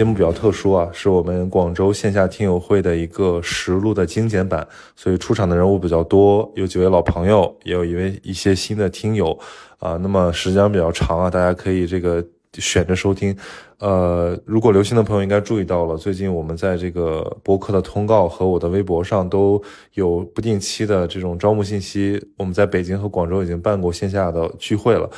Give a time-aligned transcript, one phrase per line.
[0.00, 9.38] 节目比较特殊啊，是我们广州线下听友会的一个实录的精简版，所以出场的人物比较多，有几位老朋友，也有一位一些新的听友
[9.78, 9.98] 啊。
[10.00, 12.24] 那么时间比较长啊，大家可以这个
[12.54, 13.36] 选着收听。
[13.78, 19.62] 呃，如果留心的朋友应该注意到了，最近我们在这个博客的通告和我的微博上都
[19.94, 22.18] 有不定期的这种招募信息。
[22.38, 25.08] 我们在北京和广州已经办过线下的聚会了。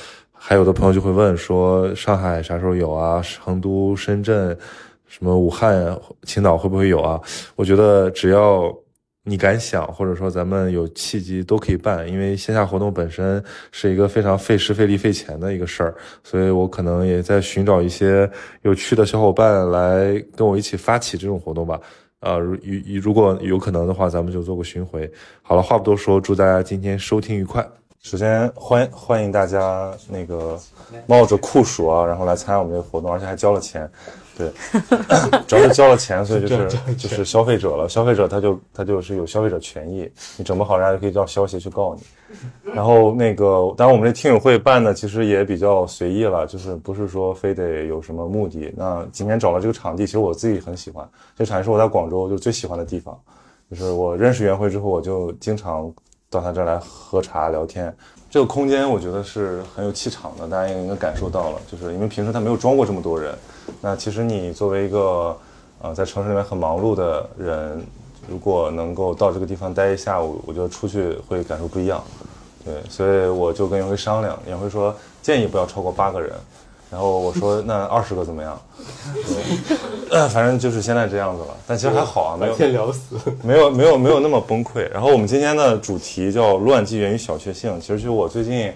[0.45, 3.23] 还有的朋友就会问说，上海啥时候有啊？
[3.23, 4.59] 成都、深圳、
[5.07, 7.21] 什么武汉、青岛会不会有啊？
[7.55, 8.77] 我觉得只要
[9.23, 12.09] 你敢想，或者说咱们有契机，都可以办。
[12.09, 18.29] 因为线下活动本身是一个非常费时、费力、费钱的一个事儿，所以我可能也在寻找一些
[18.63, 21.81] 有趣的小伙伴来跟我一起发起这种活动吧。
[22.19, 25.09] 啊，如如如果有可能的话，咱们就做个巡回。
[25.41, 27.65] 好了，话不多说，祝大家今天收听愉快。
[28.03, 30.59] 首先欢欢迎大家那个
[31.07, 33.89] 冒着酷暑啊，然后来参加我们这个活动，而且还交了钱，
[34.37, 34.51] 对，
[35.47, 37.89] 主要是交了钱，所以就是 就是消费者了。
[37.89, 42.03] 消费者他就他就是有消费者权益，你整不好，人家就可以叫消协去告你。
[42.75, 48.75] 然后那个，当然我们这听友会办的其实也比较随意了，就是不是说非得有什么目的。
[48.77, 53.17] 那今天找了这个场地，其实我自己很喜欢，这场地是我在广州就最喜欢的地方，
[53.71, 55.93] 就是我认识袁辉之后，我就经常。
[56.33, 57.95] 到他这儿来喝茶聊天，
[58.31, 61.59] 这个空间我觉得是很有气场的，大家也应该感受到了。
[61.71, 63.37] 就是因为平时他没有装过这么多人，
[63.83, 65.37] 那其实你作为一个
[65.83, 67.85] 呃在城市里面很忙碌的人，
[68.27, 72.03] 如果能够到这个地方待一下午，我觉得出去会感受不一样。
[72.65, 76.33] 对，所以我就跟袁辉商量，袁辉说建议不要超过八个人。
[76.93, 78.61] 然后我说那二十个怎么样？
[80.11, 81.57] 对，反正就是现在这样子了。
[81.67, 84.87] 但其实还好啊，没有天聊死，没有没有没有那么崩溃。
[84.91, 87.81] 然后我们今天的主题叫乱纪元与小确幸。
[87.81, 88.71] 其实就我最近，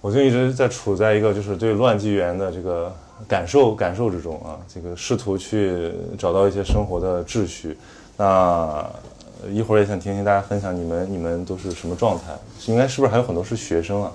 [0.00, 2.94] 我就一直在处在一个就是对乱纪元的这个
[3.26, 7.76] 感受感受之中啊，这个试图去找到一些生活的秩序。
[8.16, 8.86] 那
[9.50, 12.26] 一会儿也想听听大家分享你们你们都是什么状态？
[12.66, 14.12] 应该是不是还有很多是学生啊？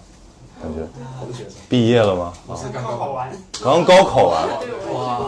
[0.62, 0.80] 感觉
[1.70, 2.34] 毕业了吗？
[2.74, 4.48] 刚考完，刚高考完，
[4.94, 5.20] 哇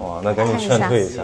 [0.00, 1.22] 哇，那赶紧劝退一下。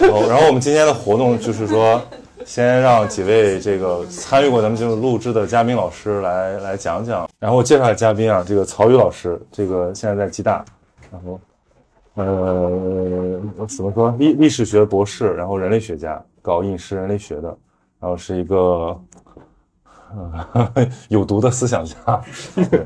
[0.00, 2.00] 然后，然后我们今天的活动就是说，
[2.44, 7.28] 先让几位这个参与过咱们节目录制的嘉宾老师来来讲讲。
[7.38, 10.64] 然后我介绍下嘉宾啊，这个曹宇老师，这个现在在暨大，
[11.12, 11.38] 然后
[12.14, 17.48] 呃怎么说历历史学博士，然后人类学家，搞饮食人类学的，
[18.00, 18.98] 然后是一个。
[21.08, 21.96] 有毒的思想家，
[22.54, 22.84] 对，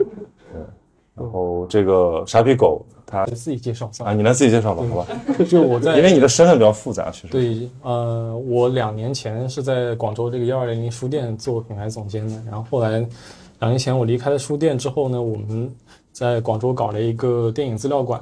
[1.15, 5.07] 然后这个傻逼狗，他自己介绍啊，你来自己介绍吧，好吧？
[5.45, 7.29] 就我在， 因为你的身份比较复杂，其实。
[7.29, 12.99] 对，呃，我两年前是在广州这个幺二零零书店做品牌总监的，然后后来
[13.59, 15.71] 两年前我离开了书店之后呢，我们
[16.13, 18.21] 在广州搞了一个电影资料馆，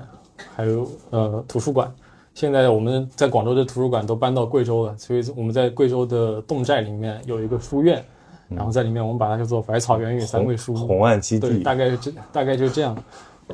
[0.54, 1.92] 还有呃图书馆。
[2.34, 8.04] 现在我们在广州的图书馆都搬到贵州了，所以我们在贵州的侗寨里面有一个书院。
[8.48, 12.96] 然后在里面，我们把它叫做百草园与三味书红岸基地，对，大概这大概就是这样。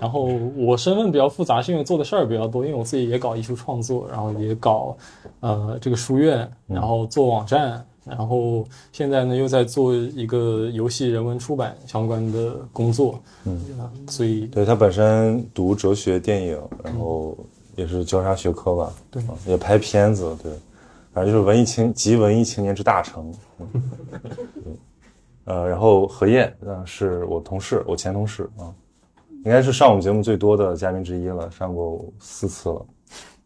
[0.00, 0.24] 然后
[0.56, 4.96] 我身份比较复杂，是因为做的事儿比较多，因为我自己也搞艺术创作，然后也搞
[5.38, 13.20] 呃这个书院，然后做网站，然后现在呢又在做一个游戏人文出版相关的工作。
[13.44, 13.60] 嗯，
[14.08, 17.36] 所以对他本身读哲学、电影，然后
[17.76, 20.52] 也是交叉学科吧，对，也拍片子，对。
[21.14, 23.32] 反正就是文艺青集文艺青年之大成，
[25.46, 26.52] 呃，然后何燕
[26.84, 28.74] 是我同事，我前同事啊，
[29.44, 32.86] 应该是上我们节目最多的嘉宾之一了，上过四次了，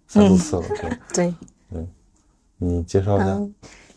[0.07, 1.35] 三四次了，对对。
[1.71, 1.87] 对，
[2.57, 3.41] 你介绍一下，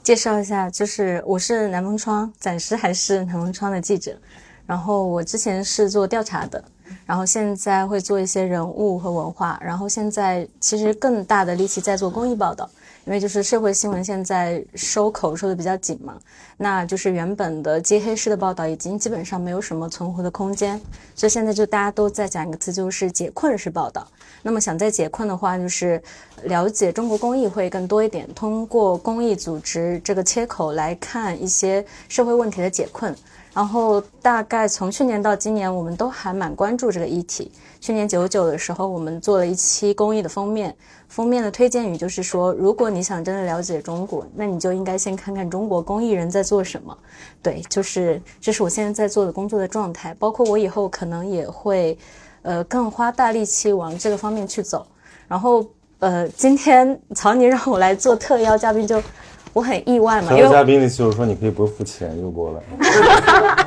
[0.03, 4.19] 介绍一下，就是我是南风窗，暂时还是南风窗的记者，
[4.65, 6.61] 然后我之前是做调查的，
[7.05, 12.69] 然后现在会做一些人物和文化，然后现在其实更大的力气在做公益报道。
[13.05, 16.17] 因为就是社会新闻现在收口收的比较紧嘛，
[16.57, 20.79] 那就是原本的揭黑式的报道已经基本上没有什么存活的空间，
[21.15, 24.07] 所以现在就大家都在讲一个词，就是解困式报道。
[24.43, 26.01] 那么想在解困的话，就是
[26.43, 33.15] 了解中国公益会更多一点，通过公益组织这个切口来看一些社会问题的解困。
[33.53, 37.51] 然后大概从去年到今年，我们都还蛮关注这个议题。
[37.81, 40.73] 去年九九的时候，我们做了一期公益的封面。
[41.11, 46.97] 封面的推荐语就是说，如果你想真的了解中国，那你就应该先看看中国公益人在做什么。
[47.43, 51.97] 对，就是这是我现在在做的工作的状态，包括我以后可能也会，
[52.43, 54.87] 呃，更花大力气往这个方面去走。
[55.27, 55.65] 然后，
[55.99, 59.03] 呃，今天曹宁让我来做特邀嘉宾，就
[59.51, 60.29] 我很意外嘛。
[60.29, 62.63] 特邀嘉宾的意思就是说，你可以不付钱就过来，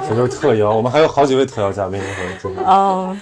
[0.09, 0.75] 这就是特邀。
[0.75, 2.65] 我们还有好几位特邀嘉宾，一会儿。
[2.65, 3.15] 哦。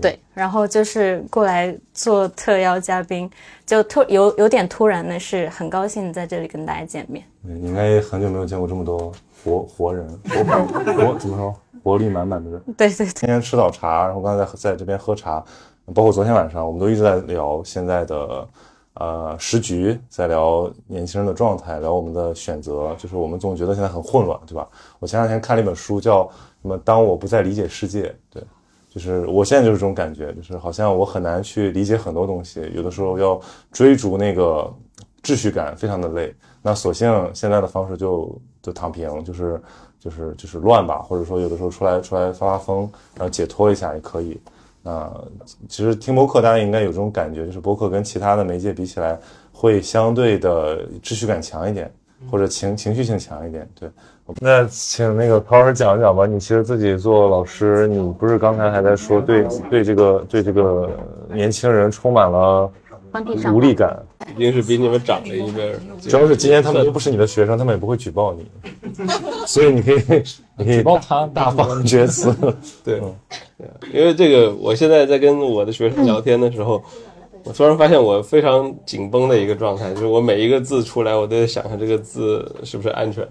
[0.00, 3.30] 对，然后就是过来做特邀嘉宾，
[3.64, 7.24] 就突有有点突然的是，很高兴在这里跟大家见面。
[7.42, 9.12] 你应该很久没有见过这么多
[9.44, 10.44] 活活人， 活
[10.94, 11.54] 活怎么说？
[11.82, 12.60] 活力满满的人。
[12.76, 15.44] 对对对，天天吃早茶，然后刚才在在这边喝茶，
[15.94, 18.48] 包括昨天晚上，我们都一直在聊现在的
[18.94, 24.66] 呃时局，在聊年轻人的状态，聊我们的选择，就是我们总觉得现在很混乱，对吧？
[24.98, 26.28] 我前两天看了一本书，叫
[26.62, 26.76] 什么？
[26.78, 28.42] 当我不再理解世界，对，
[28.94, 33.40] 就是我现在就是这种感觉，就是好像我很难去理解很多东西，有的时候要
[33.72, 34.72] 追逐那个
[35.20, 36.32] 秩序感，非常的累。
[36.62, 39.60] 那索性现在的方式就就躺平，就是
[39.98, 44.40] 就是就是乱吧，或者说有的时候出来出来发发疯，然后解脱一下也可以。
[44.80, 45.12] 那
[45.68, 49.18] 其实听播客，大家应该有这种感觉，就是播客跟其他的媒介比起来，
[49.50, 51.92] 会相对的秩序感强一点，
[52.30, 53.68] 或者情情绪性强一点。
[53.74, 53.90] 对，
[54.40, 56.26] 那请那个陶老师讲一讲吧。
[56.26, 60.90] 你其实自己做老师，你不是刚才还在说对对这个对这个
[61.30, 62.70] 年轻人充满了
[63.52, 63.96] 无力感？
[64.34, 65.74] 一定是比你们长了一辈。
[66.00, 68.46] 主要是今天他们又不是你的学生，他们也不会举报你，
[69.46, 69.96] 所以你可以
[70.56, 72.34] 你可以举报他大放厥词。
[72.82, 72.98] 对，
[73.58, 76.82] 对因为这个，我现在在跟我的学生聊天的时候，
[77.44, 83.30] 我突然发现我非常紧绷的一个状态，就是我每一个字出来，我都在想想这个字是不是安全的，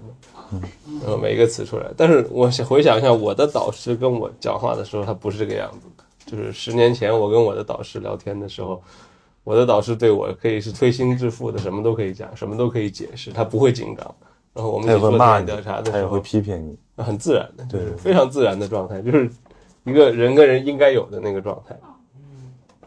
[1.02, 1.86] 然后每一个词出来。
[1.96, 5.86] 但是我想回想一下，我的导师跟我讲话的时候，他不是这个样子。
[6.26, 8.82] 就是十年前我跟我的导师聊天的时候，
[9.42, 14.14] 我的导师对我可以是推心置腹的，什么都可以讲，什么都可以解释，他不会紧张。
[14.54, 16.76] 然后我们也会骂你调查，的时候他也会，批评你。
[17.02, 19.28] 很自然的，对就是非常自然的状态，就是
[19.82, 21.76] 一个人跟人应该有的那个状态。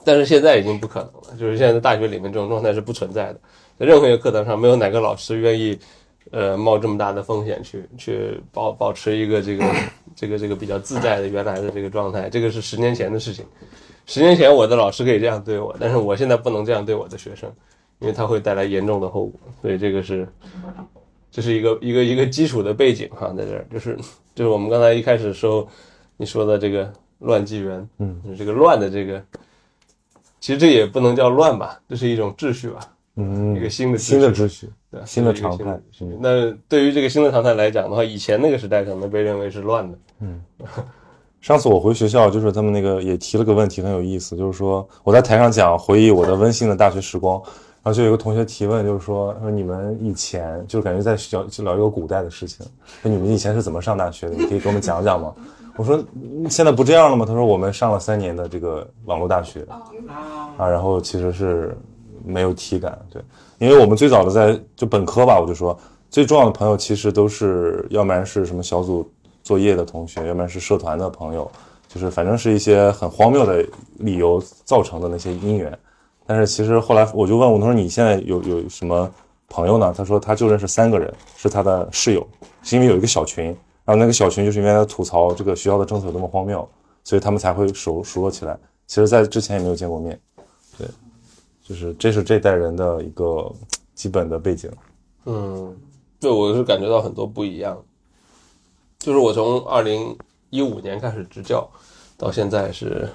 [0.06, 3.40] 但是现在已经不可能了，就是现在在大学里面这种状态是不存在的，
[3.78, 5.78] 在任何一个课堂上，没有哪个老师愿意，
[6.32, 9.66] 呃，冒这么大的风险去去保保持一个这个
[10.16, 12.30] 这个这个比较自在的原来的这个状态。
[12.30, 13.46] 这个是十年前的事情，
[14.06, 17.52] 十年前我的老师可以这样对我，但是我现在不能这样对我的学生，
[18.00, 19.40] 因为他会带来严重的后果。
[19.62, 20.28] 所以这个是
[21.32, 23.98] 这是一个一个一个基础的背景哈，在这儿就是
[24.34, 25.68] 就是我们刚才一开始说
[26.18, 29.24] 你说的这个乱纪元，嗯，这个乱的这个，
[30.40, 32.80] 其实这也不能叫乱吧，这是一种秩序吧，
[33.16, 35.80] 嗯，一个新的新的秩序，对，新的常态
[36.20, 40.42] 那对于这个新的常态来讲的话，以前那个时代可能被认为是乱的，嗯
[41.40, 47.40] 上次我回学校，就是他们那个也提了个问题，很有意思，就是说我在台上讲回忆我的温馨的大学时光，
[47.84, 52.66] 然后就有个同学提问，就是说说你们以前就感觉在学校就聊一个古代的事情，
[53.04, 54.36] 说你们以前是怎么上大学的？
[54.36, 55.34] 你可以给我们讲讲吗？
[55.78, 57.24] 我说嗯现在不这样了吗？
[57.24, 59.64] 他说我们上了三年的这个网络大学
[60.58, 61.78] 啊，然后其实是
[62.26, 63.22] 没有体感，对，
[63.60, 65.78] 因为我们最早的在就本科吧，我就说
[66.10, 69.10] 最重要的朋友其实都是要不然是什么小组
[69.44, 71.50] 作业的同学，要不然是社团的朋友，
[71.88, 73.66] 就是反正是一些很荒谬的
[74.00, 75.78] 理由造成的那些因缘。
[76.26, 79.10] 但是其实后来我就问我，他说你现在有有什么
[79.48, 79.94] 朋友呢？
[79.96, 82.28] 他说他就认识三个人，是他的室友，
[82.62, 83.46] 是因为有一个小群，
[83.86, 86.68] 然后那个小群就是因为他吐槽这个学校的政策有多么荒谬，
[87.04, 88.58] 所以他们才会熟熟络起来。
[88.86, 90.20] 其实，在之前也没有见过面，
[90.78, 90.88] 对，
[91.68, 93.52] 就是这是这代人的一个
[93.94, 94.72] 基本的背景。
[95.26, 95.76] 嗯，
[96.18, 97.78] 对我是感觉到很多不一样，
[99.00, 100.16] 就是我从二零
[100.50, 101.70] 一五年开始执教，
[102.18, 103.10] 到现在是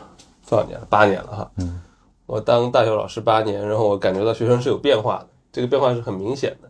[0.46, 0.86] 多少年了？
[0.90, 1.50] 八年了哈。
[1.56, 1.80] 嗯，
[2.26, 6.68] 我当大学老师八年，然后我感觉到学生是有变化的，这个变化是很明显的。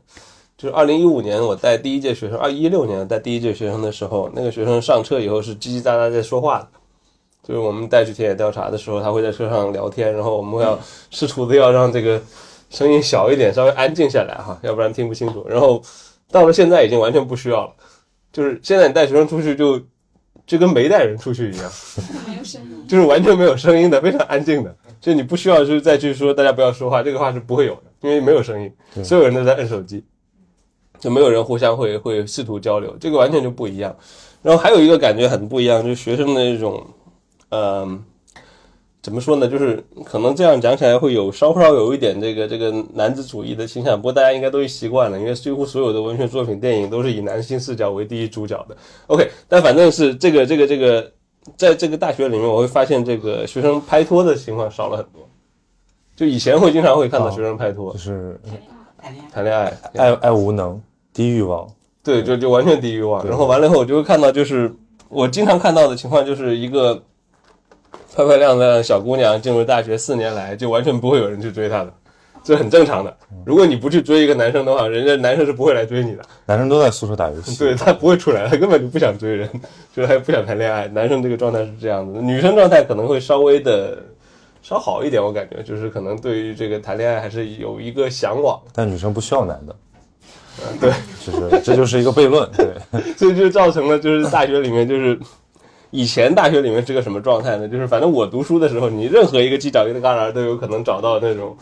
[0.57, 6.69] 就是二零一五年我带第一届学生，二一六年带第一届学生的时候，那个学生上车以后是叽叽喳喳在说话的。
[7.43, 10.79] 就是我们带去田野调查的时候，他会在车上聊天，然后我们要
[11.11, 12.21] 试图的要让这个
[12.71, 15.45] 声音小一点，稍微安静下来哈，要不然听不清楚。
[15.49, 15.83] 然后
[16.31, 17.73] 到了现在已经完全不需要了，
[18.33, 19.81] 就是现在你带学生出去就
[20.47, 21.71] 就跟没带人出去一样，
[22.89, 28.73] 就是完全没有声音的，非常安静的，就你不需要就是再去说大家不要说话，这个话是不会有的，因为没有声音，
[29.05, 30.05] 所有人都在摁手机，
[31.01, 33.95] 就没有人互相会会试图交流，这个完全就不一样。
[34.43, 36.85] 然后还有一个感觉很不一样，就是学生的那种，
[37.52, 38.02] 嗯、
[39.02, 39.47] 怎么说呢？
[39.47, 48.76] 就是可能这样讲起来会有稍稍有一点这个这个男子主义的倾向，不过大家应该都习惯了，因为几乎所有的文学作品、电影都是以男性视角为第一主角的。
[49.09, 51.12] OK，但反正是这个这个这个，
[51.56, 55.28] 在这个大学里面，我会发现这个学生拍拖的情况少了很多。
[56.14, 58.40] 就以前会经常会看到学生拍拖就、是
[59.32, 60.80] 谈恋爱，爱爱无能，
[61.12, 61.66] 低欲望，
[62.02, 63.26] 对，就就完全低欲望。
[63.26, 64.73] 然后完了以后，我就会看到，就是
[65.09, 67.02] 我经常看到的情况，就是一个
[68.14, 71.92] 漂漂亮亮的小姑娘进入大学四年来，就完全不会有人去追她的，
[72.45, 73.16] 这很正常的。
[73.47, 76.23] 如果你不去追一个男生的话，人家男生是不会来追你的。
[76.45, 79.49] 男生都在宿舍打游戏，对他不会出来，他根本就不想追人，
[79.95, 80.87] 就是他也不想谈恋爱。
[80.88, 83.97] 男生这个状态是这样子的，女生状态可能会稍微的
[84.61, 89.75] 稍好一点，我感觉就是可能对于这个谈恋爱还是有一个向往，但女生不需要男的，
[90.78, 90.92] 对，
[91.25, 92.75] 就是这就是一个悖论，对，
[93.16, 95.19] 所以就造成了就是大学里面就是。
[95.93, 97.69] 以前大学里面是个什么状态呢？
[97.69, 101.55] 就是反正我读书的时候，你任何一个犄角旮旯都有可能找到那种，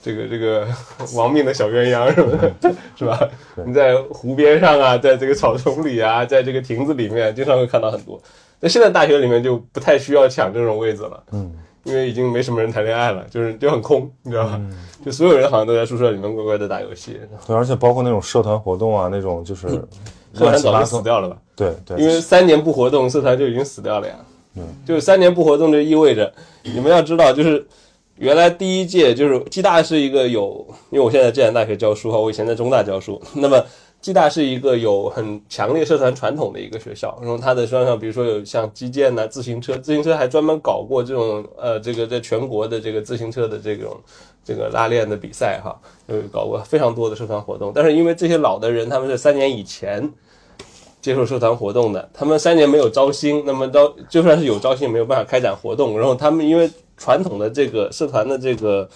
[0.00, 0.66] 这个这个
[1.14, 3.18] 亡命的小鸳鸯什么的，是吧？
[3.66, 8.20] 你在湖边上啊，在这个草丛里啊，在这个亭子里面，经常会看到很多。
[8.60, 11.52] 那现在大学里面就不太需要抢这种位子了，嗯，
[11.82, 14.60] 因为已经没什么人谈恋爱了，就是就很空，你知道吧？
[15.04, 19.66] 就所有人好像都在宿舍里面乖乖的打游戏，对，而且包括那种社团活动啊，那种就是
[20.34, 21.36] 社团早就死掉了吧？
[21.56, 24.14] 对对，因为三年不活动，社团就已经死掉了呀。
[24.56, 27.66] 嗯，就是三年不活动，就意味着你们要知道，就是
[28.16, 33.64] 原来第一届就是暨大是一个有，因为我现在在暨南大学教书哈，我以前在中大教书， 那么
[34.00, 43.96] 暨大是一个有很强烈社团传统的一个学校，然后它的专上，比如说有像击剑呐、自行车，自行车还专门搞过这种呃，这个在全国的这个自行车的这种
[44.44, 45.76] 这个拉练的比赛哈，
[46.06, 50.08] 有搞过非常多的社团活动，但是因为这些老的人，他们是三年以前。
[51.04, 55.98] 接受社团活动的，他们三年没有招新，那么招就算是有招新，也没有办法开展活动。
[55.98, 58.88] 然后他们因为传统的这个社团的这个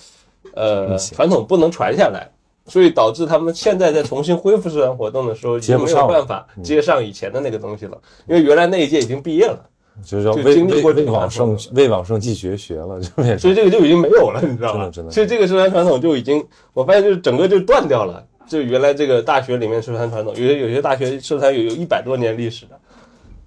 [0.55, 2.27] 呃传统不能传下来，
[2.65, 7.99] 所以导致他们现在在重新恢复社团活动的时候，已经没有办法接上以前的那个东西了。
[8.27, 9.63] 因为原来那一届已经毕业了，
[10.03, 12.99] 就是叫经历过未往圣未往圣继绝学了，
[13.37, 14.89] 所以这个就已经没有了，你知道吗？
[14.91, 18.25] 真的，所以这个社团传统就已经，我发现就是整个就断掉了。
[18.49, 22.81] 就原来这个大学里面社团传统，有些有些大学社团有有一百多年历史的，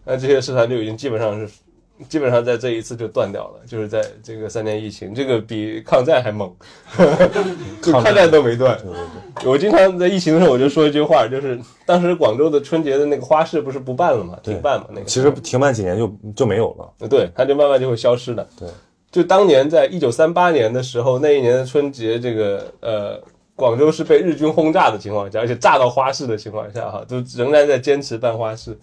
[0.05, 1.51] 那这些社团就已经基本上是，
[2.07, 3.59] 基本上在这一次就断掉了。
[3.65, 6.53] 就是在这个三年疫情，这个比抗战还猛，
[7.81, 8.79] 抗战都没断。
[9.43, 15.05] 我经常在疫情的时候我就说一句话，就是当时广州的春节的那个花市不是不办了嘛，停办嘛那个。
[15.05, 18.47] 其实停办几年就就没有了，对，它就慢慢就会消失的。
[18.59, 18.67] 对，
[19.11, 23.19] 就当年在一九三八年的时候，那一年的春节，这个呃。
[23.61, 28.75] 广州是被日军轰炸的情况下， 而且炸到花市的情况下，哈，都仍然在坚持办花市。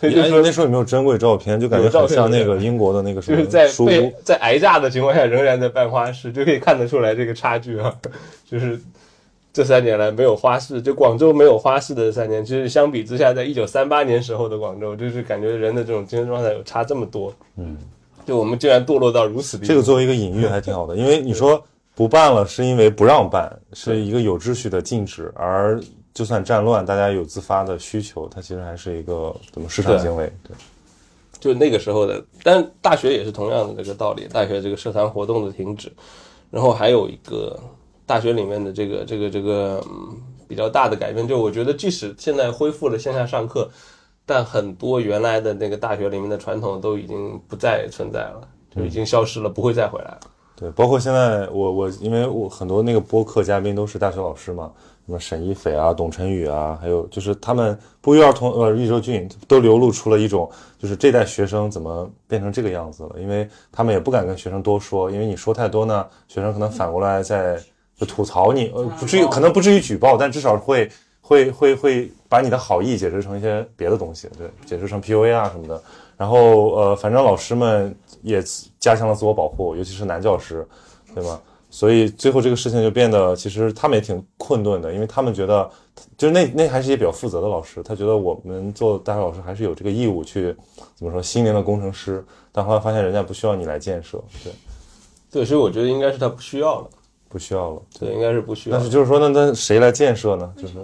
[0.00, 1.60] 所以就说那时候有没有珍贵照片？
[1.60, 7.94] 就感觉好像那个英国的那个什么，就是在被在挨炸的情况下，仍然在办花市，就可以看得出来这个差距啊。
[8.50, 8.80] 就是
[9.52, 17.32] 这三年来没有花市，就广州没有花市的三年，其实相比之下，在一九三八年时候的广州，就是感觉人的这种精神状态有差这么多。
[17.56, 17.76] 嗯，
[18.26, 19.68] 就我们竟然堕落到如此地步。
[19.68, 21.62] 这个作为一个隐喻还挺好的，因为你说。
[21.94, 25.32] 不办了，是因为不让办，是一个有秩序的禁止。
[25.36, 25.80] 而
[26.12, 30.32] 就算战乱，大家有自发的需求，它其实还是一个怎么市场行为？
[30.42, 30.56] 对，
[31.38, 32.24] 就那个时候的。
[32.42, 35.92] 但大学也是同样的这个道理，大学这个社团活动的停止，
[36.50, 37.58] 然后还有一个
[38.06, 39.84] 大学里面的这个这个这个
[40.48, 43.70] 比较大的改变，就我觉得即使现在恢复了线下上课，
[44.26, 50.20] 但很多原来的那个大学里面的传统都已经不再存在了，就已经消失了，不会再回来了。
[50.56, 54.70] 对，包括现在我我因为我很多那个播客嘉宾都是大学老师嘛，
[55.04, 67.58] 什么沈一斐啊、董晨宇啊，还有就是他们不约而同呃，玉州俊都流露出了一种就是这代学生怎么变成这个样子了，因为他们也不敢跟学生多说，因为你说太多呢，学生可能反过来在
[67.98, 70.88] 就吐槽你，呃，不至于可能不至于举报，但至少会
[71.20, 75.82] 会会会把你的好意解释成一些别的东西，对，解释成 PUA 啊什么的。
[76.16, 77.92] 然后呃，反正老师们
[78.24, 78.42] 也
[78.80, 80.66] 加强了自我保护，尤其是男教师，
[81.14, 81.40] 对吗？
[81.70, 85.68] 所以最后这个事情就变得，其实他们也挺困顿的，因为他们觉得，
[86.16, 90.54] 就是那那还是一些比较负责的老师，他觉得我们做大学老师还是有这个义务去
[90.94, 94.52] 怎么说心灵的工程师，但后来发现人家不需要你来建设，对，
[95.30, 96.88] 对，所以我觉得应该是他不需要了，
[97.28, 98.76] 不需要了，对，应该是不需要。
[98.76, 100.54] 但是就是说，那那谁来建设呢？
[100.56, 100.74] 就是。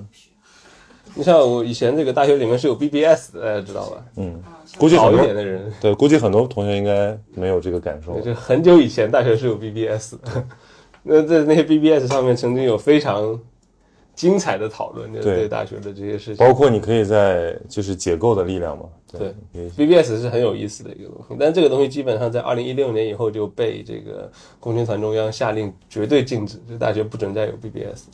[1.15, 4.05] 你像我以前这个大学里面是有 BBS 的，大家知道吧？
[4.17, 4.41] 嗯，
[4.79, 8.21] 估计好一点的人，对，估计很多同学应该没有这个感受。
[8.21, 10.47] 就很久以前大学是有 BBS 的，
[11.03, 13.39] 那在那些 BBS 上面曾经有非常
[14.15, 16.37] 精彩的讨论，就对大学的这些事情。
[16.37, 18.85] 包括你可以在就是解构的力量嘛。
[19.13, 19.35] 对
[19.77, 28.05] ，BBS 是很有意思的一个东西，但这个东西基本上在二零一六年以后就被这个共青团中央下令绝对禁止，就大学不准再有 BBS。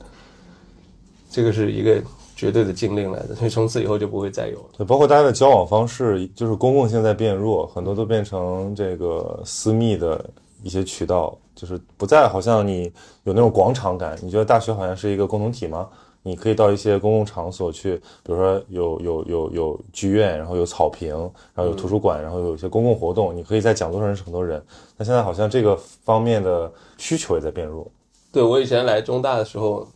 [1.31, 2.01] 这个是一个。
[2.37, 4.65] 绝对的禁令来的， 所以从此以后就不会再有了。
[4.77, 10.25] 对，包括大家的交往方式，就是公共性在变弱，很多都变成这个私密的
[10.63, 12.93] 一些渠道，就是不再好像你
[13.25, 14.17] 有那种广场感。
[14.23, 15.89] 你觉得大学好像是一个共同体吗？
[16.23, 21.17] 你可以到一些公共场所去，比如说有有有有剧院，然后有草坪，
[21.55, 24.61] 然后有图书馆，然后有一些公共活动，你可以在讲座上认识很多人。
[24.97, 27.87] 那现在好像这个方面的需求也在变弱。
[28.33, 29.87] 对我以前来中大的时候，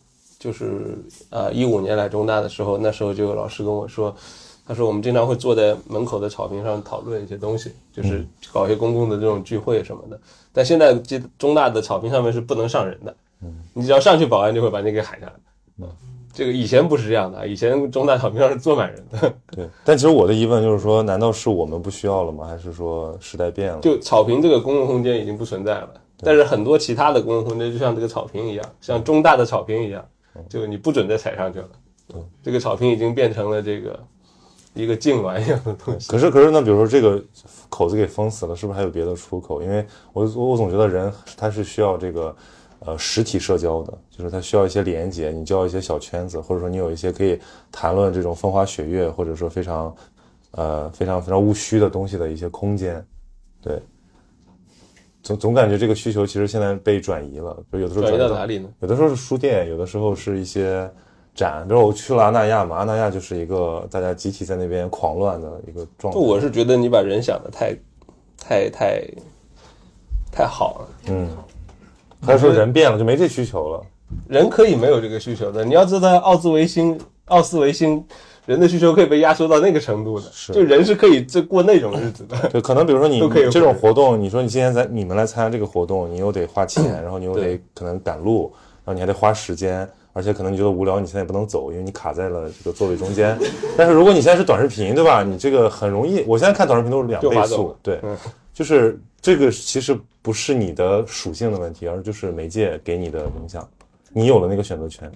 [0.40, 4.12] 就是呃一五年来中大的时候，那时候就有老师跟我说，
[4.66, 10.18] 他说我们经常会坐在门口的草坪上讨论一些东西，就是搞一些公共的这种聚会什么的。
[10.52, 13.14] 但现在这中大的草坪上面是不能上人的，
[13.74, 15.86] 你只要上去，保安就会把你给喊下来。
[16.32, 19.68] 这个以前不是这样的，以前中大草坪上是坐满人的，对。
[19.84, 22.46] 但其实我的疑问就是说，难道是我们不需要了吗？
[22.46, 23.80] 还是说时代变了？
[23.80, 25.90] 就草坪这个公共空间已经不存在了。
[26.22, 30.04] 但是很多其他的公共空间，就像这个草坪一样，像中大的草坪一样，
[30.48, 31.68] 就你不准再踩上去了。
[32.42, 34.00] 这个草坪已经变成了这个
[34.74, 36.08] 一个痉挛一样的东西。
[36.08, 37.22] 可是，可是，那比如说这个
[37.68, 39.62] 口子给封死了，是不是还有别的出口？
[39.62, 42.36] 因为我我总觉得人他是需要这个
[42.80, 47.38] 呃实体社交的，就是他需要一些连接，你交一些小圈子，或者说你有一些可以
[47.70, 49.94] 谈论这种风花雪月，或者说非常
[50.52, 53.04] 呃非常非常务虚的东西的一些空间，
[53.62, 53.80] 对。
[55.22, 58.68] 总总感觉这个需求其实现在被转移了，就有的时候转移到哪里呢？
[58.80, 60.90] 有的时候是书店，有的时候是一些
[61.34, 66.18] 展，比如我去了阿那亚嘛，阿那亚就是一个大家集体在那边狂乱的一个状态。
[66.18, 67.76] 我是觉得你把人想的太，
[68.38, 69.04] 太太，
[70.32, 70.88] 太好了。
[71.08, 71.28] 嗯，
[72.22, 73.82] 还是说人变了就没这需求了？
[74.26, 78.04] 人可以没有这个需求的，你要知道奥兹维辛，奥斯维辛。
[78.50, 82.36] 人的需求可以被压缩到那个程度的，是就人是可以这过那种日子的。
[82.48, 88.52] 对，可能比如说你 这种活动，你说你今天在你们来参加这个活动，你又得花钱，然后你又得可能赶路，
[88.84, 93.38] 然后你还得花时间，而且可能你觉得无聊，你现在也不能走，因为你卡在了这个座位中间。
[93.76, 95.22] 但是如果你现在是短视频，对吧？
[95.22, 98.00] 你这个很容易，我现在看短视频都是两倍速，对，
[98.52, 103.64] 就是这个其实不是你的属性的问题，而就是媒介给你的影响，
[104.12, 105.08] 你有了那个选择权。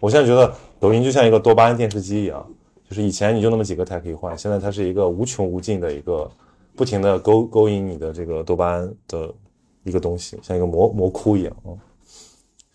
[0.00, 2.44] 我现在觉得抖音就像一个多巴胺电视机一样。
[2.88, 6.28] 就是以前你就那么几个台可以换，现在它是一个无穷无尽的一个，
[6.74, 9.32] 不停的勾勾引你的这个多巴胺的
[9.84, 11.70] 一个东西，像一个魔魔窟一样啊。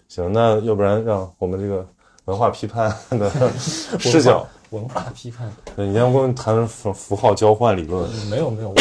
[0.08, 1.86] 行，那要不然让我们这个
[2.24, 8.10] 文化批判的视角，文化批判，对，你先跟我们谈符符号交换理论。
[8.30, 8.74] 没有没有，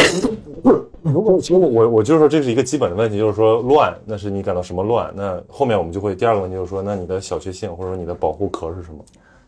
[1.04, 5.12] 如果其实我我就是说这是一个基本的问题，就是说乱，那是你感到什么乱？
[5.14, 9.04] 那后面我们就会第二个问题就是说，那你的小确幸或者说你的保护壳是什么？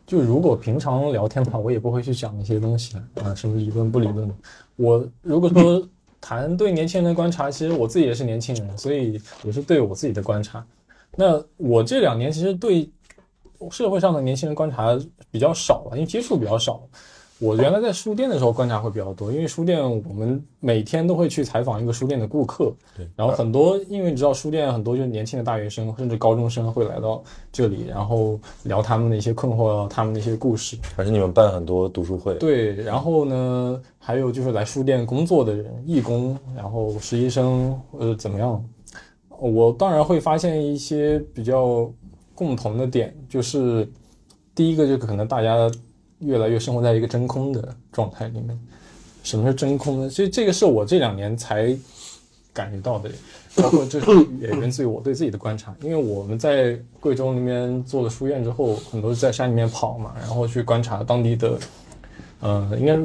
[0.07, 4.31] 就如果平常聊天的话，我也不会去讲一些东西啊，什么理论不理论。
[4.77, 5.83] 我如果说
[6.21, 10.65] 谈对年轻人的观察，其实我自己也是年轻人，所以也是对我自己的观察。
[11.17, 12.89] 那我这两年其实对
[13.71, 14.95] 社会上的年轻人观察
[15.31, 16.83] 比较少了，因为接触比较少。
[17.39, 27.23] 我原来在书店的时候观察会比较多，因为书店我们每天都会去采访一个书店的顾客，对，然后很多因为你知道书店很多就是年轻的大学生甚至高中生会来到
[27.53, 30.79] 这里，然后聊他们的一些困惑，他们的一些故事。
[30.97, 38.65] 而且你们办很多读书会，对，然后呢，还有就是来书店工作的人，义工，然后实习生或者怎么样，
[39.29, 41.87] 我当然会发现一些比较
[42.35, 43.87] 共同的点，就是
[44.55, 45.71] 第一个就可能大家。
[46.21, 48.59] 越来越生活在一个真空的状态里面。
[49.23, 50.09] 什么是真空呢？
[50.09, 51.77] 其实这个是我这两年才
[52.53, 53.11] 感觉到的，
[53.61, 54.07] 包括这是
[54.41, 55.75] 也源自于我对自己的观察。
[55.83, 61.59] 因为我们在贵州那边做了书院之后，很多是在山里面跑嘛，然后去观察当地的，
[62.39, 62.97] 呃，应该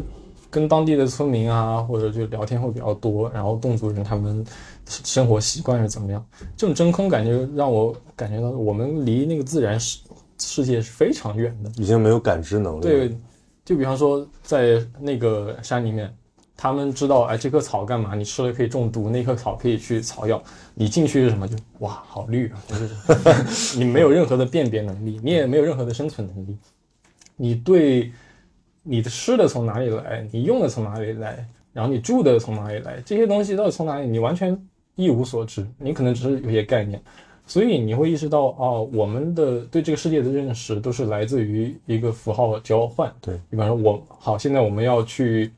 [0.51, 3.27] 跟当地的村民啊，或者就聊天会比较多。
[3.31, 4.45] 然后侗族人他们
[4.85, 6.23] 生活习惯是怎么样？
[6.55, 9.97] 这种真空感觉让我感觉到我们离那个自然是。
[10.41, 12.81] 世界是非常远的，已经没有感知能力。
[12.81, 13.17] 对，
[13.63, 16.13] 就比方说在那个山里面，
[16.57, 18.15] 他们知道，哎，这棵草干嘛？
[18.15, 20.41] 你吃了可以中毒，那棵草可以去草药。
[20.73, 21.47] 你进去是什么？
[21.47, 22.63] 就哇，好绿啊！
[22.67, 26.57] 就是 你没有任何的辨别能力，你也没有任何的生存能力。
[27.35, 28.11] 你对
[28.83, 30.27] 你的吃的从哪里来？
[30.31, 31.47] 你用的从哪里来？
[31.73, 33.01] 然后你住的从哪里来？
[33.05, 34.07] 这些东西到底从哪里？
[34.07, 34.59] 你完全
[34.95, 35.65] 一无所知。
[35.77, 37.01] 你可能只是有些概念。
[37.51, 43.13] 所以你会意识到，哦，我们的对这个世界的认识都是来自于一个符号交换。
[43.19, 45.51] 对，比方说，我好，现在我们要去，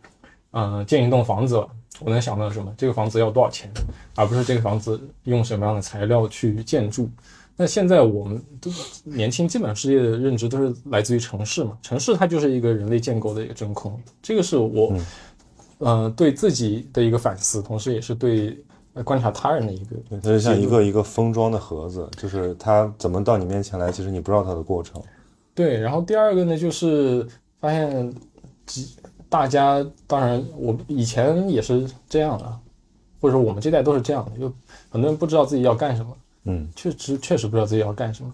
[0.54, 1.56] 嗯，建一栋房子，
[2.00, 2.74] 我能想到什么？
[2.76, 3.70] 这个房子要多少钱，
[4.16, 7.08] 而不是这个房子用什么样的材料去建筑。
[7.56, 8.72] 那现在我们都
[9.04, 11.78] 年轻，基本上世界的认知都是来自于城市嘛？
[11.84, 14.02] 城市它就是一个人类建构的一个真空。
[14.20, 14.98] 这个是我，
[15.78, 18.58] 嗯，对自己的一个反思，同时也是对。
[19.02, 25.02] 观察他人的一个，它就像一个一个封装的盒子，就是它怎么到你面前来，其实你不知道它的过程。
[25.56, 27.26] 对，然后第二个呢，就是
[27.60, 28.14] 发现，
[29.30, 32.60] 大家当然我以前也是这样的，
[33.20, 34.54] 或者说我们这代都是这样的，就
[34.90, 38.32] 很多人不知道自己要干什么，嗯，确实确实不知道自己要干什么，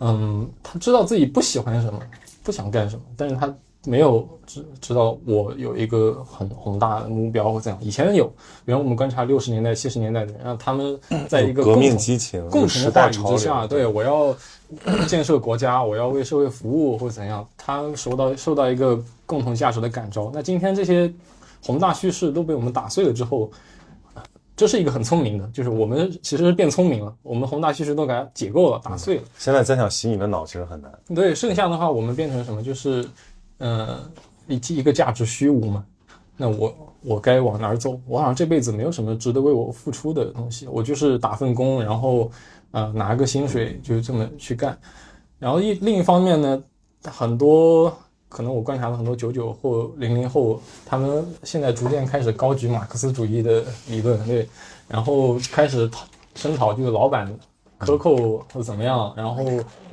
[0.00, 2.00] 嗯，他知道自己不喜欢什么，
[2.42, 7.78] 不想干什么，但是他没有知知道我有一个很宏大的目标或怎样。
[7.82, 8.26] 以前有，
[8.64, 14.34] 比方我们观察六十年代、七十年代的人，让他们在一个革命激情、共同的话语之下，对我要
[15.06, 20.30] 建设国家，我要为社会服务或者怎样，他受到受到一个共同价值的感召。
[20.32, 21.12] 那今天这些
[21.64, 23.50] 宏大叙事都被我们打碎了之后，
[24.54, 29.22] 这是一个很聪明的，就是我们其实是变聪明了，我们宏大叙事都给它解构了、打碎了。
[29.38, 30.92] 现在再想洗你的脑，其实很难。
[31.14, 32.62] 对，剩下的话我们变成什么？
[32.62, 33.04] 就是，
[33.62, 34.00] 呃，
[34.48, 35.84] 一一个价值虚无嘛。
[36.36, 38.00] 那我我该往哪儿走？
[38.08, 42.28] 我好像这辈子没有什么值得为我付出的东西，我就是打份工，然后
[42.72, 44.76] 呃拿个薪水就这么去干。
[45.38, 46.60] 然后一另一方面呢，
[47.04, 47.96] 很多
[48.28, 54.48] 可能我观察了很多九九后、零零后，他们现在逐渐开始高举马克思主义的理论，对，
[54.88, 57.32] 然后开始讨声讨这个老板
[57.78, 59.44] 克扣或怎么样，然后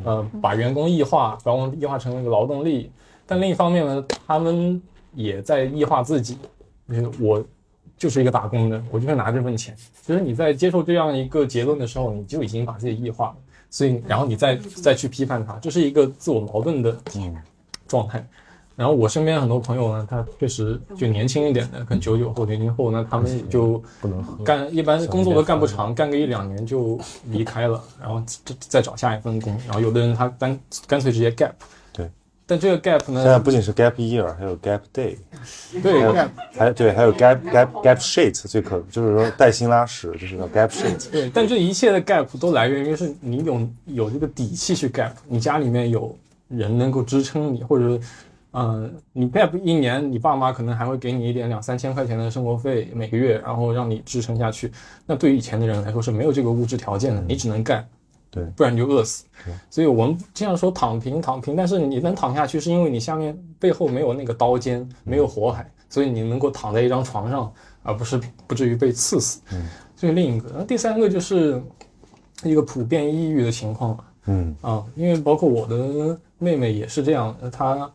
[0.04, 2.90] 呃把员工异化，把我们异化成为一个劳动力。
[3.30, 4.82] 但另一方面呢，他们
[5.14, 6.40] 也在异化自己，
[6.90, 7.46] 就是我
[7.96, 9.76] 就是一个打工的，我就是拿这份钱。
[10.02, 13.36] 其实你在接受这样一个结论的时候，你就已经把自己异化了。
[13.70, 16.98] 所以，然后你再再去批判他，这是一个自我矛盾的
[17.88, 18.28] 状态。
[18.76, 29.56] 然后我身边很多朋友呢，他确实就年轻一点的，跟九九后、零零后呢，他们就不能干，一般工作都干不长，干个一两年就离开了，然后再再找下一份工。
[29.68, 31.52] 然后有的人他干干脆直接 gap。
[32.50, 32.58] 对。
[32.58, 35.16] 但这个 gap 呢现在，不仅是 gap year，还有 gap day，
[35.84, 36.02] 对
[36.58, 41.12] 还对，还有 gap gap gap shit，最可就是说带薪拉屎，就是叫 gap shit。
[41.12, 48.00] 对，但这一切的 gap 都来源于是你有有这个底气去 gap，你家里面有人能够支撑你，或者，
[48.50, 54.72] 呃，你 gap 一年，你爸妈可能还会给你一点两三千块钱的生活费每个月，然后让你支撑下去。
[55.06, 57.88] 那对于以前的人来说是没有这个物质条件的，你只能干，
[58.32, 59.26] 对不然你就饿死。
[59.70, 67.52] 所以我们经常说躺平躺平，但是你能躺下去，是因为你下面背后没有那个刀尖，没有火海，所以你能够躺在一张床上，
[67.84, 69.42] 而不是不至于被刺死。
[69.52, 70.50] 嗯这是另一个。
[70.56, 71.62] 那第三个就是
[72.44, 77.92] 一个普遍抑郁的情况嗯啊，因为包括我的妹妹也是这样，她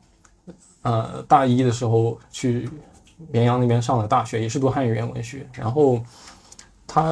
[0.83, 2.68] 呃大一的时候去
[3.31, 5.99] 绵阳那边上了大学，也是读汉语言文学，然后
[6.87, 7.03] 她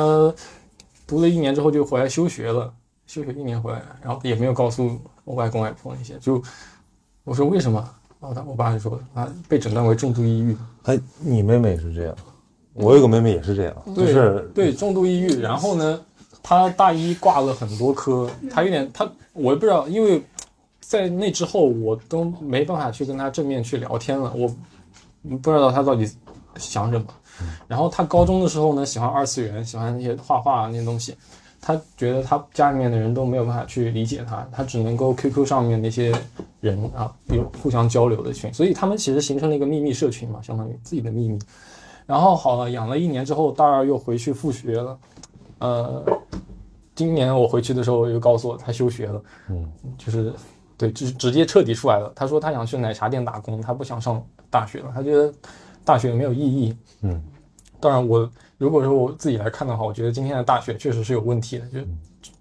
[1.07, 2.71] 读了一年之后就回来休学了，
[3.13, 6.43] 休学一年回来，然后也没有告诉我外公外婆那些，就
[7.25, 7.87] 我说为什么？
[8.19, 12.17] 然后他我爸就说啊被诊断为重度抑郁，哎，你妹妹是这样，
[12.73, 16.01] 我有个妹妹也是这样，就对是对重度抑郁，然后呢，
[16.43, 20.23] 她大一挂了很多科，她有点她我也不知道，因为
[20.81, 24.49] 在那之后我都没办法去跟她正面去聊天了，我
[25.37, 26.11] 不知道她到底
[26.57, 27.05] 想什么。
[27.69, 31.15] 然后她高中的时候呢，喜欢二次元，喜欢那些画画那些东西。
[31.65, 36.13] 他觉得他家里面的人都没有办法去理解他，他只能够 QQ 上面那些
[36.61, 41.39] 人啊有互相交流的群，所以他们其实形成了一个秘密社群嘛，相当于自己的秘密。
[42.05, 44.99] 然后好了，养了一年之后，大二又回去复学了。
[45.61, 46.05] 呃，
[46.97, 50.35] 今年我回去的时候又告诉我他休学了，嗯，就是
[50.77, 52.13] 对，就是直接彻底出来了。
[52.17, 54.21] 他说他想去奶茶店打工，他不想上
[54.51, 55.33] 大学了，他觉得
[55.85, 56.77] 大学没有意义。
[57.03, 57.23] 嗯，
[57.79, 58.29] 当然我
[58.63, 61.67] 如果说我自己来看的话，我觉得今天的大学确实是有问题的，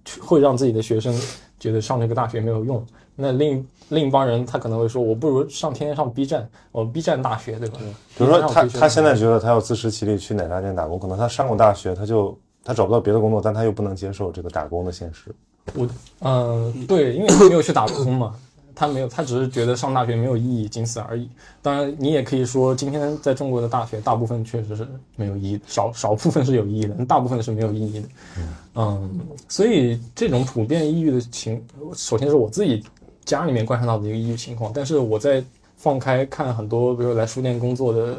[0.06, 1.12] 就会让自己的学生
[1.60, 2.86] 觉得上这个大学没有用。
[3.16, 7.80] 那另另一帮人他可能会说，我不如上天天上 B 站，我 B 站大学对吧？
[8.16, 15.34] 比如说他他现在觉得他要自食其力去奶茶店打工，可能他上过大学，他就他找不到别的工作，但他又不能接受这个打工的现实。
[15.74, 15.88] 我，
[16.20, 18.36] 嗯、对，因为他没有去打工嘛，
[18.82, 21.30] 他没有，他只是觉得上大学没有意义，仅此而已。
[21.62, 28.08] 当然，你也可以说，今天在中国的大学，大部分确实是没有意义，少 少部分是有意义的，大部分是没有意义的。
[28.74, 31.64] 嗯，所以这种普遍抑郁的情，
[31.94, 32.84] 首先是我自己
[33.24, 35.44] 家里面观察到的一个抑郁情况，但是我在
[35.78, 38.18] 放开看很多，比如来书店工作的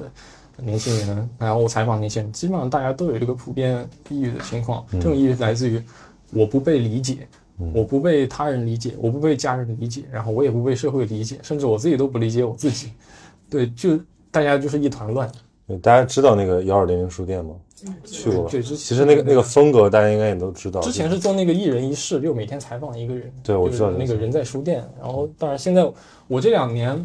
[0.59, 4.87] 年轻人，然后我采访那些人，基本上大家都有一个普遍抑郁的情况。
[4.93, 5.83] 这种抑郁来自于
[6.31, 7.27] 我不被理解，
[7.75, 12.91] 我不被他人理解，我不被家人理解，然后我也不被社会理解，甚至我自己都不理解我自己。
[13.51, 13.99] 对，就
[14.31, 15.31] 大家就是一团乱。
[15.67, 17.55] 对大家知道那个幺二零零书店吗？
[18.05, 18.49] 去过？
[18.49, 20.81] 对，之其实那个那个风格大家应该也都知道。
[20.81, 23.33] 之前是做那个一人一事，就每天采访一个人。
[23.43, 24.85] 对我知道就是那个人在书店。
[25.01, 25.89] 然后，当然现在
[26.29, 26.97] 我这两年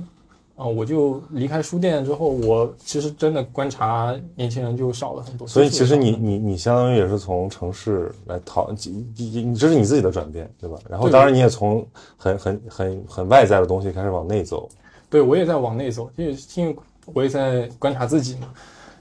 [0.58, 5.48] 啊、我就离开书店之后，我其实真的观察年轻人就少了很多。
[5.48, 10.76] 所以其实你你你相当于也是从城市来逃，你你你这是你自己的转变，对吧？
[10.89, 11.86] 然后当然你也从
[12.17, 14.67] 很很很很外在的东西开始往内走。
[15.10, 16.76] 对我也在往内走，因为因为
[17.13, 18.50] 我也在观察自己嘛。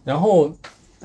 [0.05, 0.51] 然后，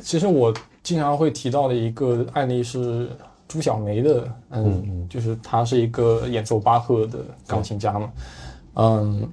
[0.01, 3.09] 其实我经常会提到的一个案例是
[3.47, 8.11] 朱小梅的，嗯，就是她是一个演奏巴赫的钢琴家嘛，
[8.75, 9.27] 嗯，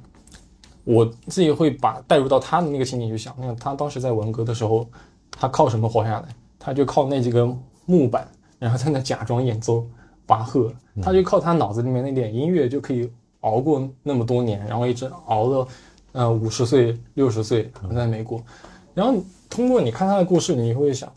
[0.89, 4.89] 我自己会把带入到他的那个情景去想，那他当时在文革的时候，
[5.31, 6.29] 他靠什么活下来？
[6.59, 7.47] 他就靠那几个
[7.85, 8.27] 木板，
[8.59, 9.87] 然后在那假装演奏
[10.25, 10.73] 巴赫，
[11.03, 15.69] 他就靠他脑子里面那点音乐就可以熬过那么多年，然后一直熬了
[16.13, 18.43] 呃五十岁、六十岁在美国。
[18.95, 21.13] 然后通过你看他的故事，你会想，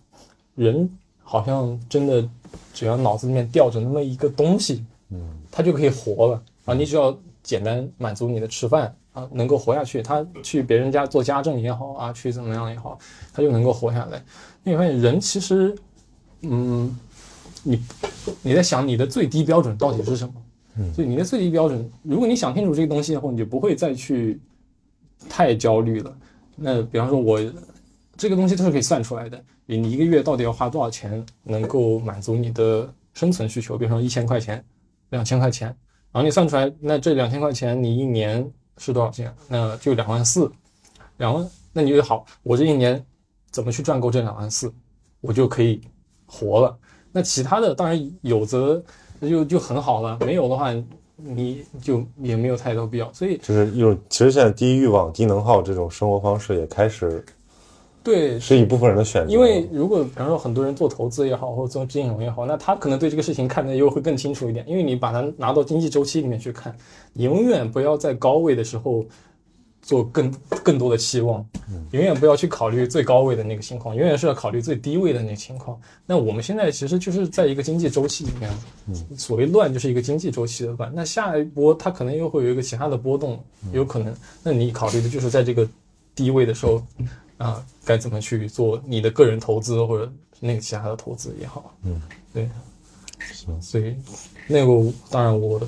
[0.55, 0.89] 人
[1.23, 2.27] 好像真的
[2.73, 6.73] 只要脑子里面吊着那么一个东西，嗯，他就可以活了啊！
[6.73, 10.01] 你只要简单满足你的吃饭啊，能够活下去。
[10.01, 12.97] 他去别人家做家政也好啊，去怎么样也好，
[13.33, 14.23] 他就能够活下来。
[14.63, 15.75] 你会发现人其实，
[16.41, 16.97] 嗯，
[17.63, 17.81] 你
[18.41, 20.33] 你在想你的最低标准到底是什么？
[20.77, 24.39] 嗯，所以你的最低标准，如果你想清楚这个东西以后，你就不会再去
[25.27, 26.15] 太焦虑了。
[26.55, 27.39] 那比方说，我
[28.15, 33.77] 这个东西都是可以算出来的，你一个月到底要花多少钱能够满足你的生存需求？
[33.77, 34.63] 比如说一千块钱、
[35.09, 35.67] 两千块钱，
[36.11, 38.49] 然后你算出来，那这两千块钱你一年
[38.81, 39.31] 是多少钱？
[39.47, 40.51] 那就两万四，
[41.17, 43.05] 两万，那你就好，我这一年
[43.51, 44.73] 怎么去赚够这两万四，
[45.21, 45.79] 我就可以
[46.25, 46.75] 活了。
[47.11, 48.83] 那其他的当然有则
[49.19, 50.73] 那就就很好了，没有的话
[51.15, 53.13] 你就也没有太多必要。
[53.13, 57.23] 所以就是一种，其实现在低欲望、低能耗这种生活方式也开始
[58.03, 59.31] 对是一部分人的选择。
[59.31, 64.67] 因为如果比方说很多人做投资也好，或者做金融也好，那他可能对这个事情看得又会更清楚一点。
[64.67, 66.75] 因为你把它拿到经济周期里面去看，
[67.13, 69.05] 你永远不要在高位的时候
[69.83, 70.33] 做更
[70.63, 71.45] 更多的期望，
[71.91, 75.79] 永远不要去考虑最高位的那个情况，永远是要考虑最低位的那个情况。
[76.07, 78.49] 那我们现在其实就是在一个经济周期里面，
[79.15, 80.91] 所谓乱就是一个经济周期的乱。
[80.95, 83.39] 那下一波它可能又会有一个其他的波动，
[83.71, 84.11] 有可能。
[84.41, 85.67] 那你考虑的就是在这个
[86.15, 86.81] 低位的时候。
[87.41, 91.99] 啊，该怎么去做你的个人投资或者那个其他的投资也好，嗯，
[92.33, 92.49] 对，
[93.59, 93.95] 所以
[94.47, 95.59] 那个当然我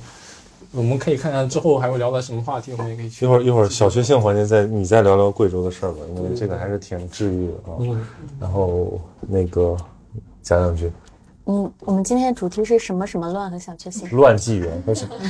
[0.72, 7.78] 我们可以看看之后还会聊到什么话题，我们也可以去一会儿一会儿小确幸环节再你再聊聊贵州的事儿吧，因为这个还是挺治愈的啊。
[7.80, 8.06] 嗯，
[8.40, 9.76] 然后那个
[10.42, 10.92] 讲两句
[11.46, 14.10] 嗯，我们今天的主题是什么什么乱和小确幸？
[14.12, 14.84] 乱纪元，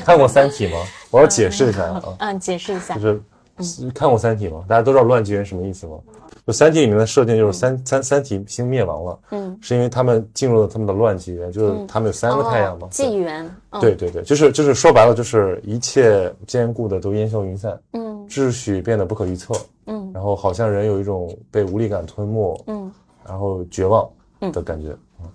[0.05, 0.77] 看过《三体》吗？
[1.09, 3.19] 我要解释一下啊，嗯，解释一下就。
[3.59, 4.65] 是看过《三体》吗？
[4.67, 5.93] 大家都知道乱纪元什么意思吗？
[6.45, 19.53] 就《三体》里面的设定就是三三三体星灭亡了，嗯，是因为他们进入了他们的乱纪元，就是他们有三个太阳嘛，纪元，对对对，就是就是说白了就是一切坚固的都烟消云散，嗯，秩序变得不可预测，
[19.85, 22.91] 嗯，然后好像人有一种被无力感吞没，嗯，
[23.25, 24.09] 然后绝望
[24.51, 24.89] 的感觉，
[25.21, 25.29] 嗯，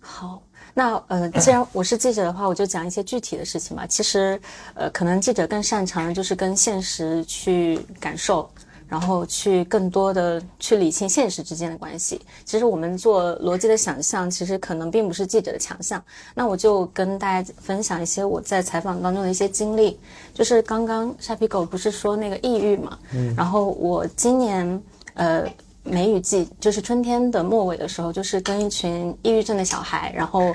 [0.00, 0.40] 好。
[0.74, 3.86] 那呃，既然我是记者的话，我就讲一些具体的事情吧。
[3.86, 4.40] 其实，
[4.72, 8.48] 呃，可能记者更擅长的就是跟现实去感受，
[8.92, 12.20] 然后去更多的去理清现实之间的关系。
[12.44, 16.02] 其实我们做逻辑的想象，其实可能并不是记者的强项。
[16.34, 19.98] 那我就跟大家分享一些我在采访当中的一些经历。
[20.34, 24.82] 就是刚刚沙皮狗不是说那个抑郁嘛，嗯，然后我今年
[25.14, 25.50] 呃。
[25.84, 30.54] 梅雨季就是春天的末尾的时候，就是跟一群抑郁症的小孩，然后，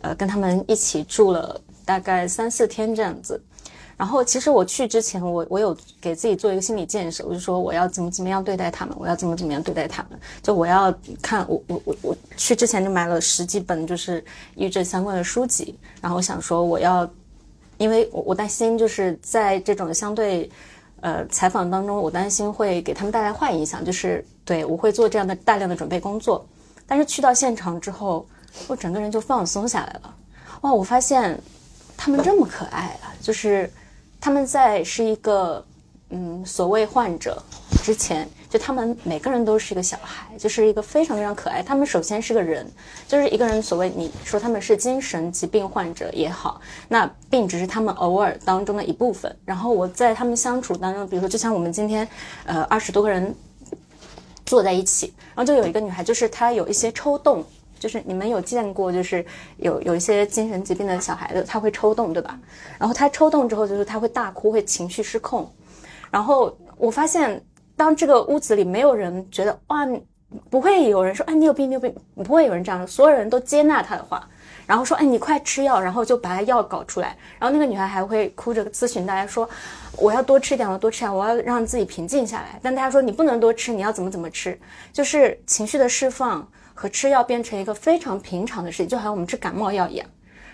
[0.00, 3.40] 呃，跟他们一起住了大概三四天这样子。
[3.96, 10.18] 然后，其实我去之前，我我有给自己做一个心理建设，我就说我要怎么怎么样对待他们，我要怎么怎么样对待他们。
[10.42, 17.08] 就我要看我我我我去之前就买了十几本就是抑郁症相关的书籍，然后我想说我要，
[17.78, 20.50] 因为我我担心就是在这种相对。
[21.02, 26.44] 呃，采访当中，我担心会给他们带来坏影响，就是对我会做这样的大量的准备工作。
[26.86, 28.26] 但是去到现场之后，
[28.66, 30.14] 我整个人就放松下来了。
[30.62, 31.38] 哇，我发现
[31.98, 33.12] 他们这么可爱啊！
[33.20, 33.70] 就是
[34.26, 35.64] 他们在是一个
[36.10, 37.40] 嗯，所谓患者
[37.84, 38.28] 之前。
[38.50, 41.62] 就他们每个人都是一个小孩，就是一个非常非常可爱。
[41.62, 42.68] 他们首先是个人，
[43.06, 43.62] 就是一个人。
[43.62, 49.32] 所谓你说他们是精神疾病患者也好，那病只是他们偶尔当中的一部分。
[49.44, 52.08] 然后我在他们相处当中，比如说就像我们今天，
[52.46, 53.32] 呃，二十多个人
[54.44, 57.44] 坐在一起，然后就有一个女孩，就是她有一些抽动，
[57.78, 59.24] 就是你们有见过，就是
[59.58, 62.38] 有有一些精神疾病的小孩子，他会抽动，对吧？
[62.78, 65.50] 然后他抽动之后，就是他会大哭，会情绪失控。
[66.10, 67.42] 然后我发现。
[67.78, 69.86] 当这个屋子里没有人觉得哇，
[70.48, 74.26] 不会有人说哎你有病你有病，不会有人这样，所有人都接纳他的话，
[74.66, 79.46] 然后说哎你快吃药，然后就把他药搞出来，然后那个女孩还会哭着咨询大家说
[79.98, 82.58] 我要多吃点，我多吃点，我要让自己平静下来。
[82.62, 84.58] 但大家说你不能多吃，你要怎么怎么吃，
[84.90, 90.06] 就是情绪的释放和吃药变成一个非常平常的事情，就好像我们吃感冒药一样。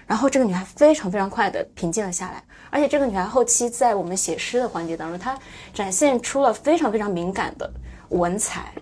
[0.07, 5.39] 然后这个女孩非常非常快的平静了下来，而且这个女孩后期在我们写诗的环节当中，她
[5.75, 7.71] 展现出了非常非常敏感的
[8.11, 8.73] 文采。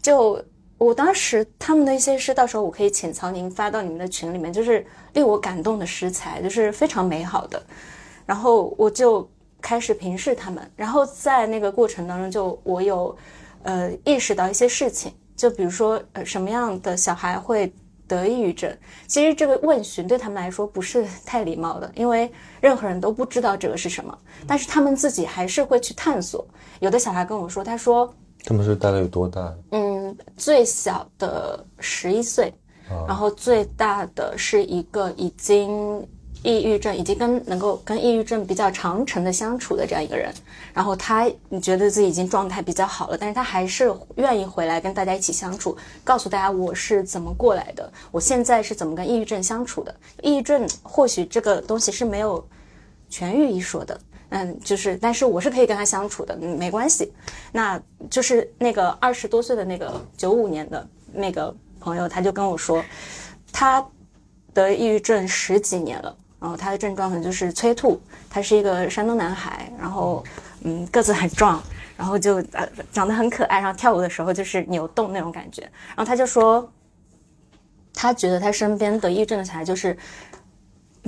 [0.00, 0.42] 就
[0.78, 7.60] 我当时他们的一些诗，到时候我可以潜藏您发到你们的群里面，就是令我感动的诗才，就是非常美好的。
[8.24, 9.28] 然后我就
[9.60, 13.16] 开始平视他们，然后在那个过程当中，就我有
[13.62, 17.72] 呃意识到一些事情，就比如说呃什么样的小孩会
[18.08, 26.46] 得抑郁症，其实这个问询对他们来说不是太礼貌的，因为任何人都不知道这个是什么，但是他们自己还是会去探索。
[26.80, 28.12] 有的小孩跟我说，他说。
[28.44, 29.52] 他们是大概有多大？
[29.72, 32.54] 嗯，最小的十一岁，
[33.08, 36.06] 然后最大的是一个已经
[36.46, 40.32] 抑郁症，已经跟能够跟抑郁症比较长程的相处的这样一个人。
[40.72, 49.94] 然后他你觉得自己已经状态比较好了，但是他还是愿意回来跟大家一起相处，告诉大家我是怎么过来的，我现在是怎么跟抑郁症相处的。
[50.22, 52.46] 抑郁症或许这个东西是没有
[53.10, 54.00] 痊愈一说的。
[54.30, 57.12] 嗯，就是，但是我是可以跟他相处的，没关系。
[57.52, 57.80] 那
[58.10, 62.84] 就是那个二十多岁的那个九五年的那个朋友，他就跟我说，
[63.52, 63.86] 他
[64.52, 68.00] 得抑郁症十几年了，然后他的症状可能就是催吐。
[68.30, 70.22] 他是一个山东男孩，然后
[70.60, 71.60] 嗯个子很壮，
[71.96, 75.62] 然后就呃长得很可爱，然后跳舞的时候就是扭动那种感觉。
[75.88, 76.70] 然后他就说，
[77.92, 79.96] 他觉得他身边得抑郁症的小孩就是。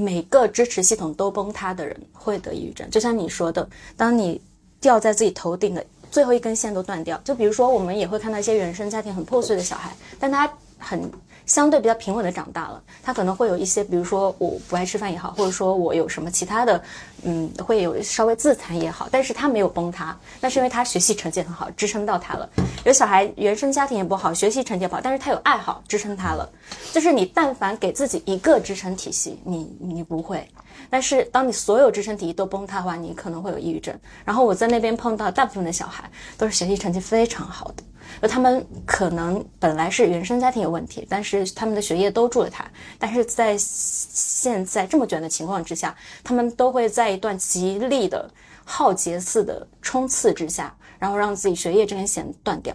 [0.01, 4.41] 每个支持系统都崩塌的人会得抑郁症，就像你说的，当你
[4.81, 10.49] 掉在自己头顶的最后一根线都断掉，就比如说我们也会看到一些原生家庭很破碎的小孩，但他
[10.79, 11.11] 很。
[11.49, 16.81] 相对比较平稳的长大了，他可能会有一些，比如说我不爱吃饭也好，或者说我有什么其他的，
[17.23, 22.49] 嗯，会有稍微自残也好，但是他没有崩塌，那是因为他学习成绩很好，支撑到他了。
[22.85, 26.49] 有小孩原生家庭也不好，学习成绩不好，但是他有爱好支撑他了。
[26.93, 30.47] 就是你但凡给自己一个支撑体系，你你不会，
[30.91, 33.99] 但是当你所有支撑体系都崩塌的话，你可能会有抑郁症。
[34.23, 37.83] 然后我在那边碰到大部分的小孩都是学习成绩非常好的。
[38.21, 42.65] 而他们可能本来是原生家庭有问题，但是他们的学业都住了他，
[42.99, 48.31] 但是在现在这么卷的情况之下，他们都会在一段极力的
[48.65, 52.75] 浩劫似的冲刺之下，然后让自己学业这根弦断掉，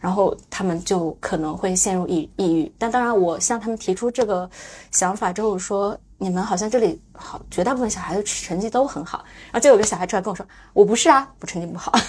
[0.00, 2.72] 然后他们就可能会陷入抑抑郁。
[2.78, 4.48] 但当然，我向他们提出这个
[4.90, 5.98] 想法之后说。
[6.18, 11.92] 你们好像这里好，绝大部分小孩的成绩都很好，然后就有个小孩出来跟我说：“我不是啊，我成绩不好。”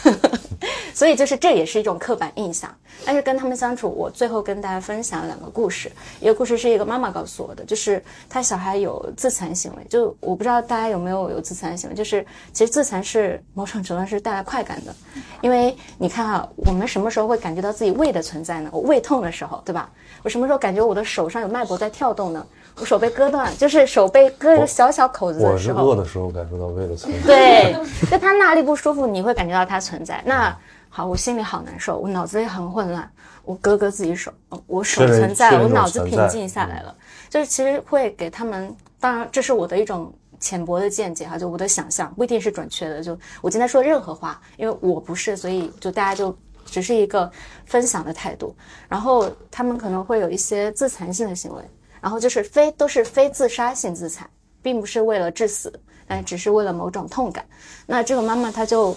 [0.93, 2.73] 所以就是这也是一种刻板印象。
[3.05, 5.91] 但是跟他们相处，我最后跟大家分享两个故事。
[6.21, 9.85] 一个故事是一个妈妈告诉我的，就是他小孩有自残行为。
[9.89, 14.95] 就我不知道大家有没有有自残行为，就是其实自残是某种程度是带来快感的，
[15.41, 18.69] 因为你看啊，我们什么时候会感觉到自己胃的存在呢？
[18.71, 19.91] 我胃痛的时候，对吧？
[20.23, 22.45] 我什么时候感觉我的手上有脉搏在跳动呢？
[22.79, 25.83] 我手被割断，就是手被割一个小小口子的时候。
[25.83, 27.25] 我是饿的时候感受到胃的存在。
[27.25, 27.75] 对，
[28.11, 30.21] 就他那里不舒服，你会感觉到它存在。
[30.25, 30.55] 那
[30.89, 33.09] 好，我心里好难受，我脑子也很混乱。
[33.43, 34.31] 我割割自己手，
[34.65, 36.93] 我手存在，我脑子平静下来了。
[37.29, 43.01] 就是其实会给他们，当然这是我的一种浅薄的见解哈，就我的想象不一定是准确的。
[43.01, 46.35] 就我今天说任何话，因为我不是，所以就大家就
[46.65, 47.31] 只是一个
[47.65, 48.55] 分享的态度。
[48.89, 51.61] 然后他们可能会有一些自残性的行为。
[52.01, 54.29] 然后就是非都是非自杀性自残，
[54.61, 55.73] 并不是为了致死，
[56.07, 57.43] 但只是为了某种痛感。
[57.87, 58.95] 那这个妈妈她就，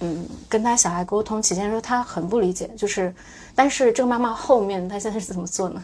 [0.00, 3.14] 嗯，跟她小孩沟通期间说她很不理解，就是，
[3.54, 5.82] 但是这个妈妈后面她现在是怎么做呢？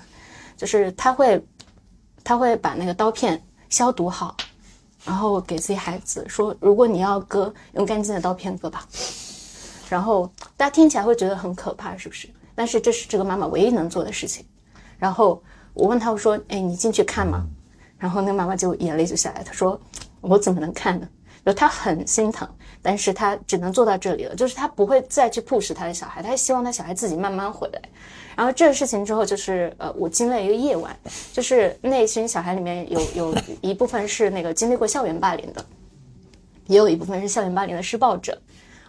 [0.56, 1.42] 就是她会，
[2.22, 4.36] 她会把那个刀片消毒好，
[5.04, 8.86] 然后给自己孩子说，如果你要割，用干净的刀片割吧。
[9.88, 12.28] 然后大家听起来会觉得很可怕，是不是？
[12.54, 14.44] 但是这是这个妈妈唯一能做的事情。
[14.98, 15.42] 然后。
[15.74, 17.46] 我问他，我说：“哎，你进去看吗？”
[17.98, 19.80] 然后那个妈妈就眼泪就下来，她说
[20.20, 21.09] ：“我怎么能看呢？”
[21.44, 22.48] 就她很心疼，
[22.83, 24.35] 但是她只能做到这里了。
[24.35, 27.80] 就是她不会再去 push 她的小孩，她希望她小孩自己慢慢回来。
[28.37, 30.94] 然后这个事情之后，就是呃，我经历了一个夜晚，
[31.33, 35.64] 就是那群小孩里面有有一部分是那个经历过校园霸凌的，
[36.66, 38.38] 也有一部分是校园霸凌的施暴者。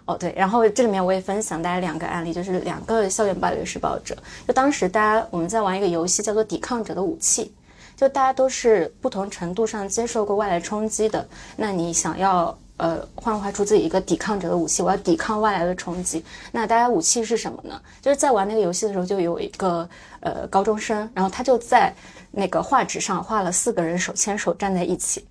[0.06, 4.18] 哦，对，然后这里面我也分享大家两个案例，就是两个校园暴力施暴者。
[4.48, 7.54] 就当时大家我们在玩一个游戏，叫做“抵抗者的武器”，
[7.96, 11.26] 就大家都是不同程度上接受过外来冲击的。
[11.56, 16.26] 那你想要呃幻化出自己一个抵抗者的武器，我要抵抗外来的冲击。
[16.52, 17.80] 那大家武器是什么呢？
[18.02, 19.88] 就是在玩那个游戏的时候，就有一个
[20.22, 21.94] 呃高中生，然后他就在
[22.32, 25.24] 那个画纸上画了四个人手牵手站在一起，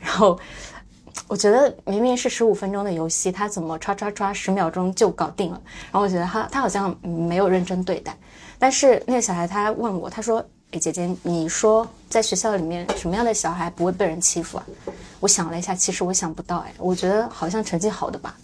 [0.00, 0.38] 然后。
[1.28, 5.60] 我觉得明明是十五分钟的游戏，他怎么刷刷刷十秒钟就搞定了？
[5.90, 8.16] 然后我觉得他他好像没有认真对待。
[8.58, 14.66] 但是那个小孩他问我，他说：“哎，姐姐，你说在学校里面什么样的小孩不会被人欺负啊？”
[15.18, 16.58] 我想了一下，其实我想不到。
[16.58, 18.36] 哎，我觉得好像成绩好的吧，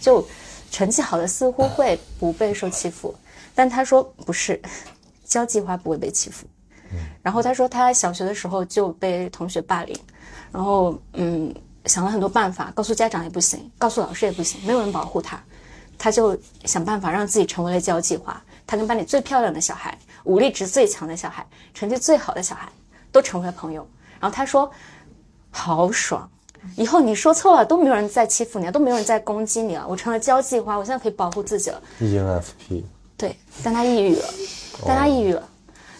[0.00, 0.26] 就
[0.70, 3.14] 成绩好的似乎会不被受欺负。
[3.54, 4.60] 但他说不是，
[5.24, 6.46] 交际花不会被欺负。
[7.22, 9.96] 然后他说他小学的时候就被同学霸凌，
[10.50, 11.54] 然后嗯。
[11.86, 15.42] 想了很多办法，告诉家长也不行，告诉老师也不行，没有人保护他，
[15.98, 18.40] 他就想办法让自己成为了交际花。
[18.66, 22.68] 他跟班里最漂亮的小孩、武力值最强的小孩、成绩最好的小孩
[23.12, 23.86] 都成为了朋友。
[24.18, 24.70] 然后他说
[25.52, 26.26] ：“好爽，
[26.76, 29.86] 以后你说错了都没有人再欺负你了，都没有人再攻击你了。
[29.86, 32.82] 我成了交际花，我现在可以保护自己了。” ENFP，
[33.18, 34.24] 对，但他抑郁了，
[34.86, 35.46] 但他抑郁了，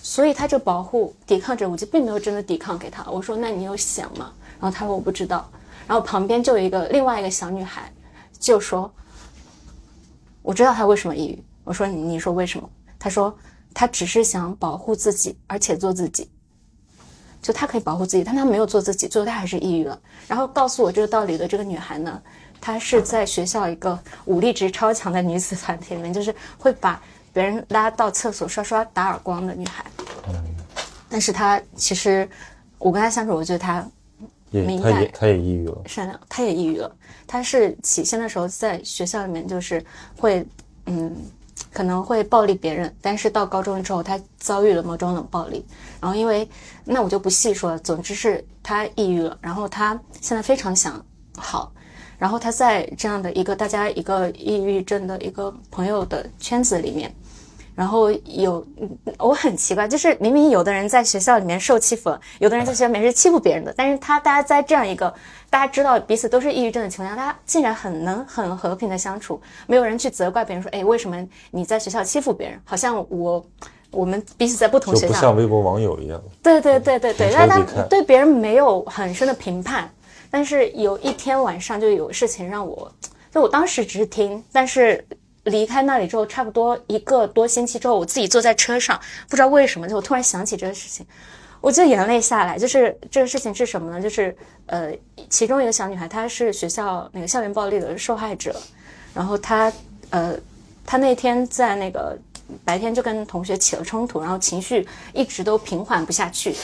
[0.03, 3.05] 所以他这保护抵抗者我就并没有真的抵抗给他。
[3.11, 5.47] 我说：“那你有想吗？”然后他说：“我不知道。”
[5.87, 7.93] 然后旁边就有一个另外一个小女孩，
[8.39, 8.93] 就说
[10.43, 12.69] ：“我知道她为什么抑郁。”我说：“你你说为什么？”
[12.99, 13.37] 她说
[13.75, 16.31] ：“她只是想保护自己，而且做自己。
[17.43, 20.01] 就她可以保护自己，但她没有做自己，最后她还是抑郁了。
[20.27, 22.23] 然后告诉我这个道理的这个女孩呢，
[22.61, 26.99] 她是在学校一个武力值超强的女子团体里面，就是会把
[27.33, 29.85] 别人拉到厕所刷刷打耳光的女孩。
[31.11, 32.29] 但是她其实，
[32.79, 33.87] 我跟她相处，我觉得她
[34.63, 35.83] 也他也他也抑郁了。
[35.87, 36.97] 善良，他也抑郁了。
[37.27, 39.85] 他是起先的时候在学校里面就是
[40.19, 40.47] 会，
[40.87, 41.15] 嗯，
[41.73, 45.65] 可能会暴力别人，但是到高中之后，他遭遇了某种冷暴力。
[46.01, 46.49] 然后因为
[46.85, 49.37] 那我就不细说了，总之是他抑郁了。
[49.41, 51.05] 然后他现在非常想
[51.37, 51.73] 好，
[52.19, 57.13] 然后他在这样的一个大家一个抑郁症的一个朋友的圈子里面。
[57.75, 65.13] 然后有，嗯我很奇怪，就是明明有的人在学校里面受欺负了，有的人在学校里面是欺负别人的，但是他大家在这样一个
[65.51, 71.17] 大家知道彼此都是抑郁症的情况下，大家竟然很能很和平的相处，没有人去责怪别人说，哎，为什么
[71.51, 72.61] 你在学校欺负别人？
[72.65, 73.45] 好像我
[73.91, 79.91] 我们彼此在不同就不学校，像微博网友一样，对对对对对，同但他对别人没有很深的评判，
[80.31, 82.91] 但是有一天晚上就有事情让我，
[83.33, 85.05] 就我当时只是听，但是
[85.45, 91.07] 离开那里之后，差不多一个多星期之后，我自己坐在车上，不知道为什么，就我突然想起这个事情，
[91.61, 92.59] 我就眼泪下来。
[92.59, 94.01] 就是这个事情是什么呢？
[94.01, 94.37] 就是
[94.67, 94.93] 呃，
[95.29, 98.55] 其中一个小女孩，她是学校那个校园暴力的受害者，
[99.13, 99.73] 然后她
[100.11, 100.35] 呃，
[100.87, 102.19] 她那天在那个
[102.65, 106.55] 白天就跟同学起了冲突，然后情绪一直都平缓不下去。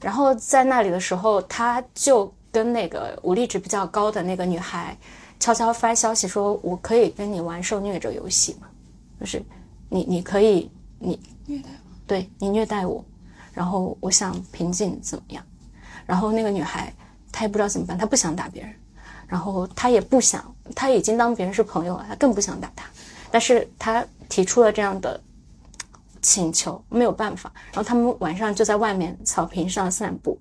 [0.00, 4.96] 然后在那里的时候，她就跟那个武力值比较高的那个女孩
[5.40, 8.68] 悄悄发消息说：“我可以跟你玩受虐者游戏吗？
[9.20, 9.42] 就是
[9.88, 13.04] 你你可以你虐待我，对你虐待我，
[13.52, 15.44] 然后我想平静怎么样？
[16.06, 16.92] 然后那个女孩
[17.30, 18.74] 她也不知道怎么办，她不想打别人，
[19.26, 22.86] 然后她也不想，她已经当别人是朋友了，她更不想打他，
[23.30, 25.20] 但是她提出了这样的
[26.20, 27.52] 请求，没有办法。
[27.66, 30.38] 然后他们晚上就在外面草坪上散步，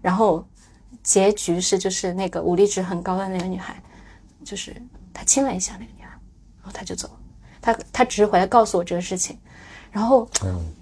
[0.00, 0.46] 然后
[1.02, 3.80] 结局是就是那个武力值很高的那个女孩，
[4.44, 4.74] 就是
[5.12, 6.08] 他亲了一下那个女孩，
[6.62, 7.14] 然后他就走了。
[7.60, 9.38] 他他只是回来告诉我这个事情，
[9.90, 10.72] 然后嗯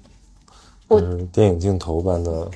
[0.88, 1.00] 我
[1.32, 2.50] 电影镜头般的，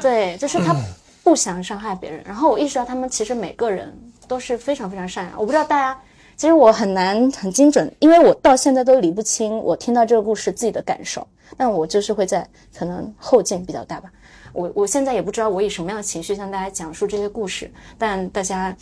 [0.00, 0.74] 对，就是他
[1.22, 2.24] 不想伤害别人。
[2.24, 3.94] 然后我意识到他们其实每个人
[4.26, 5.38] 都是非常非常善良。
[5.38, 6.00] 我不知道大家，
[6.36, 11.26] 其实我很难很精准，因为我到现在都理不清我听到这个故事自己的感受。
[11.56, 14.10] 但我就是会在可能后劲比较大吧。
[14.52, 18.74] 我我现在也不知道我以什么样的情绪向大家讲述这些故事，但大家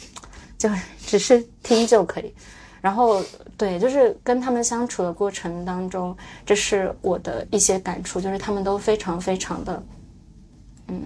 [0.62, 2.32] 就只是听就可以。
[2.80, 3.22] 然后
[3.56, 9.82] 对，就是跟他们相处的过程当中，这是我的一些感触，就是他们都非常非常的，
[10.88, 11.02] 嗯，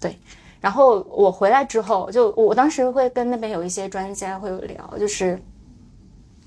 [0.00, 0.16] 对。
[0.60, 5.40] 然后我回来之后，就我当时会跟那边有一些专家会有聊，就是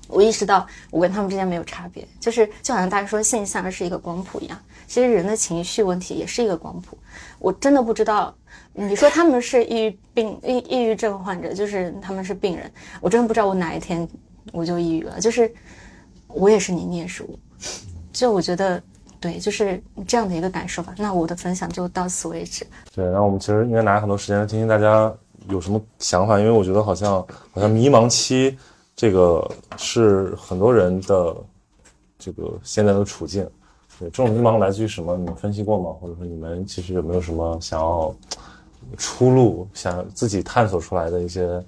[0.08, 6.96] 我意识到我跟他们之间没有差别，就是就好像大家说现象是一个光谱一样，其实人的情绪问题也是一个光谱。
[7.38, 8.34] 我真的不知道，
[8.78, 12.70] 你说他们是抑郁病、抑抑郁症患者，就是他们是病人，
[13.00, 14.06] 我真的不知道我哪一天
[14.52, 15.50] 我就抑郁了，就是
[16.28, 17.30] 我也是你，你也是我，
[18.12, 18.80] 就我觉得
[19.18, 20.94] 对，就是这样的一个感受吧。
[20.98, 22.66] 那我的分享就到此为止。
[22.94, 25.10] 对，然后我们其实应该拿很多时间来听听大家
[25.48, 27.12] 有什么想法，因为我觉得好像
[27.52, 28.58] 好像迷茫期
[28.94, 31.34] 这个是很多人的
[32.18, 33.48] 这个现在的处境。
[33.98, 35.16] 对，这种迷茫来自于什么？
[35.16, 35.96] 你们分析过吗？
[35.98, 38.14] 或者说你们其实有没有什么想要
[38.96, 41.62] 出路、想自己探索出来的一些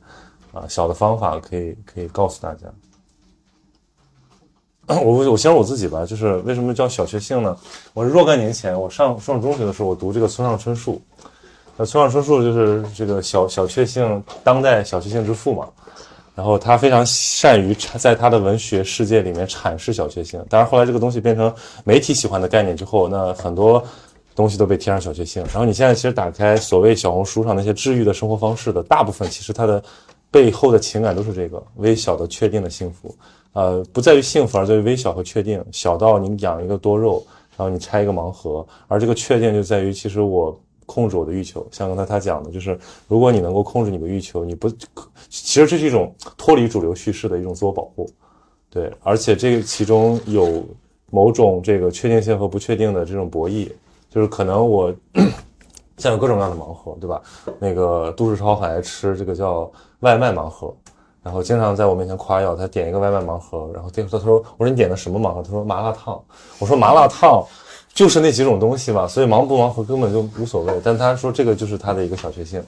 [0.52, 2.66] 啊小的方法，可以可以告诉大家？
[5.02, 7.54] 我我先说我自己吧，就是为什么叫小确幸呢？
[7.92, 11.00] 我是若干年前，我上上中学的时候，我读这个村上春树。
[11.76, 15.68] 那村上春树就是这个小小确幸，当代小确幸之父嘛。
[16.34, 20.42] 然后他非常善于在他的文学世界里面阐释小确幸。
[20.48, 21.52] 当然后来这个东西变成
[21.84, 23.84] 媒体喜欢的概念之后，那很多
[24.39, 25.43] 东西都被贴上小确幸。
[25.47, 29.82] 然后你现在其实打开所谓小红书上那些治愈的生活方式的，大部分其实它的
[30.30, 33.12] 背后的情感都是这个微小的确定的幸福。
[33.55, 35.61] 呃，不在于幸福，而在于微小和确定。
[35.72, 37.26] 小到你养一个多肉，
[37.57, 41.66] 然后你拆一个盲盒，而这个确定就在于，其实我控制我的欲求。
[41.72, 42.78] 像刚才他讲的，就是
[43.09, 44.70] 如果你能够控制你的欲求，你不，
[45.28, 48.09] 其实这是一种脱离主流叙事的一种自我保护。
[48.70, 50.64] 对，而且这个其中有
[51.11, 53.66] 某种这个确定性和不确定的这种博弈，
[54.11, 54.92] 就是可能我
[55.98, 57.20] 像有各种各样的盲盒，对吧？
[57.59, 60.74] 那个杜世超很爱吃这个叫外卖盲盒。
[61.20, 65.42] 然后经常在我面前夸耀，他点一个外卖盲盒，然后他他说我说你点的什么盲盒？
[65.42, 66.18] 他说麻辣烫。
[66.59, 67.44] 我说麻辣烫
[67.92, 70.80] 就是那几种东西嘛，所以盲不盲盒根本就无所谓。
[70.82, 72.62] 但他说这个就是他的一个小确幸，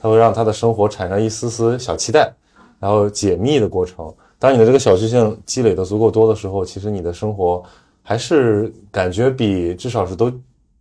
[0.00, 2.32] 他会让他的生活产生一丝丝小期待，
[2.78, 4.10] 然后解密的过程。
[4.38, 7.62] 当你的这个小确幸积累的足够多的时候，其实你的生活
[8.02, 10.32] 还是感觉比至少是都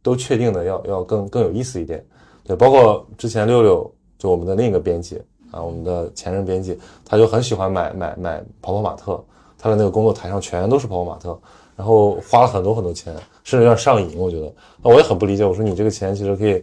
[0.08, 2.02] 都确定的要要更更有意思一点。
[2.46, 5.22] 对，包括之前六六就我们的另一个编辑。
[5.50, 9.24] 啊，我们的前任编辑他就很喜欢买买买跑跑马特，
[9.58, 11.40] 他的那个工作台上全都是跑跑马特，
[11.74, 14.18] 然后花了很多很多钱，甚至有点上瘾。
[14.18, 14.54] 我觉得，
[14.84, 15.46] 那我也很不理解。
[15.46, 16.62] 我说你这个钱其实可以，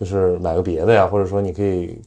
[0.00, 2.02] 就是买个别的呀，或者说你可以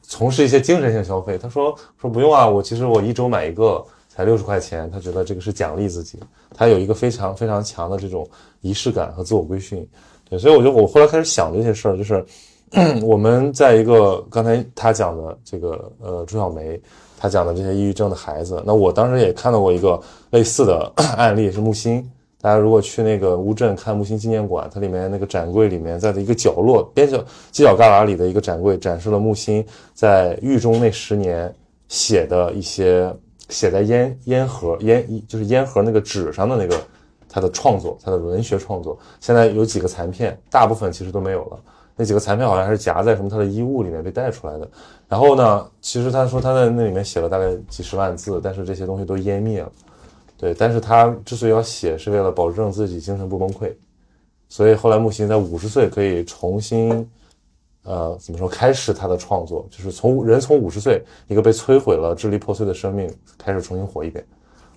[0.00, 1.36] 从事一些精神性消费。
[1.36, 3.84] 他说说不用啊，我其实我一周买一个
[4.18, 6.18] 才六十块钱，他觉得这个是奖励自己，
[6.52, 8.28] 他有一个非常非常强的这种
[8.62, 9.88] 仪式感和自我规训。
[10.28, 12.26] 对，所以我就我后来开始想这些事儿，就是。
[13.02, 16.78] 我们在一个刚才他讲的这个呃朱小梅，
[17.16, 19.98] 他讲的这些抑郁症的孩子，那我当时也看到过一个
[20.28, 22.06] 类似的 案例，是木心。
[22.42, 27.16] 大家如果去那个乌镇看木心纪念馆，它里面那个展柜里面，在的一个角落边角
[27.54, 29.64] 犄角旮旯里的一个展柜，展示了木心
[29.94, 31.50] 在狱中那十年
[31.88, 33.10] 写的一些
[33.48, 36.80] 写在烟烟盒烟就是烟盒那个纸上的那个
[37.28, 38.98] 他的创作，他的文学创作。
[39.20, 41.58] 现在有几个残片，大部分其实都没有了。
[41.96, 44.70] 那几个残片好像还是夹在什么他的衣物里面被带出来的。
[45.08, 49.72] 然后呢，其实他说他在那里面写了大概几十万字，但是这些东西都湮灭了。
[50.36, 53.72] 对，但是他之所以要写，是为了保证自己精神不崩溃。
[54.48, 57.04] 所以后来木心在五十岁可以重新，
[57.84, 64.24] 呃，怎么说，开始他的创作，就是从人从五十岁一个被摧毁了、支离破碎的生命开始重新活一遍。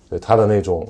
[0.08, 0.86] 对他的那种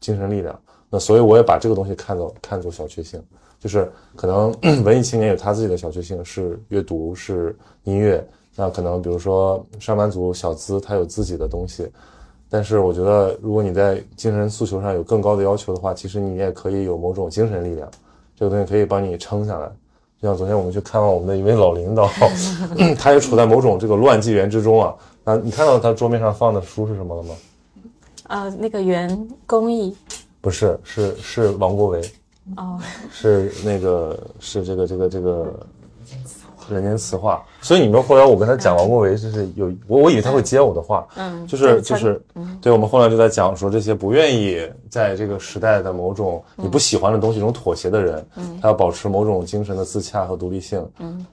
[0.00, 0.58] 精神力量。
[0.88, 3.22] 那所以我也把这个东西看作看作小确幸。
[3.60, 4.52] 就是可能
[4.82, 7.54] 文艺青年有他自己的小确幸，是阅读，是
[7.84, 8.26] 音乐。
[8.56, 11.90] 那可能比如说上班族小资，他有自己的东西。
[12.48, 17.88] 但是我觉得，如果你在精神诉求上有更高的要求的话，其实你也可以有某种精神力量，
[18.34, 19.70] 这个东西可以帮你撑下来。
[20.20, 22.08] 就像昨天我们去看望我们的一位老领导，
[22.98, 24.94] 他也处在某种这个乱纪元之中啊。
[25.24, 27.34] 那你看到他桌面上放的书是什么了吗？
[28.24, 29.96] 啊，那个原工艺
[30.40, 32.00] 不是，是是王国维。
[32.56, 32.78] 哦，
[33.10, 35.52] 是那个，是这个，这个，这个。
[36.68, 42.20] 人间词话，所以你们后来我跟他讲王国维，就是有我我以为他会接我的话，嗯，就是就是，
[42.60, 51.24] 对，我们后来就在讲说这些不愿意在这个时代的某种你不喜欢的东西中妥协的人，嗯，他要保持某种精神的自洽和独立性，嗯，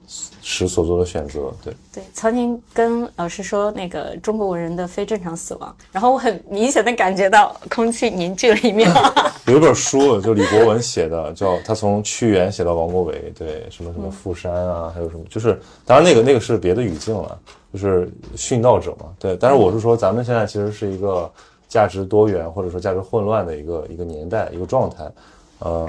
[0.42, 2.02] 使所做的选择，对对。
[2.12, 8.90] 曹宁跟老师说那个中国文人的非正常死亡，然后我很明显的感觉到空气凝聚了一面。
[9.46, 15.24] 有一本书就李国文写的，叫他从屈原写到王国维，对，什么什么富山啊，还有什么。
[15.30, 17.38] 就是，当然那个那个是别的语境了，
[17.72, 19.36] 就是殉道者嘛，对。
[19.36, 21.30] 但是我是说，咱们现在其实是一个
[21.68, 25.10] 价值多元或者说价值混乱的一个一个年代一个状态，
[25.58, 25.88] 呃，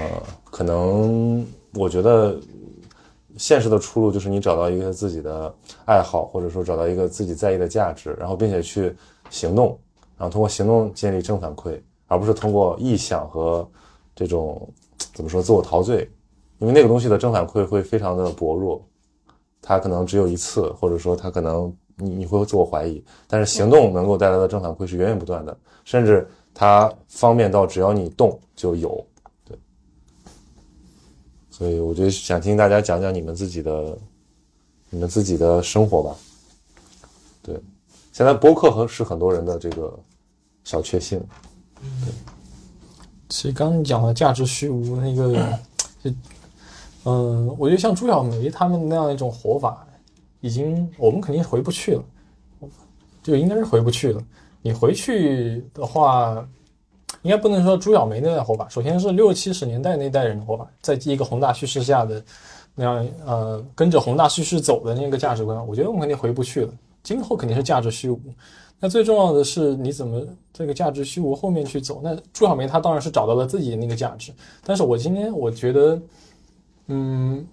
[0.50, 2.38] 可能我觉得
[3.36, 5.54] 现实的出路就是你找到一个自己的
[5.86, 8.94] 爱好，或者说找到一个自己在意的价值，然后并且去
[9.30, 9.78] 行动，
[10.18, 13.66] 然后通过行动建立正反馈，而不是通过臆想和
[14.14, 14.68] 这种
[15.14, 16.08] 怎么说自我陶醉，
[16.58, 18.84] 因为那个东西的正反馈会非常的薄弱。
[19.62, 29.04] 他可能只有一次，或者说他可能你你会自我怀疑，但是行动能够带来的正反馈是源源不断的，甚至它方便到只要你动就有，
[29.44, 29.58] 对。
[31.50, 33.98] 所以我就想听大家讲讲你们自己的，
[34.88, 36.16] 你们自己的生活吧。
[37.42, 37.54] 对，
[38.12, 39.96] 现在播客和是很多人的这个
[40.64, 41.22] 小确幸。
[41.80, 42.12] 对，
[43.28, 45.58] 其实刚你讲的价值虚无那个
[46.02, 46.10] 就。
[47.04, 49.86] 嗯，我觉得像朱小梅他们那样一种活法，
[50.40, 52.04] 已经我们肯定回不去了，
[53.22, 54.22] 就应该是回不去了。
[54.60, 56.46] 你回去的话，
[57.22, 58.68] 应该不能说朱小梅那样活法。
[58.68, 62.22] 首先是六七十年代那代人的活法，在一个宏大叙事下的
[62.74, 66.72] 那样，呃，跟着宏大叙事走的那个价值观，我觉得我们肯定回不去了。
[67.02, 68.20] 今后肯定是价值虚无。
[68.78, 70.22] 那最重要的是你怎么
[70.52, 72.00] 这个价值虚无后面去走？
[72.04, 74.32] 那朱小梅她当然是找到了自己的那个价值，
[74.62, 75.98] 但是我今天我觉得。
[76.92, 77.46] 嗯，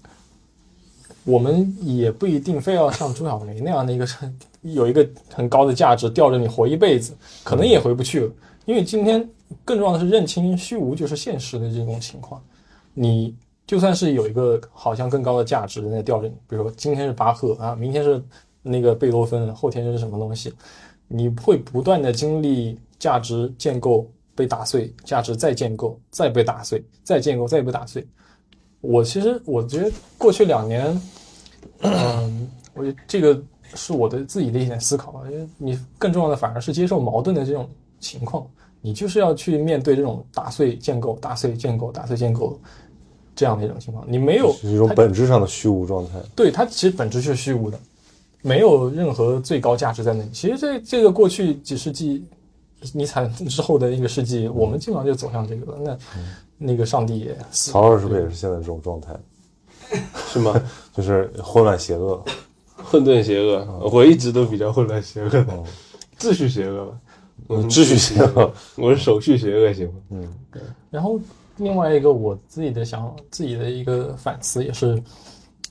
[1.23, 4.07] 我们也不一定非要像朱小梅那样的一个
[4.63, 7.13] 有一个很高的价值吊着你活一辈子，
[7.43, 8.31] 可能也回不去了。
[8.65, 9.29] 因为今天
[9.63, 12.43] 更重要的是认清虚无就是现实的这种情况。
[12.95, 13.35] 你
[13.67, 18.19] 就算是有一个好像更高的价值在吊着你，比如说今天是巴赫啊，明天是
[18.63, 20.51] 那个贝多芬，后天是什么东西，
[21.07, 28.03] 你会不断的经历价值建构被打碎，价值再建构，再被打碎，再建构，再被打碎。
[28.87, 31.01] 我其实我觉得过去两年，
[31.81, 33.37] 嗯，我觉得这个
[33.75, 35.19] 是我的自己的一点思考吧。
[35.29, 37.69] 因为你更重要的反而是接受矛盾的这种
[37.99, 38.47] 情况，
[38.79, 42.57] 你就是要去面对这种打碎建构、打碎建构、打碎建构
[43.35, 44.05] 这样的一种情况。
[44.07, 46.13] 你没有是一种本质上的虚无状态。
[46.33, 47.77] 对它其实本质是虚无的，
[48.41, 50.29] 没有任何最高价值在那里。
[50.31, 52.23] 其实这这个过去几世纪
[52.93, 55.79] 尼采之后的一个世纪，我们基本上就走向这个了。
[55.83, 55.97] 那
[56.57, 59.15] 那个上帝也曹老师是不是也是现在这种状态？
[60.31, 60.53] 是吗？
[60.93, 62.23] 就是混乱邪恶。
[62.77, 65.45] 混沌邪恶，我一直都比较混乱邪恶的，
[66.17, 66.97] 秩序邪恶吧。
[67.47, 69.91] 我，秩序邪恶，我是手续邪恶型。
[70.11, 70.25] 嗯，
[70.91, 71.19] 然后
[71.57, 75.01] 另外一个我自己的想自己的一个反思也是，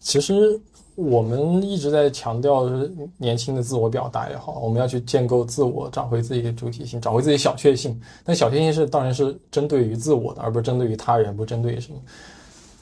[0.00, 0.60] 其实
[0.96, 8.00] 我们一直在强调就是年轻的自我表达也好，我们要去建构自我，找回自己的主体性，找回自己小确幸。
[8.24, 11.98] 但小确幸是当然是针对于自我的，而不是针对于他人，不针对于什么。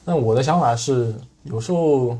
[0.05, 1.13] 那我的想法是，
[1.43, 2.17] 有时候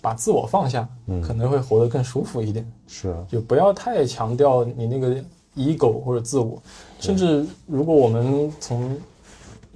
[0.00, 0.88] 把自我放下，
[1.20, 2.72] 可能会活得更舒服一点。
[2.86, 5.16] 是啊，就不要太强调你那个
[5.56, 6.62] ego 或者自我，
[7.00, 8.96] 甚至如果我们从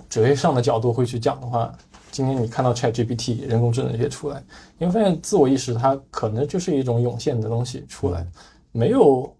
[0.08, 1.74] 哲学上的角度会去讲的话，
[2.16, 4.42] 今天你看到 Chat GPT 人工智能这些出来，
[4.78, 8.26] 你会发现自我意识它可能就是一种涌现的东西出来，
[8.72, 9.36] 没有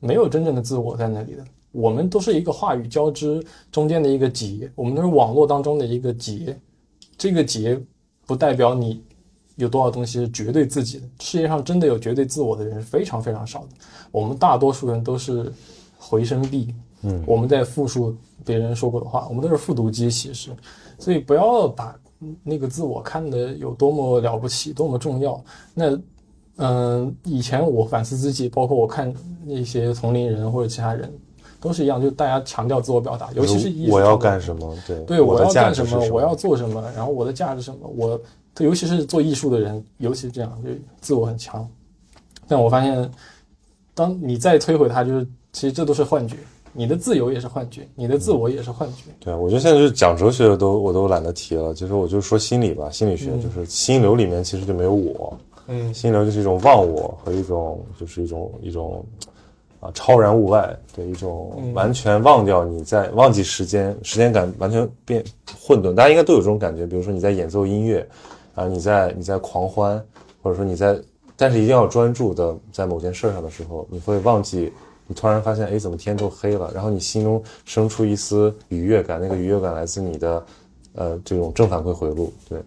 [0.00, 1.44] 没有真正的自我在那里的。
[1.70, 6.58] 我们都是一个话语交织中间的一个结，我们都是网络当中的一个结，
[7.18, 7.78] 这个结
[8.24, 9.04] 不代表你
[9.56, 11.06] 有多少东西是绝对自己的。
[11.20, 13.68] 世界上真的有绝对自我的人是非常非常少的。
[14.10, 15.52] 我们大多数人都是
[15.98, 18.16] 回声壁，嗯我们在复述
[18.46, 20.50] 别人说过的话，我们都是复读机，其实，
[20.98, 21.94] 所以不要把
[22.42, 25.42] 那个自我看得有多么了不起，多么重要。
[25.74, 25.98] 那，
[26.56, 29.12] 嗯、以前我反思自己，包括我看
[29.44, 31.12] 那些同龄人或者其他人，
[31.60, 34.76] 都是一样，就大家强调自我表达，尤其是艺术我要干什么？
[34.86, 38.20] 对，对，我要干什么，我要做什么，然后我的价值什么，我，
[38.58, 41.68] 尤其是做艺术的人，尤其是这样，就自我很强。
[42.46, 43.10] 但我发现，
[43.94, 46.36] 当你再摧毁它，就是其实这都是幻觉，
[46.76, 49.04] 你的自由也是幻觉，你的自我也是幻觉。
[49.20, 59.06] 对啊，我觉得现在就是讲哲学的都我都懒得提了，其实我就说心理吧，心理学就是心流里面其实就没有我，嗯心流就是一种忘我和一种就是一种一种
[59.78, 65.24] 啊超然物外，对一种完全忘掉你在忘记时间，时间感完全变
[65.56, 68.04] 混沌，大家应该都有这种感觉，比如说你在演奏音乐
[68.56, 70.04] 啊，你在你在狂欢，
[70.42, 70.98] 或者说你在，
[71.36, 74.72] 但是一定要专注的在某件事上的时候，你会忘记。
[75.06, 76.70] 你突然发现，哎，怎么天都黑了？
[76.74, 80.46] 然后你心中生出一丝愉悦感，那个愉悦感来自你的，
[80.94, 82.32] 呃，这种正反馈回路。
[82.48, 82.58] 对，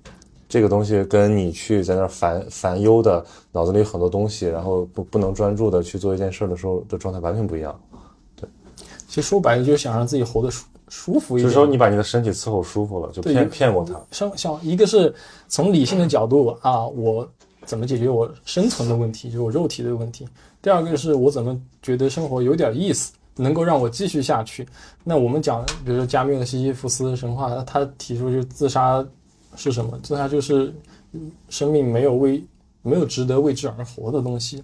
[0.47, 7.77] 这个东西跟你去在那儿烦烦忧的，脑子里有很多东西，然后不不能专注的去做一件事儿的时候的状态完全不一样。
[8.35, 8.47] 对
[9.07, 11.43] 其实说白了就是想让自己活得舒舒服一点。
[11.43, 13.99] 就是说，你把你的身体伺候舒服了，就骗骗过他。
[14.11, 15.13] 像像一个是
[15.47, 17.27] 从理性的角度啊，我
[17.65, 20.25] 怎么解决我生存的问题，就是我肉体的问题；
[20.67, 24.67] 第二个是我怎么觉得生活有点意思，能够让我继续下去。
[25.01, 29.01] 那我们讲，比如说加缪的西西弗斯神话，他提出就自杀
[29.55, 29.97] 是什么？
[30.03, 30.73] 自杀就是
[31.47, 32.43] 生命没有为
[32.81, 34.61] 没有值得为之而活的东西。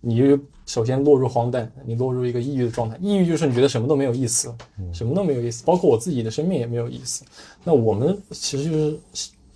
[0.00, 0.36] 你就
[0.66, 2.98] 首先落入荒诞，你落入一个抑郁的状态。
[3.00, 4.52] 抑郁就是你觉得什么都没有意思，
[4.92, 7.24] 什么都没有意思，包括我自己的生命也没有意思。
[7.62, 8.98] 那我们其实就是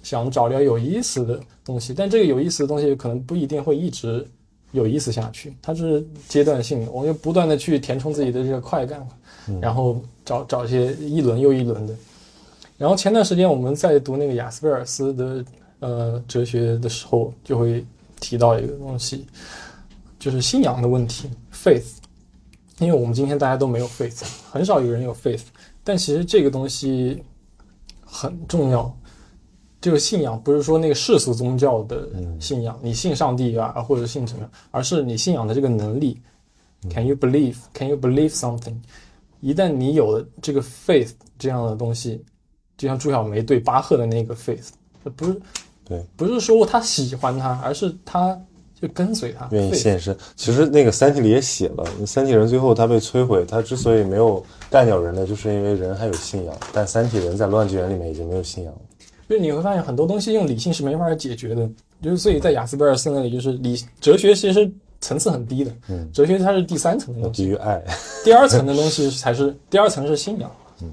[0.00, 4.24] 想找点有意思的东西，但这个有意思的东西可能不一定会一直
[4.72, 6.90] 有意思下去，它是阶段性的。
[6.90, 9.06] 我们就不断的去填充自己的这个快感，
[9.60, 11.94] 然后找找一些一轮又一轮的。
[12.78, 15.44] 然后前段时间我们在读那个雅斯贝尔斯的
[15.80, 17.84] 呃哲学的时候，就会
[18.18, 19.26] 提到一个东西，
[20.18, 21.92] 就是信仰的问题，faith。
[22.78, 25.42] 因为我们今天大家都没有 faith，很少有人有 faith，
[25.84, 27.22] 但其实这个东西
[28.04, 28.92] 很重要。
[29.82, 32.08] 这个信仰不是说那个世俗宗教的
[32.40, 36.18] 信仰，你信上帝啊，或者信什么，而是你信仰的这个能力。
[36.88, 37.56] Can you believe?
[37.74, 38.76] Can you believe something?
[39.40, 42.24] 一旦你有了这个 faith 这样的东西，
[42.78, 44.68] 就像朱小梅对巴赫的那个 faith，
[45.16, 45.40] 不是
[45.84, 48.40] 对，不是说他喜欢他，而是他
[48.80, 50.16] 就跟随他，愿意献身。
[50.36, 56.56] 其实那个《三体》里也写了，三体人最后他被摧毁，他之所以没有干掉人类，就是因为人还有信仰。
[56.72, 58.80] 但三体人在乱纪元里面已经没有信仰了。
[59.28, 61.68] 就是你会发现很多东西用理性是没法解决的，
[62.02, 64.70] 就是所以在雅斯贝尔斯那里，就是理哲学其实
[65.00, 67.82] 层次很低的，嗯哲学它是第三层的东西，基于爱，
[68.24, 70.50] 第二层的东西才是第二层是信仰，
[70.82, 70.92] 嗯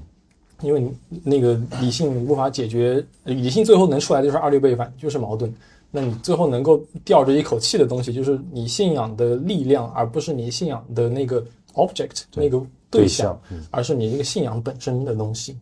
[0.62, 5.52] 因为你那个理性无法解决，理性最后能出来的就是二律背反，就是矛盾。
[5.90, 15.56] 那你最后能够吊着一口气的东西，就是你信仰的力量，而不是你信仰的那个 object 那个对象，而是你那个信仰本身的东西。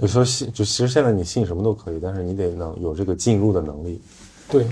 [0.00, 4.00] 有时候信，就其实现在你信什么都可以，但是你得能有这个进入的能力。
[4.50, 4.66] 对，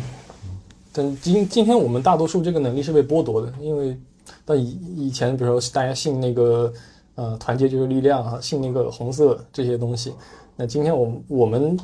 [0.93, 3.97] 但今今天我们大多数这个能力是被剥夺的，因为
[4.45, 6.73] 到以以前，比如说大家信那个
[7.15, 10.13] 呃团结就是力量啊，信那个红色这些东西，
[10.57, 11.79] 那今天我们我们。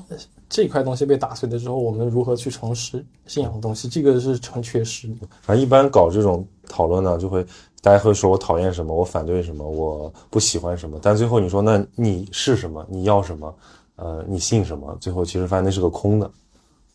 [0.47, 3.89] 这块东西被打碎了之后，我们如何去重拾信仰的东西？
[3.89, 5.27] 这个是成缺失的。
[5.41, 7.45] 反正一般搞这种讨论呢，就会
[7.85, 10.99] 大家会说我讨厌什么，我反对什么，我不喜欢什么。
[11.03, 12.83] 但最后你说，那你是什么？
[12.89, 13.55] 你要什么？
[13.97, 14.97] 呃，你信什么？
[15.03, 16.31] 最后其实发现那是个空的。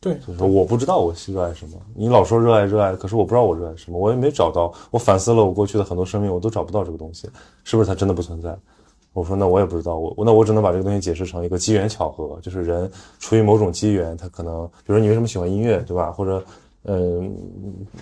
[0.01, 1.77] 对，就是说我不知道我热爱什么。
[1.93, 4.73] 你老说热爱热爱，可是我不知道我热爱什么，我也没找到。
[4.89, 7.29] 我反思了我过去的很多生命，我都找不到这个东西，
[7.63, 8.57] 是不是它真的不存在？
[9.13, 16.11] 我说那我也不知道，我那我只能把这个东西解释成一个机缘巧合，就是人出于某种机缘，他可能，比如说你为什么喜欢音乐，对吧？
[16.11, 16.43] 或者，
[16.83, 17.31] 嗯，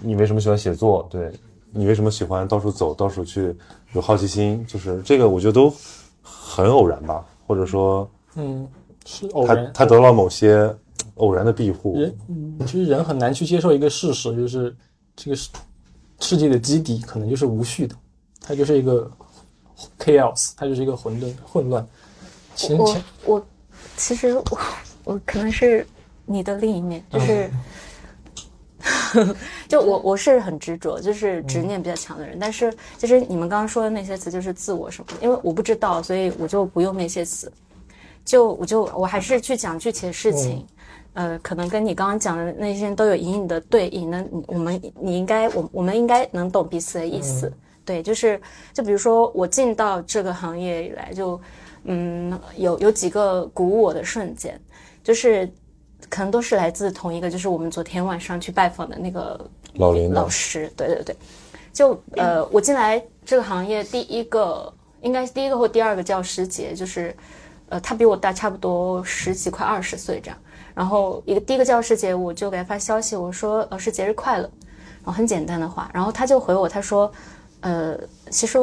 [0.01, 1.07] 你为什么喜欢写作？
[1.09, 1.31] 对，
[1.71, 3.55] 你为什么喜欢到处走，到处去
[3.93, 4.65] 有好奇心？
[4.67, 5.73] 就是这个，我觉得都
[6.21, 8.67] 很偶然吧，或者说，嗯，
[9.05, 9.65] 是偶然。
[9.67, 10.75] 他他得到某些
[11.15, 11.99] 偶然的庇护。
[11.99, 12.17] 人，
[12.65, 14.75] 其实人很难去接受一个事实，就是
[15.15, 15.49] 这个世
[16.19, 17.95] 世界的基底可能就是无序的，
[18.41, 19.09] 它就是一个。
[19.99, 21.87] chaos，它就是一个混沌、混乱。
[22.79, 23.45] 我我
[23.95, 24.59] 其实我
[25.03, 25.85] 我可能是
[26.25, 27.47] 你的另一面，就是
[29.67, 32.37] 就我我是很执着，就是执念比较强的人。
[32.39, 37.51] 但是其实你们刚刚说的那些词就是自我什么，因为我不知道，所以我就不用那些词。
[38.23, 40.65] 就我就我还是去讲具体的事情，
[41.13, 44.11] 呃，可能跟你刚刚讲的那些都有隐隐的对应。
[44.11, 47.51] 那我们你应该我我们应该能懂彼此的意思。
[47.85, 48.39] 对，就是，
[48.73, 51.39] 就比如说我进到这个行业以来，就，
[51.85, 54.59] 嗯，有有几个鼓舞我的瞬间，
[55.01, 55.49] 就是，
[56.09, 59.39] 可能都是来自同一个，就是我们昨天晚上去拜访的那个
[59.75, 61.15] 老林老师，对对对，
[61.73, 67.15] 就呃，我进来这个行业第一个，应该是第一个或第二个教师节，就是，
[67.69, 70.37] 呃，他比我大差不多十几快二十岁这样，
[70.73, 74.49] 然后一个第一个教师节，我就给他发消息，我说老师节日快乐，
[75.03, 77.11] 然后很简单的话，然后他就回我，他说。
[77.61, 77.97] 呃，
[78.29, 78.59] 其实，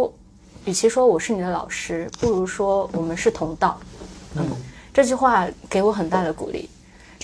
[0.67, 3.77] 与其说我是你的老师，不如说我们是同道。
[4.37, 4.47] 嗯，
[4.93, 6.71] 这句话给我很大的鼓励。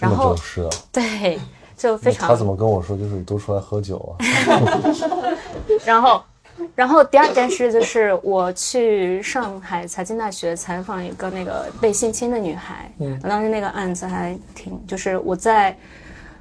[0.00, 1.38] 然后是啊， 对，
[1.76, 2.28] 就非常。
[2.28, 2.96] 他怎么跟我说？
[2.96, 4.24] 就是都出来喝酒啊。
[5.84, 6.22] 然后，
[6.74, 12.90] 然后第二件事就是我去上海财经大学采访一个那个被性侵的女孩。
[12.98, 15.76] 嗯，当时那个案子还挺，就是我在，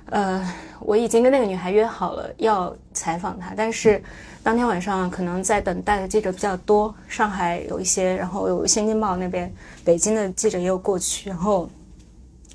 [0.09, 0.43] 呃，
[0.79, 4.01] 我已经跟那个女孩约好了要采访她，但是。
[4.41, 9.53] 当天晚上可能在等待的记者比较多，上海有一些，然后有《新京报》那边，
[9.83, 11.69] 北京的记者也有过去，然后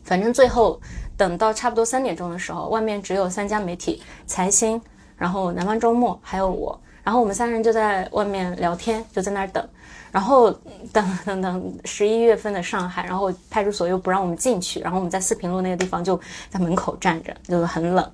[0.04, 0.80] 反正最后
[1.16, 4.80] 等到差不多三点钟的时候，外面只有三家媒体，财新，
[5.16, 9.66] 然后南方周末，还有我，然后我们三人就在外面聊天，就在那儿等，
[10.12, 10.50] 然后
[10.92, 18.12] 等等等十一月份的上海，然后派出所又不让我们进去，然后我们在四平路那个地方就在门口站着，就很冷，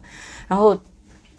[0.48, 0.78] 然后。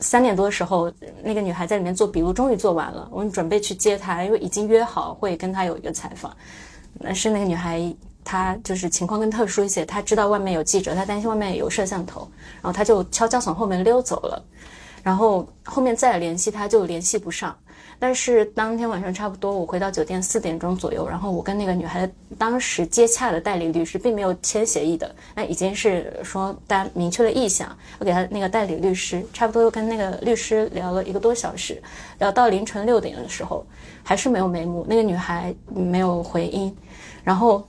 [0.04, 0.92] 三点多的时候，
[1.22, 3.08] 那个女孩在里面做笔录，终于做完了。
[3.12, 6.36] 我们准备去接她，因为已经约好会跟她有一个采访。
[7.04, 7.80] 但是那个女孩
[8.24, 12.30] 他就是情况更特殊一些，他知道外面有记者，他担心外面有摄像头，
[12.62, 14.44] 然后他就悄悄从后面溜走了。
[15.04, 17.56] 然后后面再联系他就联系不上。
[17.98, 27.76] 但是当天晚上差不多，我回到酒店四点钟左右，然后我跟那个女孩当时接洽的代理律师并没有签协议的，那已经是说大家明确了意向。
[28.00, 31.82] 我给他那个代理律师，差不多又跟那个律师聊了一个多小时，
[32.18, 33.64] 聊到凌晨六点的时候，
[34.04, 36.76] 还是没有眉目，那个女孩没有回音，
[37.24, 37.68] 然后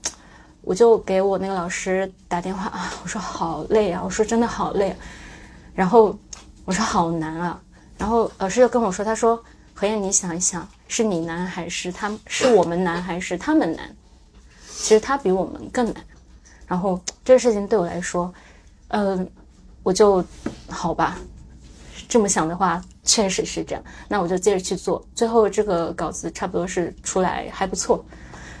[0.63, 4.95] 我就给我那个老师打电话啊， 我说好累啊，我说真的好累，
[5.75, 6.17] 然后
[6.65, 7.61] 我说好难啊，
[7.97, 9.43] 然后老师就跟我说，他说。
[9.75, 12.15] 何燕，你想一想，是你难还是他？
[12.27, 13.93] 是我们难还是他们难？
[14.67, 15.95] 其实他比我们更难。
[16.67, 18.31] 然后这个事情对我来说，
[18.89, 19.27] 嗯，
[19.81, 20.23] 我就
[20.69, 21.17] 好吧。
[22.07, 23.83] 这么想的话，确实是这样。
[24.07, 25.03] 那我就接着去做。
[25.15, 28.05] 最后这个稿子差不多是出来还不错。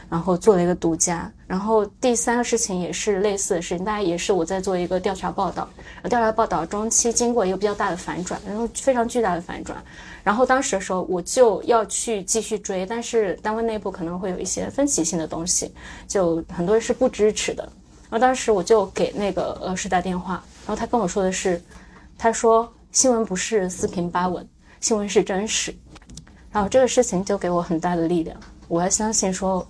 [0.09, 5.67] 然后做了一个独家，然后第三个事情也是类似的事情，大家也是我在做一个调查报道，
[6.03, 9.83] 调查报道中期经过一个比较大的反转，然后非常巨大的反转，
[10.23, 15.73] 然后当时的时候我就要去继续追，但是单位内部可能会有一些分歧性的东西，
[16.07, 17.63] 就很多人是不支持的，
[18.09, 20.33] 然后当时我就给那个呃师打电话，
[20.67, 21.59] 然后他跟我说的是，
[22.17, 24.47] 他说新闻不是四平八稳，
[24.79, 25.73] 新闻是真实，
[26.51, 28.37] 然后这个事情就给我很大的力量，
[28.67, 29.67] 我要相信说。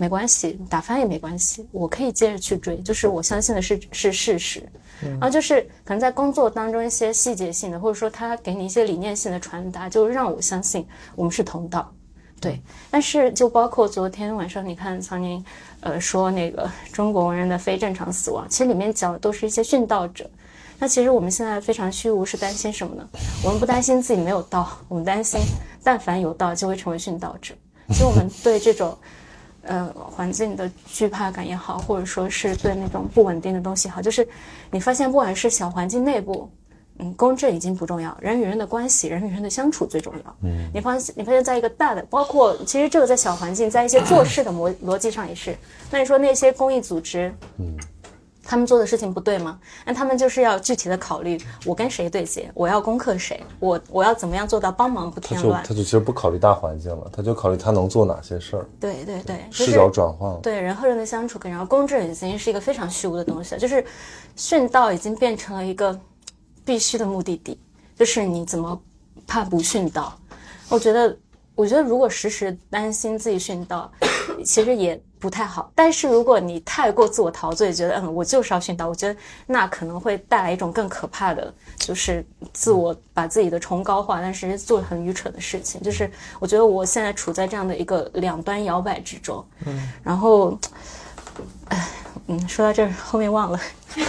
[0.00, 4.62] 没关系，打翻也没关系，我可以接着去追，就是我相信的是是事实。
[5.02, 11.92] 然后就是可能在工作当中一些细节性的，或者说他给你一些理念性的传达，就让我相信我们是同道。
[12.40, 12.58] 对，
[12.90, 15.44] 但是就包括昨天晚上，你看苍宁，
[15.80, 20.30] 呃，说那个中国文人的非正常死亡，其实里面讲的都是一些殉道者。
[20.78, 23.06] 那其实我们现在非常虚无，是担心什么呢？
[23.44, 25.38] 我们不担心自己没有道，我们担心
[25.84, 27.54] 但凡有道就会成为殉道者。
[27.90, 28.96] 所以我们对这种。
[29.62, 34.26] 呃，环境的惧怕感也好，或者说是对那种不稳定的东西好，就是
[34.70, 36.50] 你发现，不管是小环境内部，
[36.98, 40.36] 嗯，公正已经不重要，人与人的关系，人与人的相处最重要。
[40.42, 45.56] 嗯，你发现，你发现在一个大的，包括其实这个在小环境，在一些做事的逻 逻辑上也是。
[45.90, 47.76] 那你说那些公益组织，嗯。
[48.50, 49.60] 他们做的事情不对吗？
[49.86, 55.62] 那他们就是要具体的考虑，我跟谁对接，我要攻克谁，我我要怎么样做到帮忙不添乱？
[55.62, 58.66] 他就其实不考虑大环境了，他就考虑他能做哪些事儿。
[58.80, 60.40] 对对对，视角转换了。
[60.42, 63.84] 对人和人的相处，然后公正已经是一个非常虚无的东西了，就是
[64.36, 65.96] 殉道已经变成了一个
[66.64, 67.56] 必须的目的地，
[67.96, 68.76] 就是你怎么
[69.28, 70.12] 怕不殉道？
[70.68, 71.16] 我觉得，
[71.54, 73.88] 我觉得如果时时担心自己殉道，
[74.44, 75.00] 其实也。
[75.20, 79.14] 不太好，但是如果你太过自我陶醉，觉得嗯，我就是要训导，我觉得
[79.46, 85.78] 那可能会带来一种更可怕的，就是自我把自己的崇高化，但是做很愚蠢的事情。
[85.82, 90.58] 就是我觉得我现在处在这样的一个两端摇摆之中，嗯，然后，
[91.68, 91.88] 哎，
[92.28, 93.60] 嗯，说到这儿后面忘了，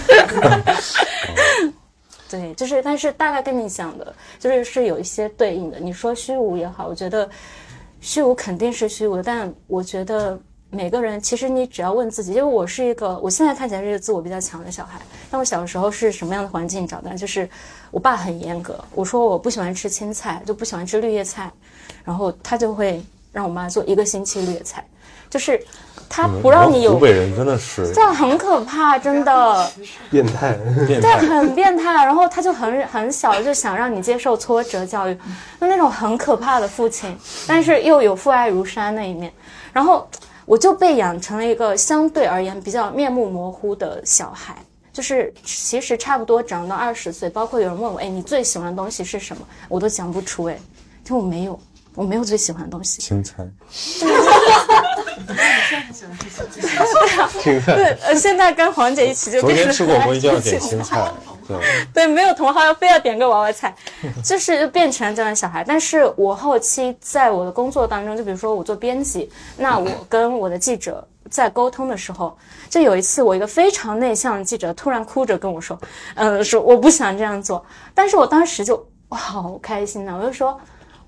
[2.30, 5.78] 对，就是，但是大概跟你讲的，就是是有一些对应的。
[5.78, 7.30] 你说虚无也好，我觉得
[8.00, 10.40] 虚无肯定是虚无，但我觉得。
[10.74, 15.02] 每个人其实你只要问自己，因为我是一个，我现在看起来是一个自我比较强的小孩。
[15.30, 17.14] 但我小时候是什么样的环境长大？
[17.14, 17.48] 就是
[17.92, 21.52] 我爸很严格，我说我不喜欢吃青菜，就不喜欢吃绿叶菜，
[22.06, 23.04] 然后他就会
[23.34, 24.82] 让我妈做一个星期绿叶菜，
[25.30, 25.62] 就是
[26.08, 26.94] 他不让你有。
[26.94, 29.70] 湖北人真的是这样很可怕，真的
[30.10, 30.58] 变态，
[30.88, 32.06] 变态，对，很变态。
[32.06, 35.14] 然后他就很很小就想让你接受挫折教育，
[35.60, 37.14] 就那种很可怕的父亲，
[37.46, 39.30] 但是又有父爱如山那一面，
[39.74, 40.08] 然后。
[40.46, 44.58] 我就被养成了一个相对而言比较面目模糊的小孩，
[44.92, 49.48] 就是其实差不多长到二十岁，包括有人问我，哎，你最喜欢的东西是什么？
[49.70, 50.60] 我都讲不出，哎，
[51.04, 51.60] 就我没有，
[51.96, 53.02] 我没有最喜欢的东西。
[53.02, 53.48] 青菜。
[57.42, 57.76] 青菜。
[57.76, 61.12] 对，呃，现在跟黄姐一起就昨天吃火锅一定要点青菜。
[61.94, 63.76] 对，没有同行要非要点个娃娃菜，
[64.24, 65.66] 就是就变成了这样的小孩。
[65.68, 72.38] 但是我后期在我的工作当中，就比如说我做编辑，那我跟我的记者在沟通的时候，
[72.70, 75.78] 就有一次我一个非常内向的记者突然哭着跟我说，
[76.16, 77.66] 嗯，说我不想这样做。
[77.94, 80.16] 但是我当时就哇，好开心呐！
[80.18, 80.58] 我就说，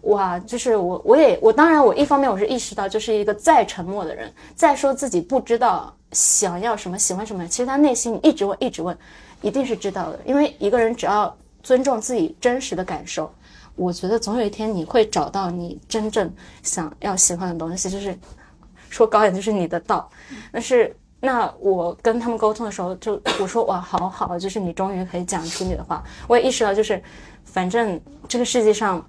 [0.03, 8.97] 哇，就是我我也我当然我一方面我是意识到，就是一个再沉默的人，再说自己不知道想要什么喜欢什么，其实他内心一直问一直问。
[9.41, 13.29] 一定是知道的，因为一个人只要尊重自己真实的感受，
[13.75, 18.17] 我觉得总有一天你会找到你真正想要喜欢的东西，就是
[18.89, 20.09] 说高一点就是你的道。
[20.49, 26.01] 但是那我跟他们沟通的时候，就我说哇，好好，就是你终于可以讲出你的话。
[26.25, 27.03] 我也意识到，就是
[27.43, 27.99] 反正
[28.29, 29.05] 这个世界上，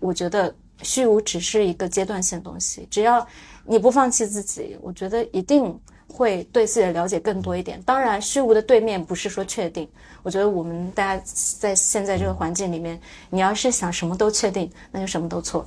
[0.00, 3.26] 我觉得虚无只是一个阶段性东西，只要
[3.64, 5.78] 你不放弃自己，我觉得一定。
[6.08, 7.82] 会对自己的了解更多一点。
[7.82, 9.86] 当然，虚无的对面不是说确定。
[10.22, 11.22] 我觉得我们大家
[11.58, 15.66] 在现在这个环境里面，你要是想什么都确定，那就什么都错。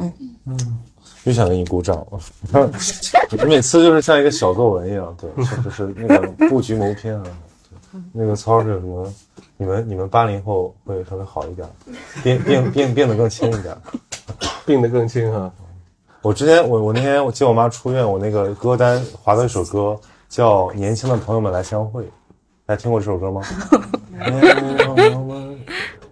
[0.00, 0.12] 嗯
[0.46, 0.80] 嗯，
[1.24, 2.20] 又想给你鼓掌了。
[3.30, 5.30] 你 每次就是像一个小作文一样，对，
[5.62, 7.24] 就是那个布局谋篇啊。
[8.12, 9.12] 那个曹老师什么？
[9.56, 11.68] 你们你们八零后会稍微好一点，
[12.22, 13.76] 变变变变得更轻一点，
[14.66, 15.50] 病得更轻啊。
[16.20, 22.02] 我之前我我那天我接我妈出院，我那个歌单划到一首歌叫《年轻的朋友们来相会》，
[22.64, 23.42] 大家听过这首歌吗？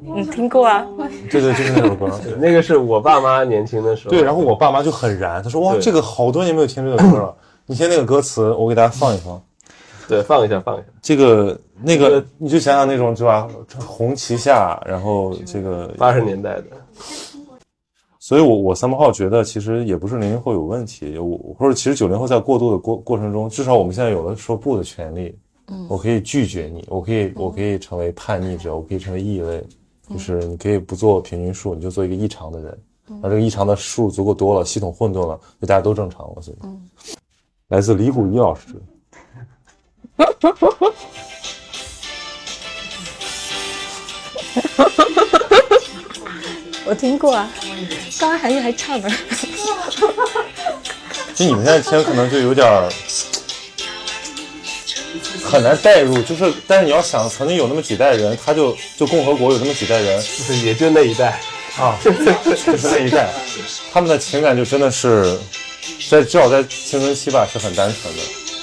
[0.01, 0.85] 你 听过啊？
[1.31, 4.11] 对对，就是那首歌， 那个是我爸妈年轻的时候。
[4.11, 7.35] 对，然后我爸妈就很燃，他说哇，这个好多年没有听这个歌了。
[7.66, 9.41] 你听那个歌词，我给大家放一放。
[10.11, 10.87] 对，放一下，放一下。
[11.01, 13.49] 这个那个，你就想想那种，是吧？
[13.79, 16.65] 红旗下，然后这个八十年代的。
[18.19, 25.33] 所以，我我三八号觉得，其实也不是零零后有问题，我或者其实九零后在过渡的过过程中，至少我们现在有了说不的权利。
[25.69, 29.65] 嗯，我可以拒绝你，我可以我可以成为叛逆者，我可以成为异类，
[30.11, 32.79] 就是你可以不做平均数，你就做一个异常的人。
[33.23, 36.43] 那这个异常的数足够多了，系统混沌了，就大家都正常了。
[36.43, 36.57] 所以，
[37.69, 38.75] 来自李谷一老师。
[46.85, 47.51] 我听过啊，
[48.18, 49.09] 刚刚韩愈还唱呢。
[51.35, 52.93] 就你们现在听可能就有点儿
[55.43, 60.21] 很难代入，就是但是你要想，曾经有那么几代人，他就就共和国有那么几代人。
[60.21, 61.41] 就是也就那一代，
[61.79, 62.12] 啊， 就
[62.77, 63.33] 是那一代，
[63.93, 65.39] 他们的情感就真的是
[66.11, 68.23] 在至少在青春期吧是很单纯的，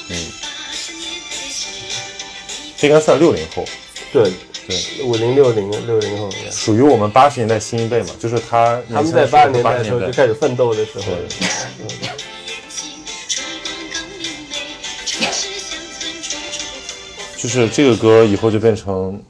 [0.10, 0.18] 嗯，
[2.78, 3.66] 这应该算六零后，
[4.14, 4.32] 对
[4.68, 12.10] 对，五零六零六零后，属于我们八十年代新一辈嘛，就是他他们在八十年代的时候就开始奋斗的时候，对。
[17.38, 19.22] 就是这个歌以后就变成，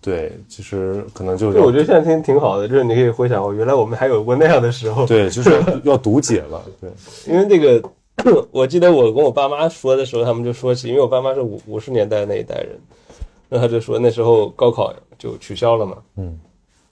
[0.00, 6.88] 对，其实可能就对我觉得现在听挺好的，就是你可以回想哦，原来我们还有过那样的时候。，对，就是要读解了，对，
[7.26, 7.82] 因为那个，
[8.50, 12.78] 我记得我跟我爸妈说的时候，他们就说起，因为我爸妈是五五十年代那一代人，
[13.48, 16.38] 然后他就说那时候高考就取消了嘛，嗯，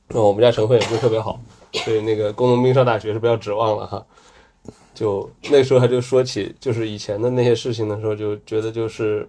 [0.08, 1.40] 那我们家成分也不是特别好，
[1.72, 4.04] 所以那个工农兵上大学是不要指望了哈。
[4.94, 9.28] 就那时候他就说起就是以前的那些事情的时候，就觉得就是。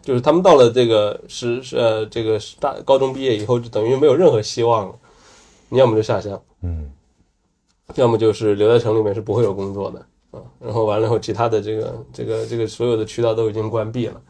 [0.00, 4.94] 就是他们到了这个是是呃这个大高中毕业以后，就等于没有任何希望了。
[5.68, 6.90] 你要么就下乡，嗯，
[7.96, 10.40] 要么就是留在城里面是不会有工作的啊。
[10.60, 14.20] 然后完了以后，其他的这个这个这个所有的渠道都已经关闭了。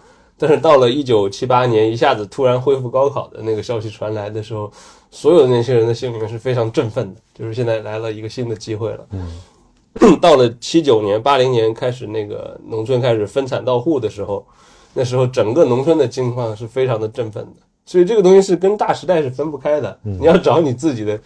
[0.40, 4.70] 但是到了一九七八年，一下子突然恢复高考的那个消息传来的时候，
[5.10, 9.06] 所有的那些人的心里面是非常振奋的，就是现在来了一个新的机会了。
[9.10, 14.46] 嗯，到了七九年、八零年开始，那个农村开始分产到户的时候，
[14.94, 17.62] 那时候整个农村的境况是非常的振奋的。
[17.84, 19.98] 所以这个东西是跟大时代是分不开的。
[20.02, 21.18] 你要找你自己的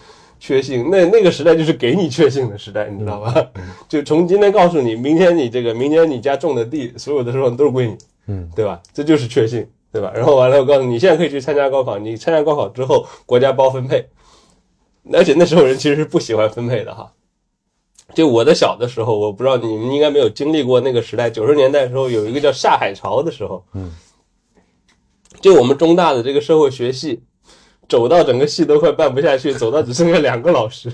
[0.45, 3.33] 确信，那那个时代就是给你确信的时代，你知道吧？
[3.89, 8.83] 就从今天告诉你，明天你这个，明天你家种的地，所有的时候都是归你，嗯，对吧？
[8.93, 10.11] 这就是确信，对吧？
[10.13, 14.05] 然后完了，我告诉你，你现在可以去参加高考，你参加高考之后，国家包分配，
[15.13, 17.13] 而且那时候人其实是不喜欢分配的哈。
[18.13, 23.93] 就我的小的时候，我不知道你们应该没有经历过那个时代，九十年代的时候有一个叫下海潮的时候，嗯，
[25.41, 27.23] 就我们中大的这个社会学系，
[27.89, 30.91] 走到整个系都快办不下去，走到只剩下两个老师，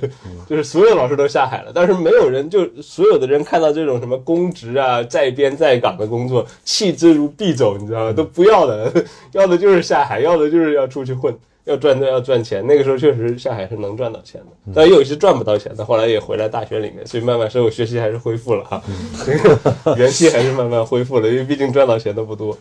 [0.49, 8.12] 就是所有老师都下海了，但是没有人，就所有的人看到这种什么公职啊、在编在岗的工作，弃之如敝帚，你知道吗？
[8.12, 8.93] 都不要的，
[9.32, 11.34] 要的就是下海，要的就是要出去混。
[11.64, 18.82] 要赚要赚钱，那个时候确实下海是能赚到钱的，但也有些赚不到钱的，后来也回来大学里面，所以慢慢社会学习还是恢复了哈，
[19.26, 22.57] 这个元气还是慢慢恢复了，因为毕竟赚到钱的不多，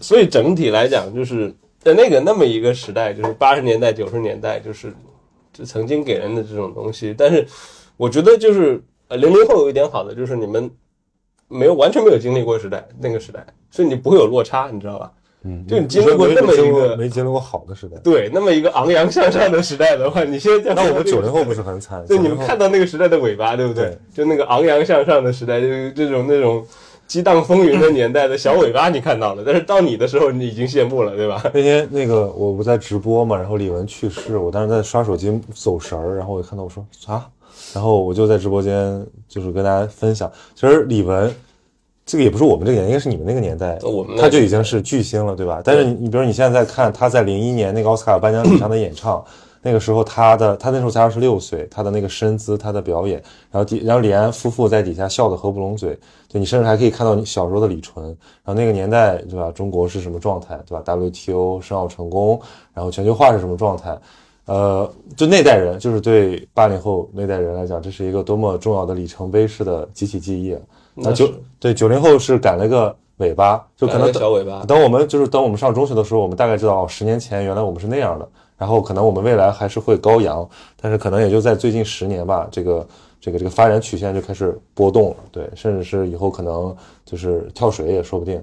[0.00, 4.92] 所以整体来讲，就是在那个那么一个时代，就是八十年代九十年代，就是
[5.52, 7.46] 就曾经给人的这种东西，但是
[7.96, 10.70] 我觉得就是呃零零后有一点好的就是你们
[11.48, 15.10] 没有完全没有经历过时代那个时代，所以你不会有落差，你知道吧？
[15.42, 22.04] 嗯，就你经历过那么一个没经历过好的时代，对，那么一个昂扬向上的时代的话，你现在那我们九零后不是很惨？
[22.06, 23.86] 对，你们看到那个时代的尾巴，对不对？
[23.86, 26.62] 对就那个昂扬向上的时代，就是这种那种
[27.10, 31.42] 激荡风云的年代的小尾巴，你看到了， 但是到你的时候，你已经谢幕了，对吧？
[31.52, 37.28] 那天那个我不在直播嘛，然后李玟去世，我当时在刷手机走神儿，然后我就看到我说啥，
[37.74, 41.28] 然后我就在直播间就是跟大家分享，其实李玟。
[42.06, 45.60] 这个也不是我们这个年代，应该是你们那个年代，我们他就已经是巨星了，对吧？
[45.64, 49.24] 但是你，你比如你现在在看他在零一年那个奥斯卡颁奖礼上的演唱，
[49.62, 55.98] 那个时候他的他那时候才二十六岁，他的那个身姿，他的表演，然后底然后李安夫妇在底下笑得合不拢嘴，
[56.28, 59.50] 对你甚至还可以看到你小时候的李纯，然后那个年代对吧？
[59.52, 62.40] 中国是什么状态，对吧？WTO 申奥成功，
[62.72, 63.98] 然后全球化是什么状态？
[64.46, 70.56] 呃，就那代人，就是对八零后那代人来讲，这是一个多么重要的里程碑式的集体记忆。
[70.94, 71.30] 那九
[71.60, 74.64] 对九零后是赶了个尾巴，就可能小尾巴。
[74.66, 78.28] 等我们就是等我们上中学的时候，我们大概知道，十年前原来我们是那样的。
[78.60, 80.46] 然后可能我们未来还是会高扬，
[80.78, 82.86] 但是可能也就在最近十年吧，这个
[83.18, 88.38] 这个这个发展曲线就开始波动了，对，甚至是以后可能就是跳水也说不定。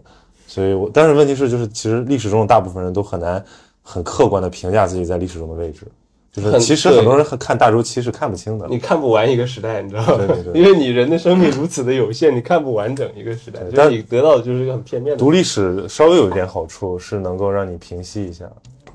[0.47, 3.45] 所以我，但是问题是，就是其实历史中的大部分人都很难
[3.83, 5.85] 很客观的评价自己在历史中的位置。
[6.31, 10.17] 就是其实很多人看大周期是看不清的，你看不完一个时代，你知道吗？
[10.17, 15.17] 对对对，因为你人的生命如此的有限，你看不完整一个时代，所以你得到的就是一个很片面的。
[15.17, 18.45] 读历史稍微有一点好处，是能够让你平息一下。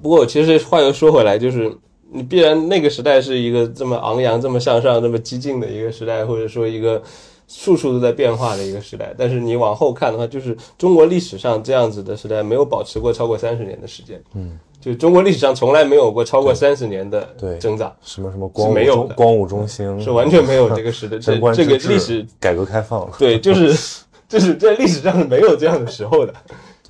[0.03, 1.72] 不过其实话又说回来，就是
[2.11, 7.00] 你必然那个时代是一个这么昂扬、这么向上、这么激进的一个时代，或者说一个
[7.46, 9.14] 处处都在变化的一个时代。
[9.16, 14.22] 但是你往后看的话，就是中国历史上这样子的时代没有保持过超过三十年的时间。
[14.34, 14.59] 嗯。
[14.80, 17.24] 就中国历史上从来没有过超过三十年的
[17.61, 23.72] 增长，什么什么光没有光武中兴 是完全没有 这个时的，这这个历史改革开放，对，就是
[24.28, 26.34] 就是在历史上是没有这样的时候的，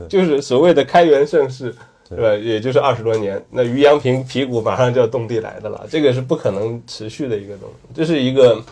[0.09, 1.75] 就是所谓的开元盛世，
[2.17, 2.35] 对吧？
[2.35, 8.63] 也就是二十多年，那于洋平皮鼓马上就要动地来的了，这个是不可能持续的一个东西，这是一个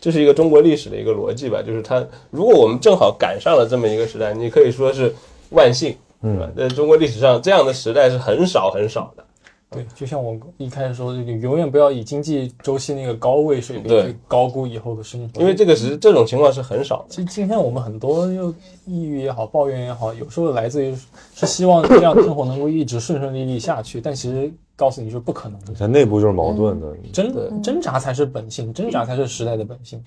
[0.00, 5.14] 这是一个中国历史的一个逻辑吧，就是它如果我们正好赶上了这么一个时代，你可以说是
[5.50, 6.48] 万幸，是吧？
[6.56, 9.24] 在中国历史上这样的时代是很少很少的。
[9.72, 17.06] 对，就像我一开始说，这个永远不要以经济周期那个高位水平去高估以后的生活，因为这个是这种情况是很少的。
[17.08, 18.54] 其实今天我们很多又
[18.86, 20.94] 抑郁也好，抱怨也好，有时候来自于
[21.34, 25.72] 是希望这样的生活能够一直顺顺利利下去，但其实告诉你是不可能的。
[25.72, 26.94] 在内部就是矛盾的。
[27.12, 30.02] 真的挣扎才是本性，挣扎才是时代的本性。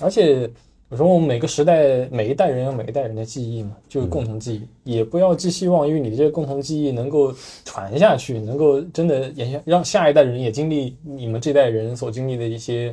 [0.00, 0.50] 而且
[0.90, 7.32] 有时候我们每个时代每一代人有每一代人的记忆嘛，就是共同记忆，也不要寄希望因为你的这个共同记忆能够
[7.64, 12.92] 传下去，能够真的延续，让下一代人也经历你们这代人所经历的一些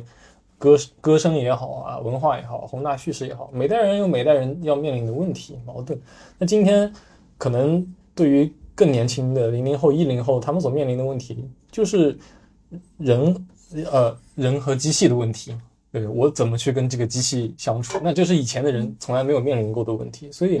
[0.58, 6.00] 歌歌声也好啊，文化也好，宏大叙事也好，每代人有每代人要面临的问题矛盾。
[6.38, 6.92] 那今天
[7.36, 7.84] 可能
[8.14, 12.16] 对于更年轻的零零后、一零后，他们所面临的问题就是
[12.96, 13.46] 人
[13.90, 15.52] 呃人和机器的问题。
[15.98, 17.98] 对我怎么去跟这个机器相处？
[18.02, 20.30] 那这是以前的人从来没有面临过的问题。
[20.30, 20.60] 所以，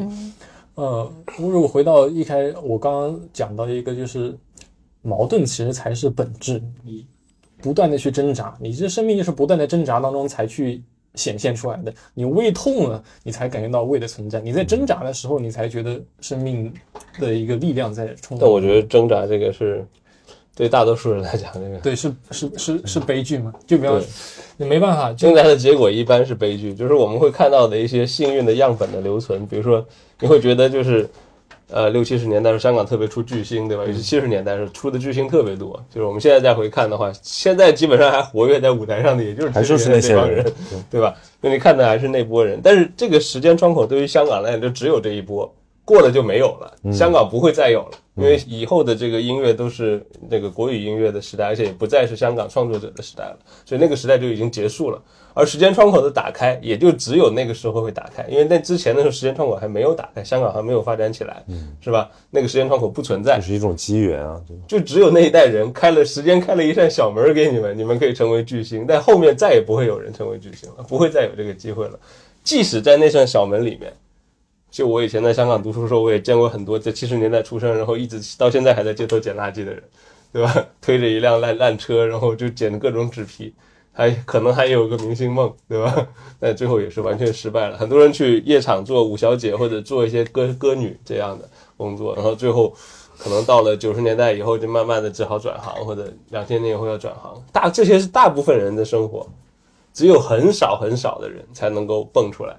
[0.74, 4.36] 呃，如果回到一开我刚刚讲到一个，就是
[5.02, 6.62] 矛盾其实才是本质。
[6.82, 7.06] 你
[7.60, 10.82] 不断的去挣扎，你这生命就是不断的挣扎当中才去
[11.14, 11.92] 显现出来的。
[12.14, 16.72] 你胃痛了，你才感觉到胃的存在；你在挣扎的时候，你才觉得生命
[17.18, 18.38] 的一个力量在冲。
[18.40, 19.84] 但我觉得挣扎这个是
[20.58, 23.54] 对大多数人来讲，这个对是是是是悲剧嘛？
[23.66, 23.98] 就比方
[24.56, 29.86] 你没办法，现在的结果一般是悲剧，就是我们会看到的一些幸运的样本的留存，比如说
[30.20, 31.08] 你会觉得就是。
[31.70, 33.84] 呃，六七十年代时候香港特别出巨星，对吧？
[33.84, 35.78] 尤其七十年代时候出的巨星特别多。
[35.94, 40.54] 就是我们现在再回看的话，现在基本上还活跃在舞台上的，也就是还就是70年代那些帮人，人，
[40.90, 41.14] 对吧？
[41.42, 45.54] 因为你看的还是那波人，但是这个时间窗口对于香港来讲就只有这一波，
[45.88, 55.02] 过了就没有了，香港不会再有了，因为以后的这个音乐都是那个国语音乐的时代，而且也不再是香港创作者的时代了，所以那个时代就已经结束了。
[55.32, 61.42] 而时间窗口的打开，也就只有那个时候会打开，因为那之前的时候时间窗口还没有打开，香港还没有发展起来，
[61.80, 62.10] 是吧？
[62.30, 64.38] 那个时间窗口不存在这，是一种机缘啊。
[64.66, 71.98] 就只有那一代人开了时间开了一扇小门给你们，你们可以成为巨星，但后面再也不会有人成为巨星了，不会再有这个机会了。
[72.42, 73.92] 即使在那扇小门里面，
[74.70, 79.82] 就我以前在香港读书的时候，我也见过很多在七十年代出生，然后一直到现在还在街头捡垃圾的人，
[80.32, 80.66] 对吧？
[80.80, 83.54] 推着一辆烂烂车，然后就捡各种纸皮，
[83.92, 86.06] 还可能还有个明星梦，对吧？
[86.38, 87.78] 但最后也是完全失败了。
[87.78, 92.72] 很多人去夜场做舞小姐或者做一些歌歌女这样的工作，然后最后
[93.18, 97.42] 可能到了九十年代以后，就慢慢的只好转行，或者两千年以后要转行。
[97.50, 99.26] 大这些是大部分人的生活，
[99.94, 102.54] 只有很少很少的人才能够蹦出来。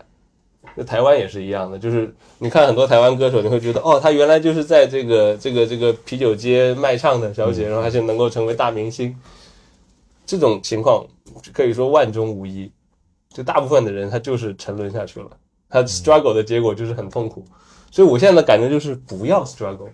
[0.79, 9.13] 那台湾也是一样的，就是你看很多台湾歌手，你会觉得哦，他原来就是在这个这个这个啤酒街卖唱的小姐，然后他就能够成为大明星。
[10.25, 11.05] 这种情况
[11.51, 12.71] 可以说万中无一，
[13.33, 15.29] 就大部分的人他就是沉沦下去了，
[15.67, 17.43] 他 struggle 的结果就是很痛苦。
[17.91, 19.89] 所以我现在的感觉就是不要 struggle，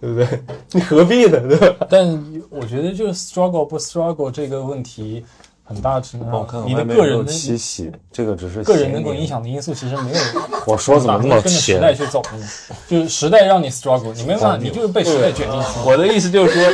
[0.00, 0.26] 对不对？
[0.72, 1.38] 你何必呢？
[1.46, 1.86] 对吧？
[1.90, 5.22] 但我觉得就是 struggle 不 struggle 这个问题，
[5.70, 9.24] 很大程度上，你的个人的七喜，这个只是个人能够影。
[9.24, 10.18] 响的因素其实没有。
[10.66, 11.94] 我说怎么那么跟着时代？
[11.94, 12.44] 去走呢？
[12.88, 15.66] 就是时代让你 struggle，你没办法，你就是被时代卷进去。
[15.86, 16.64] 我的意思就是说，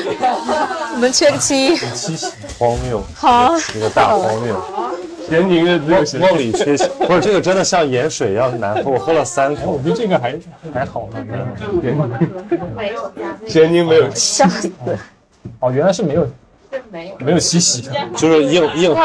[0.95, 2.27] 我们缺个七，七喜，
[2.59, 4.57] 荒谬，好，一个大荒谬。
[5.29, 9.83] 咸宁的只有咸梦里缺席，不是这个真的像盐水一样难喝，我喝了三口我。
[9.83, 10.39] 觉得这个还
[10.73, 11.19] 还好呢。
[13.47, 14.71] 咸宁没有 笑死，
[15.61, 16.27] 哦，原来是没有
[16.91, 17.93] 没有七喜的。
[18.17, 19.03] 就是硬硬喝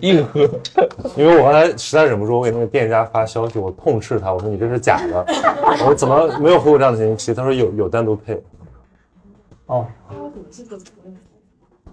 [0.00, 0.40] 硬喝。
[1.16, 5.24] 因为我刚才实在忍不住，我给那个店家发消息，我痛斥他，我说你这是假的，
[5.66, 7.32] 我说怎么没有喝过这样的咸宁七？
[7.32, 8.42] 他说有有单独配。
[9.66, 9.86] 哦，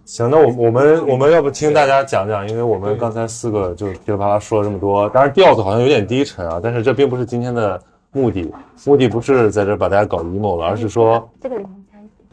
[0.06, 7.82] 行，那我我们我们要不听大家讲讲，因为我们刚才四个就噼里啪啦说了这么多，当然调子好像有点低沉啊，但是这并不是今天的
[8.12, 8.54] 目的，
[8.86, 11.56] 目的不是在这把大家搞 emo 了，而是说这个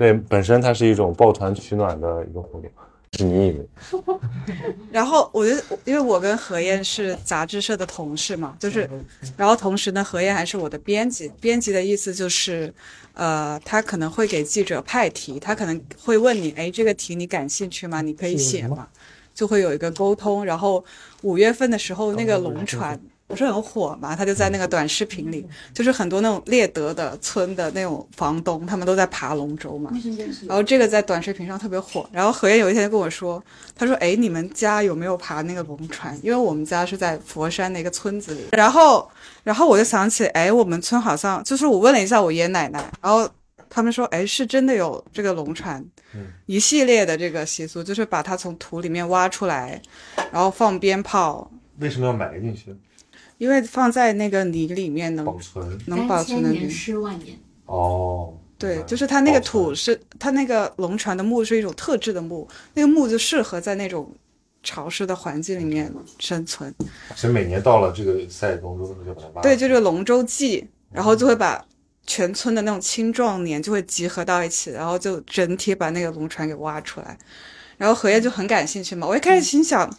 [0.00, 2.70] 对本身它是一种抱团取暖的一个活动，
[3.12, 3.68] 是你以为？
[4.90, 5.54] 然后我就
[5.84, 8.88] 因为我跟何燕是杂志社的同事嘛，就是，
[9.36, 11.30] 然后同时呢，何燕还是我的编辑。
[11.38, 12.72] 编辑的意思就是，
[13.12, 18.00] 呃，他可能会给记者派题，他可能会问你，哎，这个题你感兴趣吗？
[18.00, 18.88] 你可以写吗？
[19.34, 20.42] 就会有一个沟通。
[20.42, 20.82] 然后
[21.20, 22.98] 五月份的时候，那个龙船
[23.30, 29.92] 不是很火嘛，他就在那个短视频里，就是很多那种猎德的村的那种房东，他们都在爬龙舟嘛。
[30.48, 32.06] 然后这个在短视频上特别火。
[32.12, 33.42] 然后何燕有一天就跟我说，
[33.76, 36.18] 他说：“哎，你们家有没有爬那个龙船？
[36.22, 39.08] 因为我们家是在佛山的一个村子里。”然后，
[39.44, 43.28] 然后我就想起，哎，我们村好像就是我问了一下我爷爷奶奶，然后
[43.68, 45.84] 他们说，哎，是真的有这个龙船，
[46.46, 49.80] 一系列的这个习俗，就是把它从土里面挖出来，
[50.32, 51.48] 然后放鞭炮，
[51.78, 52.74] 为什么要埋进去？
[53.40, 57.38] 因为放在那个泥里面能保存能保存的三千年是万年。
[57.64, 64.14] 哦，对，就是它那个土是它那个龙船的木是一种特制的木，那个木就适合在那种
[64.62, 66.72] 潮湿的环境里面生存。
[67.16, 71.64] 所以每年到了这个赛龙舟的时候就把它挖对，就这个龙舟祭，然后就会把
[72.06, 77.16] 全村的那种青壮年就会集合到一起，然后就整体把那个龙船给挖出来。
[77.80, 79.90] 然后荷叶就很感兴趣嘛，我一开始心想，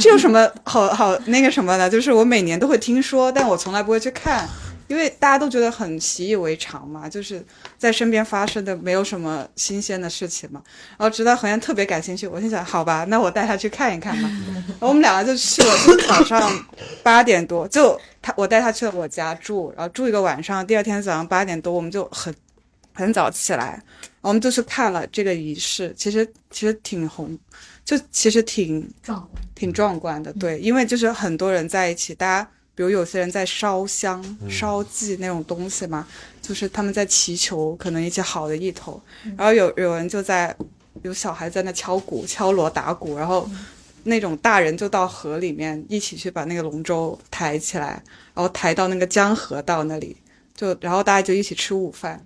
[0.00, 1.88] 这有什么 好好那个什么的？
[1.88, 4.48] 就是我每年都会听说，但我从来不会去看，
[4.88, 7.40] 因为大家都觉得很习以为常嘛，就是
[7.78, 10.60] 在身边发生的没有什么新鲜的事情嘛。
[10.96, 14.28] 然后直到何燕特别感兴趣，我心想，好吧，那我带他去看一看吧。
[14.66, 16.50] 然后我们两个就去了，就早上
[17.04, 20.66] 八点多，就他我带他去了我家住，然后住一个晚上。
[20.66, 22.34] 第二天早上八点多，我们就很
[22.94, 23.80] 很早起来，
[24.28, 25.94] 我们就去看了这个仪式。
[25.96, 27.38] 其实其实挺红，
[27.82, 36.06] 就其实挺壮挺壮观的，对，因为就是很多人在一起，大家比如有些人在烧香、烧祭那种东西嘛，
[36.42, 39.00] 就是他们在祈求可能一些好的意头，
[39.34, 40.54] 然后有有人就在
[41.02, 43.48] 有小孩在那敲鼓、敲锣打鼓，然后
[44.04, 48.02] 那种大人就到河里面一起去把那个龙舟抬起来，
[48.34, 50.14] 然后抬到那个江河道那里，
[50.54, 52.22] 就然后大家就一起吃午饭。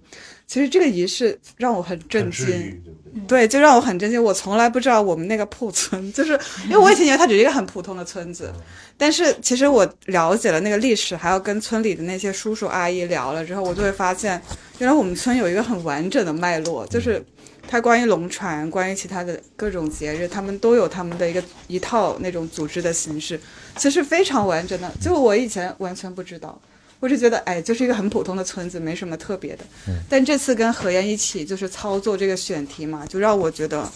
[0.52, 3.46] 其实这个仪式让我很震惊，对不对？
[3.46, 4.22] 对，就让我很震惊。
[4.22, 8.52] 我从来不知道我们那个破村， 就是因为我以前觉得它只是一个很普通的村子，
[8.98, 14.38] 但是其实我了解了那个历史，还要跟村里的那些叔叔阿姨聊了之后，我就会发现，
[14.76, 17.24] 原来我们村有一个很完整的脉络，就是
[17.66, 23.40] 它关于龙船，关于其他的各种节日，他们都有他们的一个一套那种组织的形式，
[23.78, 24.92] 其实非常完整的。
[25.00, 26.60] 就我以前完全不知道。
[27.02, 29.64] 我就觉得，哎，就是一个很普通的村子，没什么特别的。
[30.08, 33.90] 但这次跟何燕一起就是操作这个选题嘛，就让我觉得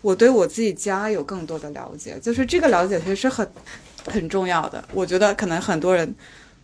[0.00, 3.44] 我对我自己家有更多的了解，就是这个了解其实是很
[4.06, 4.84] 很重要的。
[4.94, 6.14] 我觉得可能很多人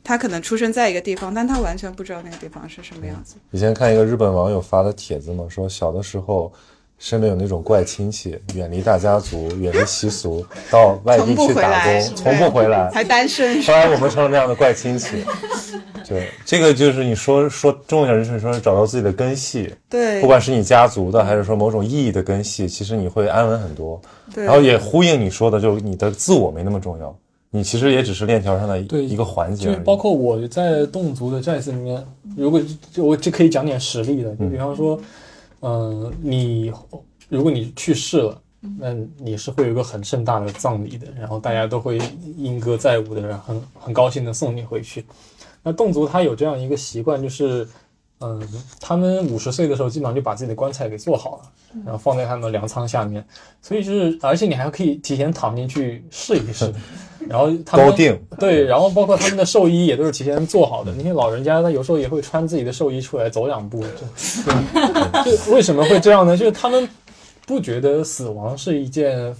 [0.05, 3.35] 他可能出生在一个地方，但他完全不知道那个地方是什么样子。
[3.51, 6.53] 以前看一个日本网友发的帖子嘛，说小的时候
[6.99, 12.91] 身边有那种怪亲戚，远离大家族，远离习俗， 到外地去打工，从不回来。
[12.91, 15.25] 还单身，后来我们成了那样的怪亲戚。
[16.09, 24.01] 对，这个就是你说说重要就是说找到自己的根系，对不管是你家族的，还是说某种意义的根系，其实你会安稳很多。
[24.35, 27.15] 对，然后也呼应你说的，就是你的自我没那么重要，
[27.51, 29.75] 你其实也只是链条上的一个环节。
[29.75, 32.03] 就包括我在侗族的寨子里面，
[32.37, 32.59] 如果
[32.91, 35.03] 就我这可以讲点实例的，你比方说，嗯、
[36.21, 36.73] 你
[37.29, 38.43] 如果你去世了，
[38.79, 41.99] 那你是会有一个很盛大的葬礼的，然后大家都会
[42.37, 45.05] 莺歌载舞的，然后很很高兴的送你回去。
[45.63, 47.69] 那侗族他有这样一个习惯，就是，
[48.21, 48.41] 嗯，
[48.81, 51.43] 他们五十岁的时候基本上就把自己的棺材给做好了，
[51.85, 53.25] 然后放在他们的粮仓下面，
[53.61, 56.73] 所以就是，而且你还可以提前躺进去试一试，
[57.29, 57.95] 然后他们
[58.39, 60.93] 对，然后包括他们的寿衣也都是提前做好的。
[60.97, 66.37] 那些老人家他有时候也会穿自己的寿衣出来走两步，就 就为什么会这样呢？
[66.37, 66.89] 就是他们
[67.47, 69.35] 不觉得死亡是一件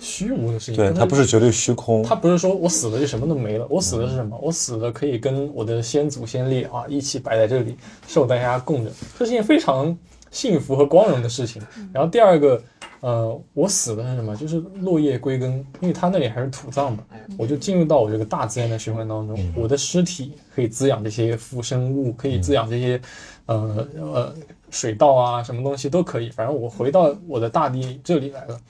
[0.00, 4.38] 虚无的事情，对，它不是绝对虚空，他不是说我死了就什么都没了，我死的是什么？
[4.42, 7.76] 我死了可以跟我的先祖先烈啊一起摆在这里，
[8.08, 9.96] 受大家供着，这是一件非常
[10.30, 11.60] 幸福和光荣的事情。
[11.92, 12.60] 然后第二个，
[13.00, 14.36] 呃，我死的是什么？
[14.36, 17.04] 就是落叶归根，因为他那里还是土葬嘛，
[17.38, 23.00] 我就进入到我这个大自然的循环当中，我的尸体可以滋养这些浮生物，可以滋养这些，
[23.46, 24.34] 呃呃
[24.70, 28.60] 水稻啊，什么东西都可以，反正我回到我的大地这里来了。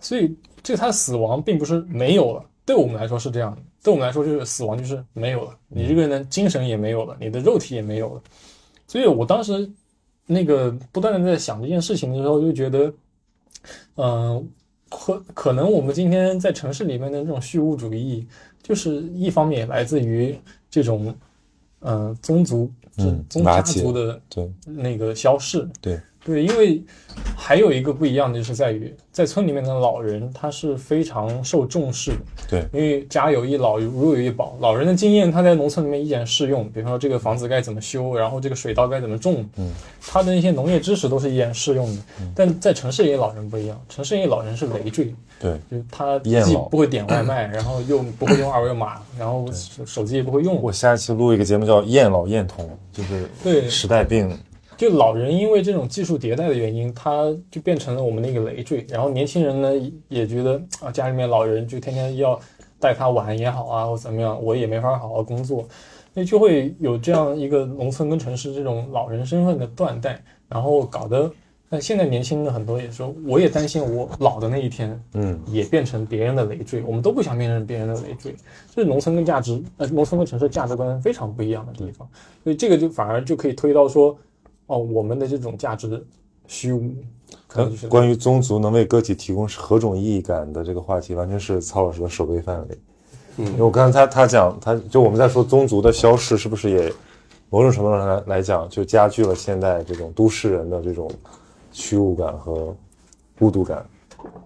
[0.00, 8.22] 所以这个他的死亡并不是没有了，对我们来说是这样的，对我们来说就是死亡就是没有了，你这个人的精神也没有了，你的肉体也没有了。
[8.86, 9.70] 所以我当时
[10.26, 12.92] 那个不断的在想这件事情的时候，就觉得，
[13.96, 14.48] 嗯、
[14.88, 18.26] 可可能我们今天在城市里面的这种虚无主义，
[18.62, 20.38] 就是一方面也来自于
[20.70, 21.14] 这种，
[21.80, 25.68] 嗯、宗族、嗯宗家族的对那个消逝。
[25.80, 26.82] 对对，因为
[27.46, 32.16] 还有一个不一样的就是在于，在村里面的老人他是非常受重视的。
[32.48, 34.56] 对，因为家有一老，如有一宝。
[34.60, 36.66] 老人的经验，他在农村里面依然适用。
[36.70, 42.02] 比方说，这个房子该怎么修，然后这个水稻该怎么种，嗯，他的那些农业知识都是依然适用的。
[42.34, 50.62] 但在城市里的老人不一样，城市里的老人是累赘，对，就是他既不会点外卖， 然后又不会用二维码，然后手手机也不会用。
[50.62, 54.34] 我下一期录一个节目叫《厌老厌童》，就是对时代病。
[54.76, 58.86] 就老人因为这种技术迭代的原因，他就变成了我们的一个累赘。
[58.88, 62.38] 然后年轻人呢也觉得啊，家里面老人就天天要
[62.78, 65.66] 带他玩也好啊，或怎么样，我也没法好好工作，
[66.12, 70.22] 那就会有这样一个农村跟城市这种老人身份的断代。
[70.46, 71.28] 然后搞得，
[71.68, 76.82] 那现在年轻的很多也说，我也担心我老的那一天，嗯，也变成别人的累赘。
[76.82, 78.36] 我们都不想变成别人的累赘，
[78.72, 82.06] 这是农村跟价值，呃，农村跟城市价值观非常不一样的地方。
[82.44, 84.16] 所以这个就反而就可以推到说，
[84.66, 86.04] 哦，我们的这种价值
[86.46, 86.94] 虚无，
[87.46, 92.78] 可能就是关于宗族能为个体提供何种意义感的这个话题，完全是曹老师的手背范围。
[93.36, 96.92] 嗯因为我刚才他他讲，他就我们在说宗族的消失，是不是也
[97.50, 101.10] 某种程度上来来讲，就加剧了现代这种都市人的这种
[101.72, 102.74] 虚无感和
[103.38, 103.84] 孤独感？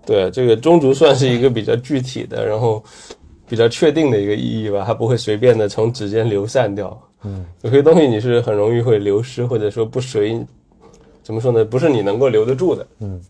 [0.04, 2.82] 对，这个宗族算是一个比较具体的，然后
[3.46, 6.98] 比较确定的一个意义吧，它不会随便的从指尖流散掉。
[7.24, 10.44] 嗯，有些东西你是很容易会流失，或者说不随，
[11.22, 11.64] 怎么说呢？
[11.64, 12.86] 不是你能够留得住的。
[13.00, 13.20] 嗯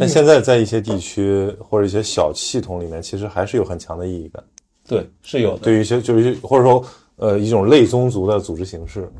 [0.00, 4.44] 但现在在一些地区或者一些小系统里面，其实还是有很强的意义感。
[4.86, 5.58] 对，是有的。
[5.58, 6.84] 对于一些就是或者说
[7.16, 9.10] 呃一种类宗族的组织形式，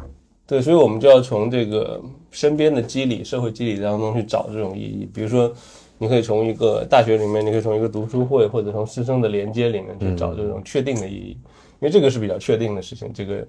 [0.47, 2.01] 对，所以我们就要从这个
[2.31, 5.09] 身边的机理、社会机理当中去找这种意义。
[5.13, 5.53] 比如说，
[5.99, 13.11] 你可以从一个大学里面，你可以从一个读书会或者从师生的连接里面去找这种确定的意义，因为这个是比较确定的事情。
[13.13, 13.45] 这个，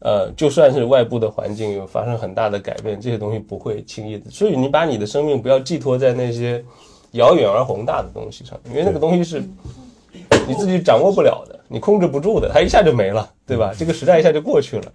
[0.00, 4.30] 呃，就算是外部的环境有发生很大的改变，这些东西不会轻易的。
[4.30, 6.64] 所以你把你的生命不要寄托在那些
[7.12, 9.42] 遥远而宏大的东西上，因为那个东西是
[10.46, 13.72] 你自己掌握不了的，你控制不住的，它一下就没了，对吧？
[13.76, 14.92] 这个时代一下就过去了。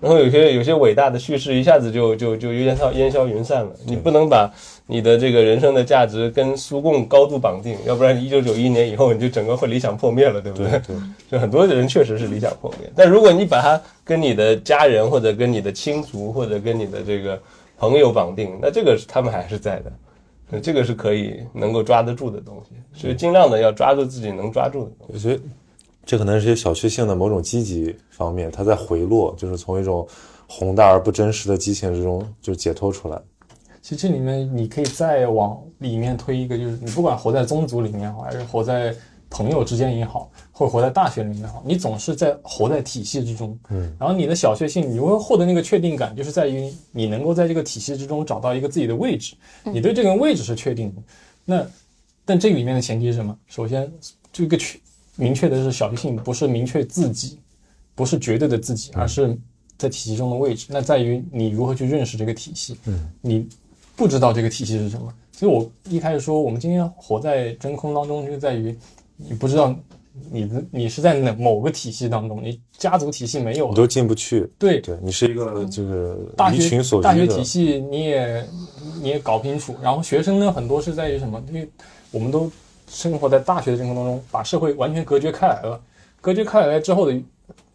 [0.00, 3.70] 然后有些有些伟大的叙事一下子就就就烟消烟消云散了。
[3.86, 4.52] 你不能把
[4.90, 10.70] 你的这个人生的价值跟苏共高度绑定，要不然一九九一年以后你就整个会理想破灭了，对不对？
[10.80, 10.96] 对，
[11.30, 12.90] 就很多人确实是理想破灭。
[12.96, 17.40] 但如果你把它跟你的家人或者跟你的亲族或者跟你的这个
[17.78, 19.92] 朋友绑定，那这个是他们还是在的。
[20.50, 25.12] 那这个是可以能够抓得住的东西，所以尽量的要抓住自己能抓住的东西。
[25.14, 25.40] 我觉得
[26.04, 30.04] 这可能是一些小确幸的某种积极方面，它在回落，就是从一种
[30.48, 33.16] 宏大而不真实的激情之中就解脱出来。
[33.82, 38.94] 其实这里面你可以再往里面推一个，就是你不管活在宗族里面好，还是活在
[39.28, 43.58] 朋友之间也好，或者活在大学里面也好，你总是在活在体系之中。
[43.70, 49.34] 嗯，然后你的小确幸，你如何获得那个确定感，就是在于你能够在这个体系之中找到一个自己的位置，
[49.64, 51.02] 你对这个位置是确定的。
[51.44, 51.66] 那
[52.24, 53.36] 但这个里面的前提是什么？
[53.46, 53.90] 首先，
[54.32, 54.78] 这个确
[55.16, 57.38] 明确的是小确幸，不是明确自己，
[57.94, 59.36] 不是绝对的自己，而是
[59.78, 60.66] 在体系中的位置。
[60.70, 62.76] 那在于你如何去认识这个体系。
[62.86, 63.48] 嗯，你
[64.00, 65.12] 不知道这个体系是什么。
[65.30, 68.74] 所以我一开始说，我们今天活在真空当中，就在于
[69.18, 69.76] 你不知道
[70.30, 74.50] 你的你是在哪某个体系当中，你家族体系没有了，你都进不去。
[74.58, 78.42] 对对你是一个就是大学离群所大学体系你也
[79.02, 79.76] 你也搞不清楚。
[79.82, 81.38] 然后学生呢，很多是在于什么？
[81.48, 81.68] 因为
[82.10, 82.50] 我们都
[82.88, 85.78] 生活在大学的真空当中，把社会完全隔绝开来了。
[86.22, 87.22] 隔绝开来之后的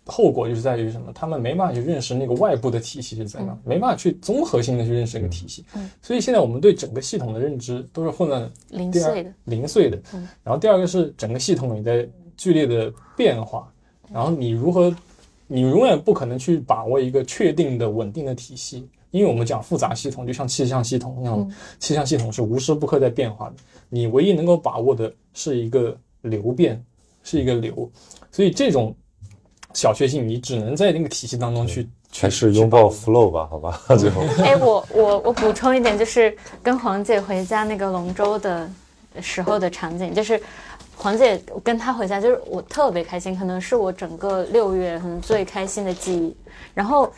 [0.06, 1.12] 后果就是在于什么？
[1.14, 5.66] 他们没办法去认识那个外部的体系是怎样，没办法去综合性的去认识一个体系。
[5.76, 5.90] 嗯。
[6.02, 10.28] 所以现在我们对整个系统的认知都是混乱零碎的，零碎的嗯。
[10.44, 12.08] 然后第二个是整个系统也在
[12.38, 13.72] 剧烈的变化，
[14.12, 14.96] 然后你如何，
[15.48, 21.52] 你永远不可能去把握一个确定的稳定的体系，因为我们讲复杂系统，就像气象系统一样，嗯。
[21.80, 23.56] 气象系统是无时不刻在变化的，
[23.90, 26.84] 你唯一能够把握的是一个流变，
[27.24, 27.90] 是一个流，
[28.32, 28.96] 所以这种
[29.76, 31.88] 小确幸，你只能在那个体系当中去。
[32.18, 36.34] 还是拥抱 flow 吧，好吧， 最后哎，我我我补充一点，就是
[36.64, 38.70] 跟黄姐回家那个龙舟的
[39.20, 40.42] 时候的场景，就是
[40.96, 46.34] 黄姐跟她回家，就是我特别开心，可能是我整个六月可能最开心的记忆。
[46.74, 47.12] 然后，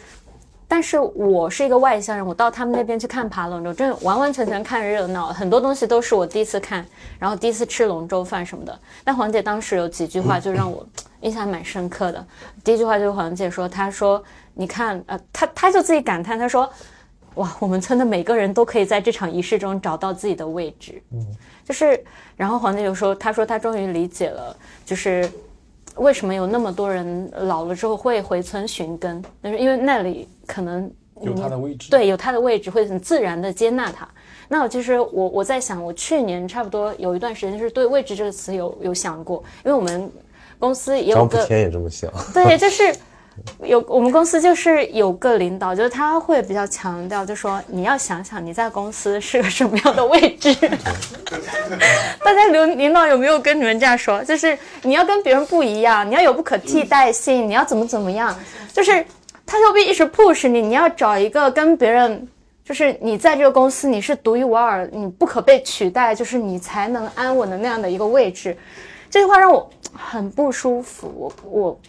[0.67, 6.85] 但是我是一个外乡人，我到他们那边去看爬龙舟，真的完完全全看热闹，很多东西都是我第一次看，
[7.17, 8.79] 然后第一次吃龙舟饭什么的。
[9.03, 10.85] 但黄姐当时有几句话就让我
[11.21, 12.25] 印象蛮深刻的。
[12.63, 14.23] 第一句话就是黄姐说，她说
[14.53, 16.69] ：“你看，呃，她她就自己感叹，她说。”
[17.35, 20.99] 哇，我们村的每个人都可以在这场仪式中找到自己的位置。
[21.11, 21.23] 嗯，
[21.63, 22.03] 就是，
[22.35, 25.29] 然后黄姐就说，她说她终于理解了，就是
[25.97, 30.91] 为什么有那么多人老了之后会回村寻根，就是因为那里可能
[31.21, 34.07] 有他的位置，对，有他的位置，会很自然的接纳他。
[34.47, 40.09] 那我其实我我在想，我去年差不多有一段时间就是对“位置”这个词有有想过，因为我们
[40.57, 42.09] 公司也有个张普天也这么想。
[42.33, 42.95] 对，就是
[43.63, 50.53] 有我们公司就是有个领导，就是他会比较强调，就说你要想想你在公司是个什么样的位置。
[52.23, 54.23] 大家领领导有没有跟你们这样说？
[54.23, 58.37] 就是你要跟别人不一样，你要有不可替代性，你要怎么怎么样？
[58.73, 59.05] 就是
[59.45, 62.27] 他就会一直 push 你，你要找一个跟别人。
[62.63, 68.57] 就是你在这个公司你是独一无二，你不可被取代，就是你才能安稳的那样的一个位置。
[69.09, 71.09] 这句话让我很不舒服。
[71.17, 71.79] 我我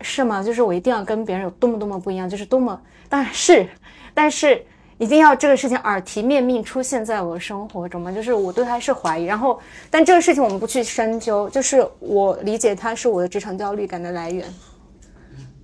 [0.00, 0.42] 是吗？
[0.42, 3.66] 就是我一定要跟别人有多么多么不一样，就是多么当然是，
[4.14, 4.64] 但是
[4.98, 8.10] 一定要这个事情耳提面命出现在我的生活中吗？
[8.10, 9.58] 就是我对他是怀疑，然后
[9.90, 14.46] 但这个事情我们不去深究，就是我理解他是我的职场焦虑感的来源。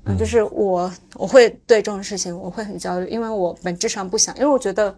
[0.05, 4.95] 嗯，就是我我会对这种事情我会很焦虑，因为我本质上不想，因为我觉得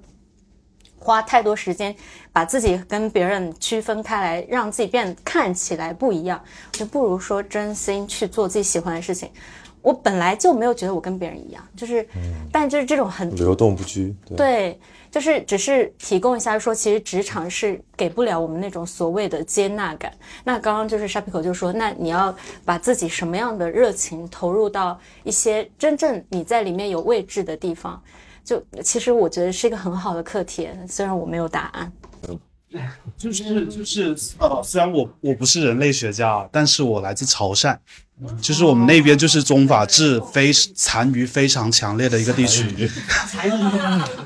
[1.05, 1.94] 花太多时间
[2.32, 9.31] 把自己跟别人区分开来，让自己变看起来不一样，就不如说真心去做自己喜欢的事情。
[9.82, 20.10] 我本来就没有觉得我跟别人一样，就是，嗯但就是这种很流动不拘，对，对，就是只是提供一下说，其实职场是给不了我们那种所谓的接纳感。
[20.43, 28.02] 那刚刚就是沙皮口就说，那你要把自己什么样的热情投入到一些真正你在里面有位置的地方，
[28.44, 31.92] 就其实我觉得是一个很好的课题，虽然我没有答案。
[33.16, 37.78] 就是就是呃，虽然我我不是人类学家，但是我来自潮汕，
[38.40, 42.66] 就是我们那边就是宗法制非残余非常强烈的一个地区。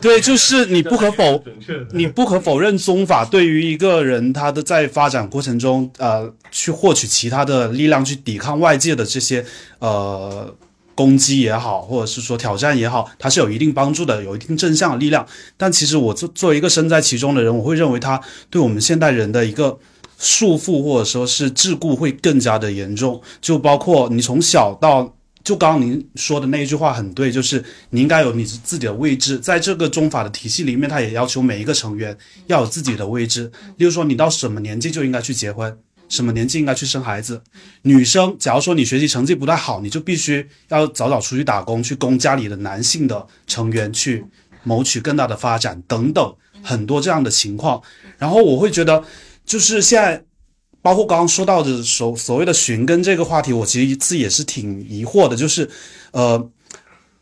[0.01, 1.45] 对，就是你不可否，
[1.93, 9.45] 你不可否认宗法对于一个人他的在发展过程中，呃，去获取其他的力量，去抵抗外界的这些
[9.81, 10.55] 呃。
[10.99, 15.25] 攻击也好，或者是说挑战也好，它是有一定帮助的，有一定正向的力量。
[15.57, 18.21] 但其实我作作为一个身在其中的人，我会认为它
[18.51, 19.79] 对我们现代人的一个
[20.19, 23.23] 束缚或者说是桎梏会更加的严重。
[23.41, 25.15] 就包括你从小到，
[25.45, 32.19] 就刚刚您说的那一句话很对，就是你应该有你自己的位置，在这个中法的体系里面，它也要求每一个成员
[32.49, 33.53] 要有自己的位置。
[33.77, 35.79] 例如说，你到什么年纪就应该去结婚。
[36.09, 37.43] 什么年纪应该去生孩子？
[37.83, 44.25] 女生，假如说你学习成绩不太好，你就必须要早早出去打工，去供家里的男性的成员去
[44.65, 47.83] 谋取更大的发展等等，很多这样的情况。
[48.17, 49.05] 然后我会觉得，
[49.45, 50.25] 就是现在，
[50.81, 55.69] 包括刚刚说到的所所谓的寻根这个话题，我其实自己也是挺疑惑的，就是，
[56.13, 56.51] 呃，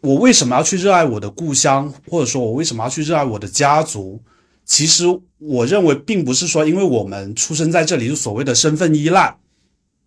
[0.01, 4.23] 我为什么要去热爱我的故乡，或者说我为什么要去热爱我的家族？
[4.67, 5.05] 其实
[5.39, 9.37] 我认为，并不是说因为我们出生在这里就所谓的身份依赖，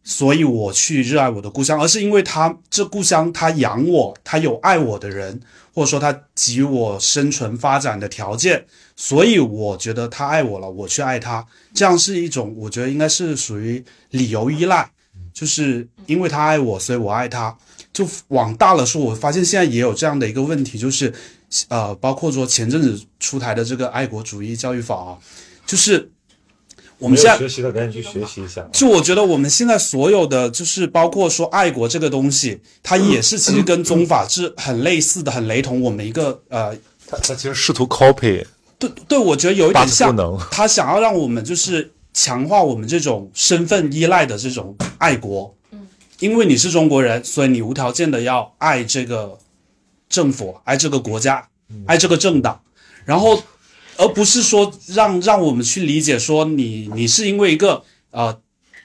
[0.03, 5.39] 所以我去热爱我的故乡，而是因为他这故乡他养我，他有爱我的人，
[5.73, 8.65] 或者说他给予我生存发展的条件，
[8.97, 14.91] 所以我觉得他爱我了，我去爱他，这样是一种我觉得应该是属于理由依赖，
[15.33, 17.57] 就是因为他爱我，所以我爱他。
[17.93, 21.13] 就往大了说，我发现现在也有这样的一个问题，就是。
[21.69, 25.17] 呃，包括说前阵子出台的这个爱国主义教育法啊，
[25.65, 26.11] 就是
[26.99, 28.67] 我们现在学习的赶紧去学习一下。
[28.71, 35.81] 就我觉得我们现在所有的，就是包括说爱国这个东西，它也是其实跟宗法是很类似的，很雷同。
[35.81, 36.75] 我们一个呃，
[37.07, 38.45] 他他其实试图 copy，
[38.77, 45.55] 对对，我觉得有一点像，不能他想要让我们就是强化我们这种身份依赖的这种爱国。
[45.71, 45.87] 嗯，
[46.19, 49.39] 因为你是中国人，所以你无条件的要爱这个。
[50.09, 51.47] 政府爱这个国家，
[51.85, 52.59] 爱这个政党，
[53.05, 53.41] 然后，
[53.95, 58.37] 而不是说让让我们去理解说你你是因为一个呃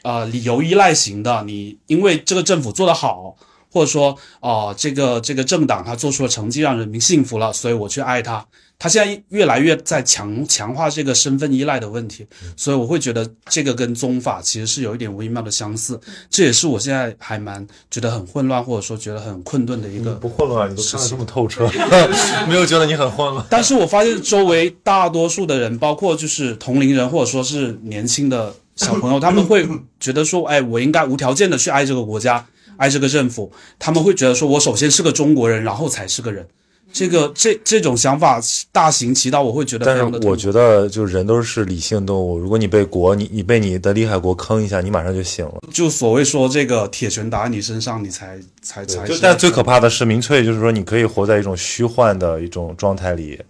[0.03, 3.37] 呃理由依赖型的，你因为这个政府做得好，
[3.75, 8.47] 或者说哦这个这个政党他做出了成绩让人民信服了，所以我去爱他。
[8.77, 12.27] 他现在越来越在强强化这个身份依赖的问题，
[12.57, 15.99] 所以我会觉得这个跟宗法其实是有一点微妙的相似，
[16.29, 20.15] 这也是我现在还蛮觉得很混乱，或者说觉得很困顿的一个。
[20.15, 21.71] 不混乱，你都看得这么透彻，
[22.49, 23.47] 没有觉得你很混乱。
[23.49, 29.67] 但是我发现周围大多数的人，包括就是同龄人或者说是年轻的小朋友，他们会
[30.01, 32.45] 觉得说，哎，我应该无条件的去爱这个国家，
[32.77, 33.51] 爱这个政府。
[33.79, 36.47] 他们会觉得说我首先是个中国人，然后才是个人。
[36.93, 38.41] 这个这这种想法
[38.71, 39.85] 大行其道，我会觉得。
[39.85, 42.39] 但是我觉得，就人都是理性动物。
[42.39, 45.61] 如果你被国，你你被你的厉害国坑一下，你马上就醒了。
[45.73, 49.09] 就所谓说这个铁拳打在你身上，你才才才。
[49.21, 53.41] 但最可怕的是民粹，就是说你可以活在一种虚幻的一种状态里，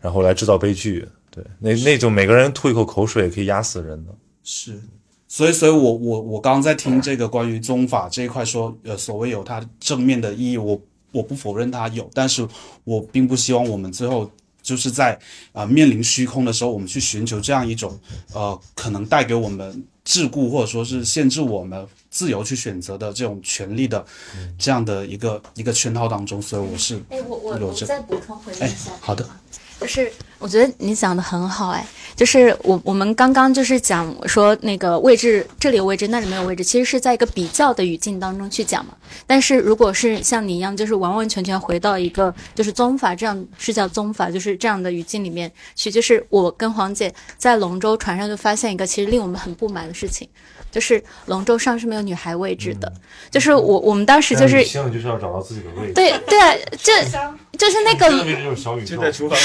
[0.00, 1.06] 然后来制造悲剧。
[1.30, 4.12] 对，那那种每个人吐一口口水可以压死人的。
[4.44, 4.80] 是，
[5.28, 10.80] 所以所以我我我刚刚在听这个关于宗法这一块说，呃，所谓有它正面的意义，我。
[11.14, 12.44] 我不否认它有，但是
[12.82, 14.28] 我并不希望我们最后
[14.60, 15.16] 就是在
[15.52, 17.96] 啊面临虚空的时候，我们去寻求这样一种
[18.32, 19.72] 呃可能带给我们
[20.04, 24.04] 桎梏或者说是限制我们自由去选择的这种权利的
[24.58, 26.42] 这样的一个一个圈套当中。
[26.42, 29.24] 所以我是哎，我我我再补充回应一下，好的，
[29.80, 30.12] 就是
[30.44, 31.86] 我觉得你讲的很好，哎。
[32.14, 38.92] 就是我我们刚刚就是讲说那个位置这里有位置那里没有位置，其实是在一个比较的语境当中去讲嘛。
[39.26, 50.28] 但是如果是像你一样，就是完完全全回到一个就是宗法这样是叫宗法，就是这样的语境里面去，就是我跟黄姐在龙舟船上就发现一个其实令我们很不满的事情，
[50.74, 52.92] 就是龙舟上是没有女孩位置的。
[53.30, 55.92] 就是我我们当时就是女性就是要找到自己的位置。
[55.94, 56.52] 对对啊，
[56.82, 56.92] 这
[57.56, 59.38] 就是那个就是小宇宙，在厨房。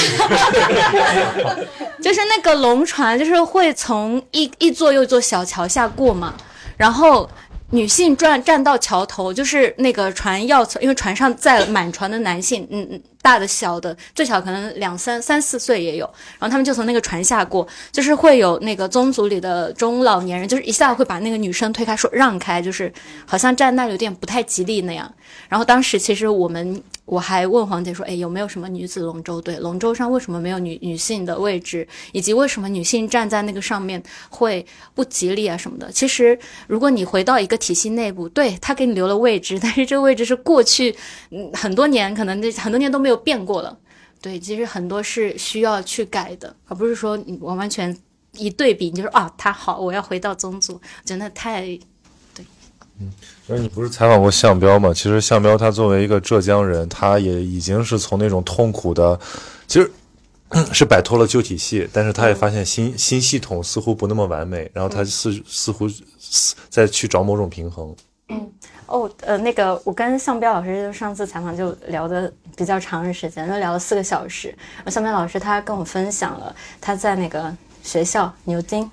[2.02, 6.34] 就是那个龙船，就是会从一一座又一座小桥下过嘛，
[6.78, 7.30] 然后
[7.72, 16.06] 女性站站到桥头，就是那个船要从，因为船上载满船的男性，嗯嗯，大的小的，最小可能两三三四岁也有，
[16.40, 22.92] 然后他们就从那个船下过，就是会有那个宗族里的中老年人，就是一下会把那个女生推开，说让开，就是
[23.26, 25.12] 好像站那有点不太吉利那样。
[25.48, 26.82] 然后当时其实我们。
[27.10, 29.58] 我还问黄姐说：“哎，有没有什么女子龙舟队？
[29.58, 31.88] 龙舟上为什么没有女女性的位置？
[32.12, 34.64] 以及为什么女性站在那个上面会
[34.94, 35.92] 不吉利啊什么的？
[35.92, 36.38] 其实，
[36.68, 40.96] 如果你回到一个体系内部，对他给你留了位置，但是这个位置是过去
[41.32, 43.78] 嗯很多年，可能这很多年都没变过了。
[44.22, 47.96] 对，其实很多是需要去改的，而不是说你完完全
[48.34, 51.62] 一对比，你就说啊，他好，我要回到宗族，真的太
[52.34, 52.46] 对。”
[53.00, 53.12] 嗯。
[53.48, 54.94] 因为你不是采访过项彪吗？
[54.94, 59.20] 其实项彪他作为一个浙江人，他也已经是从那种痛苦的，
[59.66, 59.92] 其实
[60.72, 65.88] 是摆脱了旧体系，但是他也发现新新系统似乎不那么完美，然后他似似乎
[66.70, 67.96] 在去找某种平衡。
[68.28, 68.52] 嗯，
[68.90, 74.54] 哦，呃，那个我跟向彪老师就上次采访就聊的比较长的时间，就聊了四个小时。
[74.88, 78.90] 向彪老师他跟我分享了他在那个学校牛津，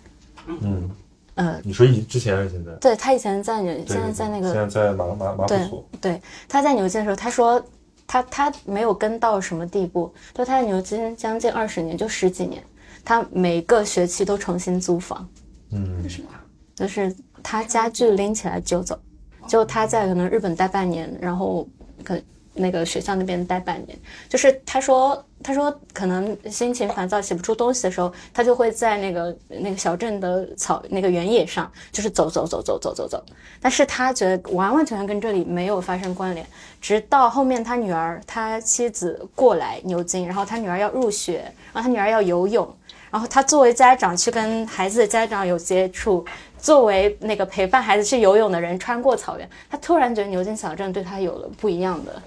[0.47, 0.91] 嗯。
[1.37, 2.73] 呃，你说以之前还是现在？
[2.81, 5.89] 对他以前在牛，现在在那个，现在在马马马普所。
[6.01, 6.19] 对，
[6.49, 7.63] 他在牛津的时候，他说
[8.07, 12.63] 他他没有跟到什么地步，就他在牛津将近二十年，就十几年，
[13.05, 15.29] 他每个学期都重新租房。
[15.73, 16.29] 嗯，为什么？
[16.75, 18.99] 就是他家具拎起来就走，
[19.47, 21.67] 就他在可能日本待半年，然后
[22.05, 22.21] 可。
[22.59, 23.99] 那个学校那边待半年，
[24.31, 33.23] 就是他说，他说可能心情烦躁写不出东西的时候，他就会在那个那个小镇的草那个原野上，就是走走走走走走走。
[33.61, 36.47] 但是他觉得完完全全跟这里没有发生关联，
[36.81, 41.41] 直到后面他女儿他妻子过来牛津，然后他女儿要入学，
[41.75, 42.67] 然后他女儿要游泳，
[43.11, 46.25] 然后他作为家长去跟孩子的家长有接触。
[46.67, 52.21] 作为那个陪伴孩子去游泳的人，穿过草原，他突然觉得牛津小镇对他有了不一样的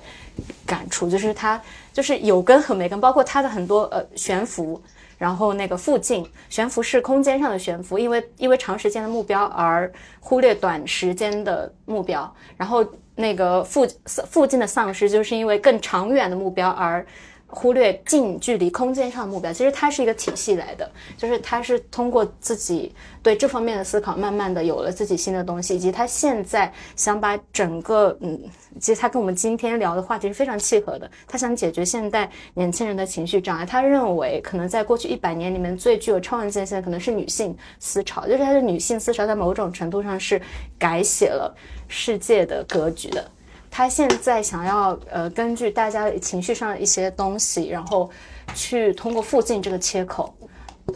[0.65, 1.61] 感触，就是他
[1.91, 4.81] 就是有根和没根，包括他的很多呃悬浮，
[5.17, 9.91] 然后那个附近悬浮是空间上的悬浮，因为因为长时间的目标而
[10.21, 12.81] 忽略短时间的目标，然后
[13.15, 17.05] 那个附附近的丧失就是因为更长远的目标而。
[17.51, 22.93] 忽略近距离空间上的目标，其实它是一个体系来的，就是他是通过自己
[23.23, 28.39] 对这方面的思考，慢慢的有了自己新的东西，以及他现在想把整个，嗯，
[28.79, 31.09] 其实他跟我们今天聊的话题是非常契合的。
[31.27, 40.39] 他想解决现代年轻人的情绪障碍，他认为可能在过去一百年里面最具有创新性的可能是女性思潮，就是他的女性思潮在某种程度上是
[40.77, 41.51] 改写了
[41.87, 43.31] 世界的格局的。
[43.71, 48.09] 他现在想要呃，根据大家情绪上的一些东西，然后
[48.53, 50.33] 去通过附近这个切口，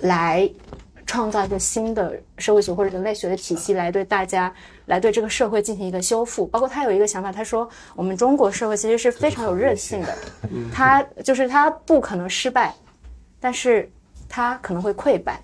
[0.02, 0.50] 来
[1.06, 4.54] 创造一个新的社会学或者人类学的体系，来对大家，
[4.88, 6.48] 来对这个社会进行一个修复。
[6.48, 10.18] 包括他有一个想法，他说我们中国社会其实是非常有韧性的，
[10.74, 12.74] 他就是他不可能失败，
[13.40, 13.90] 但是
[14.28, 15.40] 他可能会溃败。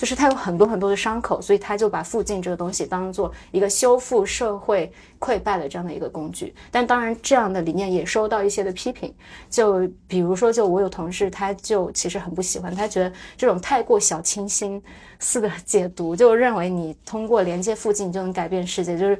[0.00, 6.54] 就是他有很多很多的伤口，所以他就把附近这个东西当做一个修复社会溃败的这样的一个工具。
[6.70, 9.14] 但当然，这样的理念也受到一些的批评。
[9.50, 14.82] 就比如说，就我有同事，他就其实很不喜欢，他觉得这种太过小清新
[15.18, 19.18] 似的解读，就认为你通过连接附近就能改变世界，就是，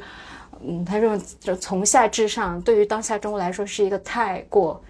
[0.62, 4.82] 嗯，他认为就从下至上，对于当下中国来说是一个太过。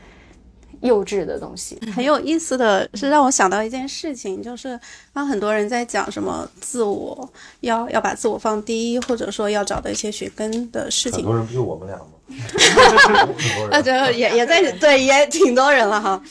[0.81, 4.79] 幼稚的东西很有意思的是，让我想到一件事情，就是
[5.13, 7.29] 当很多人在讲什么自我
[7.61, 11.19] 要要把自我放低，或者说要找到一些学根的事情。
[11.21, 12.05] 很多人不就我们俩吗？
[13.73, 16.23] 啊，就也也在对，也挺多人了哈。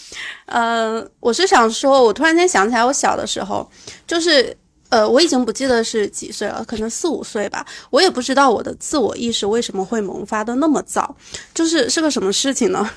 [0.45, 3.69] 嗯，我是想说，我突然间想起来，我小的时候，
[4.07, 4.55] 就是
[4.88, 7.65] 呃，我已经不记得是几岁了，可能四五岁吧。
[7.89, 11.15] 我也不知道我的自我意识为什么会萌发的那么早，
[11.53, 12.89] 就是是个什么事情呢？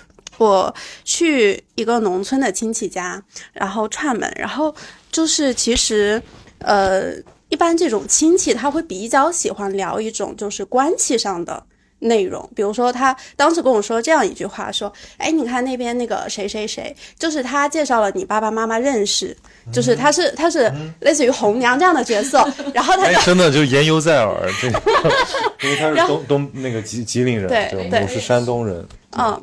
[0.42, 0.74] 我
[1.04, 4.74] 去一个农村的亲戚家，然后串门，然后
[5.10, 6.20] 就是其实，
[6.58, 7.12] 呃，
[7.48, 11.62] 一般这种亲戚他会比较喜欢聊一种就是关系上的
[12.00, 19.36] 内容，比如说他当时跟我说这样一句话，说，哎，你看那边那个谁谁谁，就是他介绍了你爸爸妈妈认识，
[19.72, 22.38] 就是他是他是类似于红娘这样的角色，
[22.74, 24.50] 然后他真的就言犹在耳，
[25.62, 28.84] 因为他是东东那个吉吉林人，对，我是山东人，
[29.16, 29.40] 嗯。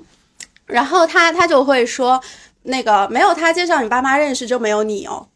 [0.70, 2.22] 然后他他就会说，
[2.64, 5.28] 那个没有他介绍你爸妈认识就没有你哦。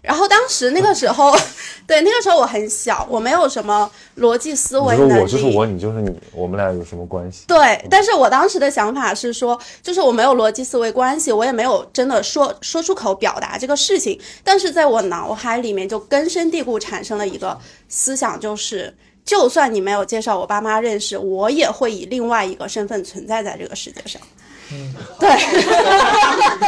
[0.00, 1.36] 然后当时那个时候，
[1.86, 5.20] 对那个时候我很小，我没有什么逻辑思维能力。
[5.20, 7.44] 我就是我，你就是你，我们俩有什么关系？
[7.48, 17.58] 对，但是我当时的想法是说，就是我没有逻辑思维关系，我也没有真的说说出口表达这个事情，但是在我脑海里面就根深蒂固产生了一个
[17.88, 24.22] 思想，就是就算你没有介绍我爸妈认识，我也会以另外一个身份存在在这个世界上。
[25.20, 25.28] 对，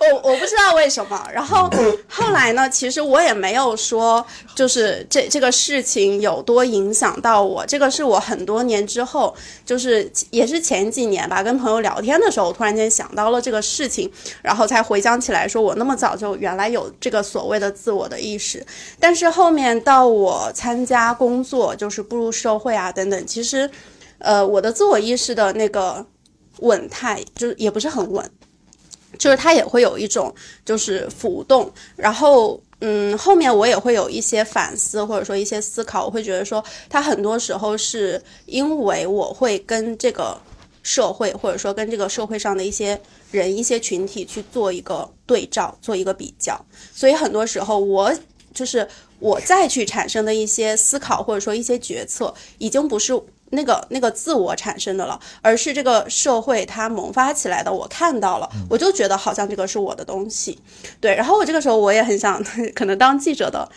[0.00, 1.26] 我我不知道为什么。
[1.32, 1.70] 然后
[2.08, 7.64] 后来呢，其实我也没有说，就是这这个事情有多影响到我。
[7.64, 9.34] 这个是我很多年之后，
[9.64, 14.10] 就是也是前几年吧，跟朋友聊天的时候，突然间想到了这个事情，
[14.42, 18.64] 然后才回想起来，说我那么早就原来有这个所谓的自我的意识。
[18.98, 23.70] 但是后面到我参加工作，就是步入社会啊等等，其实，
[24.18, 26.04] 呃，我的自我意识的那个。
[26.60, 28.30] 稳态就是也不是很稳，
[29.18, 30.34] 就是它也会有一种
[30.64, 40.38] 就是浮动，然后嗯，后面我也会有一些反思或者说一些思考，我会觉得说它很多时候是因为我会跟这个
[40.82, 42.98] 社会或者说跟这个社会上的一些
[43.30, 46.58] 人一些群体去做一个对照，做一个比较，
[46.94, 48.10] 所以很多时候我
[48.54, 48.88] 就是
[49.18, 53.12] 我再去产生的一些思考或者说一些决策，已经不是。
[53.50, 57.72] 那个那个自我产生的了，而是这个社会它萌发起来的。
[57.72, 60.58] 我看到了，我就觉得好像这个是我的东西，
[61.00, 61.14] 对。
[61.14, 62.42] 然后我这个时候我也很想，
[62.74, 63.68] 可能当记者的。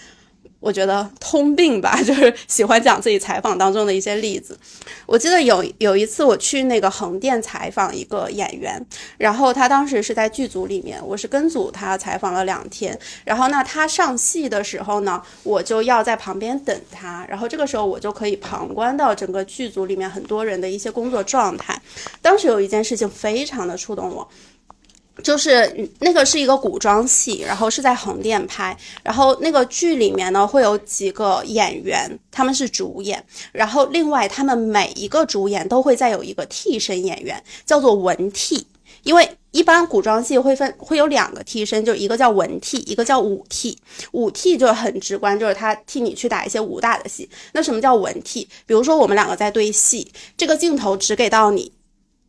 [0.64, 4.57] 我觉得通病吧， 就是喜欢讲自己采访当中的一些例子。
[5.06, 8.81] 我记得有有一次我去那个横店采访一个演员，
[9.18, 12.98] 然后他当时是在剧组里面，我是跟组他采访了两天。
[13.26, 17.26] 然后呢，他上戏的时候呢，我就要在旁边等他。
[17.27, 21.77] 然后这个时候我就可以旁观到整个剧组里面很多人的一些工作状态。
[22.22, 24.26] 当时有一件事情非常的触动我。
[25.22, 38.65] 就是那个是一个古装戏，然后是在横店拍，然后那个剧里面呢会有几个演员，他们是主演，然后另外他们每一个主演都会再有一个替身演员，叫做文替，
[39.03, 43.77] 因为一般古装戏会分会有两个替身，就一个叫文替，一个叫武替。
[44.14, 47.30] 武替就很直观，就是他替你去打一些武打的戏。
[47.52, 48.48] 那什么叫文替？
[48.65, 51.72] 比如说我们两个在对戏，这个镜头只给到你，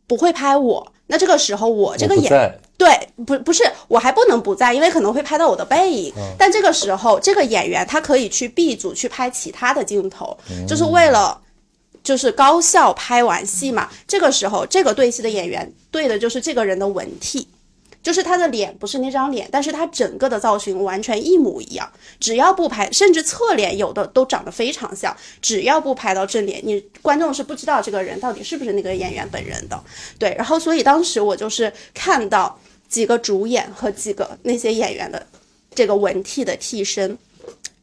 [0.07, 0.91] 不会拍我。
[1.07, 2.89] 那这个时候，我这个演对
[3.25, 6.11] 不不是我还不能不在，因为可能会拍到我的背影。
[6.37, 10.35] 但这个时候，这个演员他可以去 B 组去拍其他的镜头，
[10.67, 11.39] 就是为了
[12.03, 13.89] 就是高效拍完戏嘛。
[14.07, 17.47] 这个时候，这个对戏的演员对的就是这个人的文替。
[18.05, 21.91] 就是他的脸不是那张脸，但是他整个的造型完全一模一样。
[22.19, 25.17] 只要不拍，甚至侧脸有的都长得非常像。
[25.41, 29.83] 只要不拍到正脸，你观众是不知道这个人到底是不是那个演员本人的。
[30.19, 35.25] 对，然后所以当时我就是看到几个主演和几个那些演员的
[35.73, 37.17] 这个文替的替身。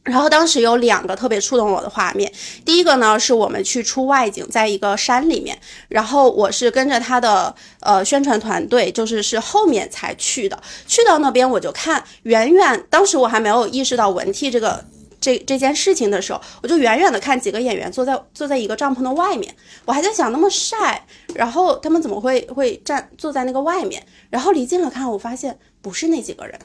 [0.03, 2.29] 然后当时有两个特别触动我的画面，
[2.65, 5.57] 第一个呢是我们去出外景，在一个山里面，
[5.87, 10.61] 然后我是跟着他的呃宣传团队，就是是后面才去的。
[10.85, 14.83] 去到那边我就看远远，当时我还没有意识到文替这个
[15.21, 19.55] 这这件事情的时候，我就远远的看几个演员坐在坐在一个帐篷的外面，
[19.85, 24.05] 我还在想那么晒，然后他们怎么会会站坐在那个外面？
[24.29, 26.59] 然后离近了看，我发现不是那几个人。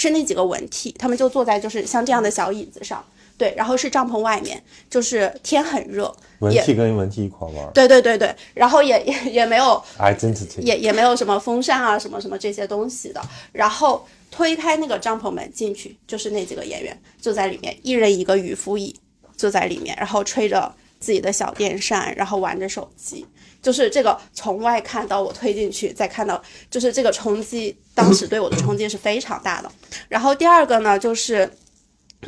[0.00, 3.04] 是那几个文替，他们就坐在就是像这样的小椅子上，
[3.36, 6.14] 对，然后是帐篷外面，就是天很热。
[6.38, 7.70] 文替跟文替一块玩。
[7.74, 13.20] 对对对对，然后也也也没有 identity，也也没有什么风扇啊什么什么这些东西的。
[13.52, 18.98] 然后推开那个帐篷门进去，就是那几个演员就在里面，一人一个渔夫椅
[19.36, 23.26] 坐在里面，然后吹着自己的小电扇，然后玩着手机。
[23.62, 26.40] 就是这个从外看到我推进去，再看到
[26.70, 29.70] 就是这个冲击，当时对我的冲击是非常大的。
[30.08, 31.50] 然后第二个呢，就是，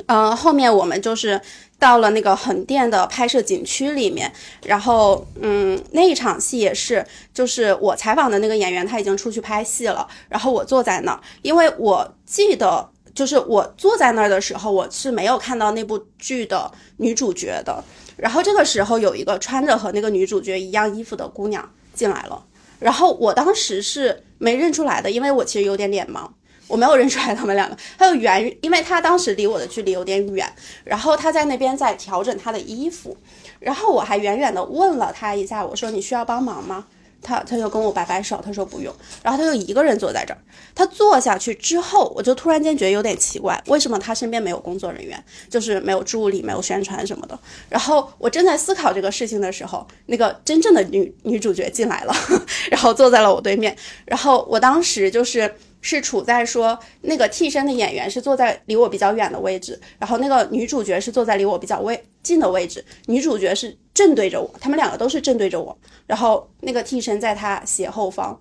[0.04, 1.40] 呃，后面我们就是
[1.78, 4.30] 到了那个横店的拍摄景区里面，
[4.66, 17.82] 然后嗯，那一场戏也是，就是我采访的那个演员他已经出去拍戏了，然后我坐在那儿，因为我记得就是我坐在那儿的时候，我是没有看到那部剧的女主角的。
[18.16, 22.44] 然后这个时候有一个穿着和那个女主角一样衣服的姑娘进来了，
[22.78, 26.28] 然后我当时是没认出来的，因为我其实有点脸盲，
[26.66, 27.76] 我没有认出来他们两个。
[27.98, 30.50] 还有远，因为她当时离我的距离有点远，
[30.84, 33.16] 然后她在那边在调整她的衣服，
[33.60, 36.86] 然后我还远远的问了她一下，我说你需要帮忙吗？
[37.22, 40.38] 他他就跟我摆摆手，他说不用，然后他就一个人坐在这儿。
[40.74, 47.38] 他坐下去之后，我就突然间觉得有点奇怪，为什么他身边没有工作人员，就是没有助理、没有宣传什么的。
[47.68, 52.14] 然后我正在思考这个事情的时候，那个真正的女女主角进来了，
[52.70, 53.76] 然后坐在了我对面。
[54.04, 55.54] 然后我当时就是
[55.84, 65.76] 是处在说那个替身的演员是坐在离我比较远的位置，然后那个女主角是坐在离我比较位近的位置，女主角是正对着我，他们两个都是正对着我，
[66.06, 68.40] 然后那个替身在她斜后方，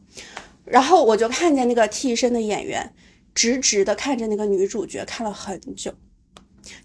[0.66, 2.94] 然后我就看见那个替身的演员
[3.34, 5.92] 直直的看着那个女主角看了很久，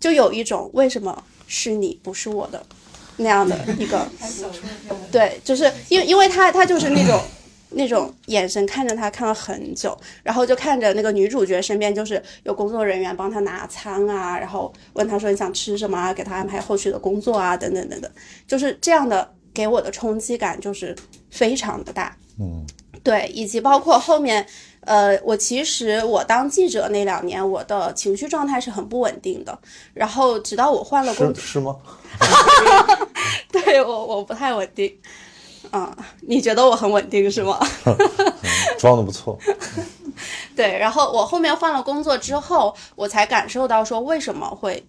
[0.00, 2.64] 就有一种为什么是你不是我的
[3.18, 4.08] 那样的一个，
[5.12, 7.20] 对，就是因为因为他他就是那种。
[7.70, 18.10] 那种眼神看着他看了很久，然后就看着那个女主角身边就是有工作人员帮他拿餐啊，然后问他说你想吃什么啊，给他安排后续的工作啊，等等等等，
[18.46, 20.94] 就是这样的给我的冲击感就是
[21.30, 22.16] 非常的大。
[22.38, 22.64] 嗯，
[23.02, 24.46] 对，以及包括后面，
[24.80, 29.58] 呃，我其实我当记者那两年，我的情绪状态是很不稳定的，
[29.94, 31.74] 然后直到我换了工是是吗？
[33.50, 34.94] 对我我不太稳定。
[35.70, 37.58] 啊、你觉得我很稳定是吗？
[38.78, 39.38] 装的不错。
[40.56, 44.82] 对，然后我后面换了工作之后，我才感受到说为什么会，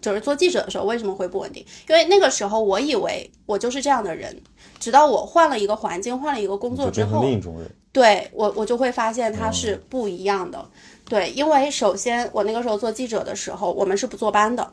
[0.00, 4.38] 就是做记者的时候为什么会不稳定，因为那个时候我以为我就是这样的人，
[4.78, 7.70] 直到我换了一个环境，换了一个工作之后另一种人。
[7.92, 10.62] 对我我就会发现他是不一样的。
[11.08, 14.72] 对，因为首先我那个时候做记者的时候，我们是不坐班的，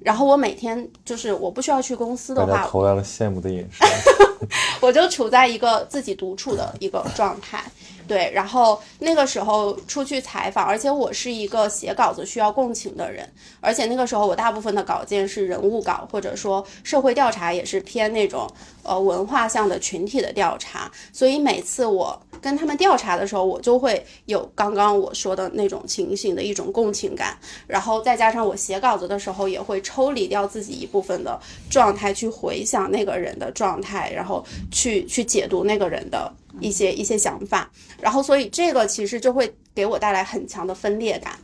[0.00, 3.86] 然后我每天就是我不需要去公司的话，投来了羡慕的眼神。
[4.80, 7.64] 我就处在一个自己独处的一个状态，
[8.06, 13.28] 对，然后那个时候出去采访，而且我是一个写稿子需要共情的人，
[13.60, 18.46] 而且那个时候我大部分的稿件是人物稿，或者说社会调查也是偏那种
[18.82, 31.40] 呃文化向的群体的调查，所以每次我跟他们调查的时候，我就会有刚刚我说的那种情形的一种共情感，然后再加上我写稿子的时候也会抽离掉自己一部分的
[31.70, 37.70] 状态去回想那个人的状态，然后去去解读那个人的一些一些想法，
[38.00, 41.38] 然后所以这个其实就会给我带来很强的分裂感。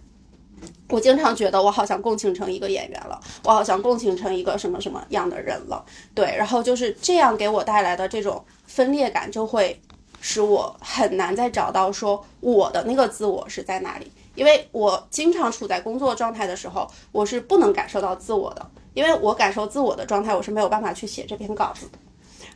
[0.88, 5.84] 我经常觉得我好像共情成一个演员了，我好像共情成一个什么什么样的人了，
[6.14, 9.80] 对，然后就是这样给我带来的这种分裂感，就会
[10.20, 21.98] 使我很难再找到说我的那个自我是在哪里，因为我经常处在工作状态的时候，我是不能感受到自我的，因为我感受自我的状态，我是没有办法去写这篇稿子的。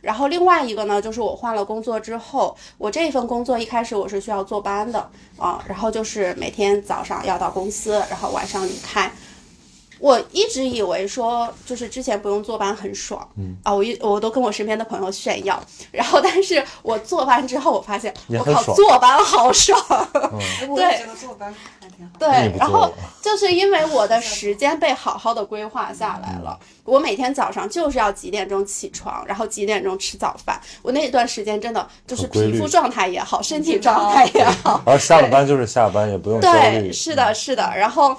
[0.05, 9.11] 然后另外一个呢，就是我换了工作之后，我这份工作一开始我是需要坐班的啊，然后就是每天早上要到公司，然后晚上离开。
[9.99, 13.55] 我一直以为说，就是之前不用坐班很爽，嗯。
[13.63, 15.61] 啊，我一我都跟我身边的朋友炫耀，
[15.91, 19.79] 然后但是我坐班之后，我发现我靠，坐班好爽，
[20.69, 22.11] 我也觉得坐班还挺好。
[22.19, 30.59] 对，然后就是因为我的时间被好好的规划下来了，我每天早上就是要几点钟起床，然后几点钟吃早饭。
[30.81, 36.59] 我那段时间真的就是皮肤状态也好，身体状态也好，而下了班就是下班，也不用焦虑。
[36.59, 36.91] 对，。
[36.91, 37.71] 是的，是的。
[37.75, 38.15] 然后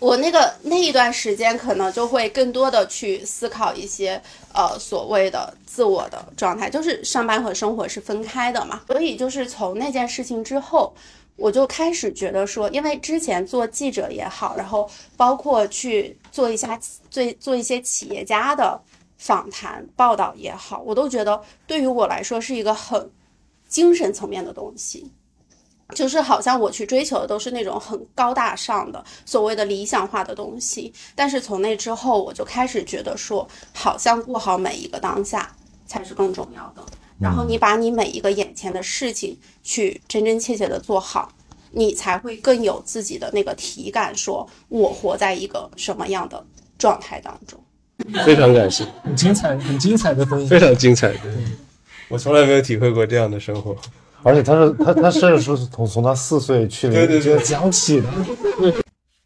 [0.00, 4.20] 我那个那一段时间，可能就会更多的去思考一些
[4.52, 8.82] 呃所谓的自我的状态，就是上班和生活是分开的嘛。
[8.86, 10.94] 所以就是从那件事情之后。
[11.36, 16.78] 我就开始觉得说，因为之前做记者也好，然后包括去做一下
[17.10, 18.80] 做做一些企业家的
[19.18, 23.10] 访谈报道也好，我都觉得对于我来说是一个很
[23.66, 25.10] 精神层面的东西。
[25.94, 35.54] 就是好像我去追求的都是那种很高大上的所谓的理想化的东西，但是从那之后，我就开始觉得说，好像过好每一个当下
[35.86, 36.82] 才是更重要的。
[37.20, 41.30] 然后你把你每一个眼前的事情去真真切切的做好，
[41.70, 46.44] 你才会更有自己的那个体感，说我活在一个什么样的
[46.76, 47.62] 状态当中。
[48.26, 50.58] 非常感谢，很精彩，很精彩的分享非。
[50.58, 51.20] 常精彩的。
[52.08, 53.76] 我从来没有体会过这样的生活。
[54.24, 57.36] 而且他是他他甚至说是从从他四岁去对对对。
[57.36, 58.08] 临江起的，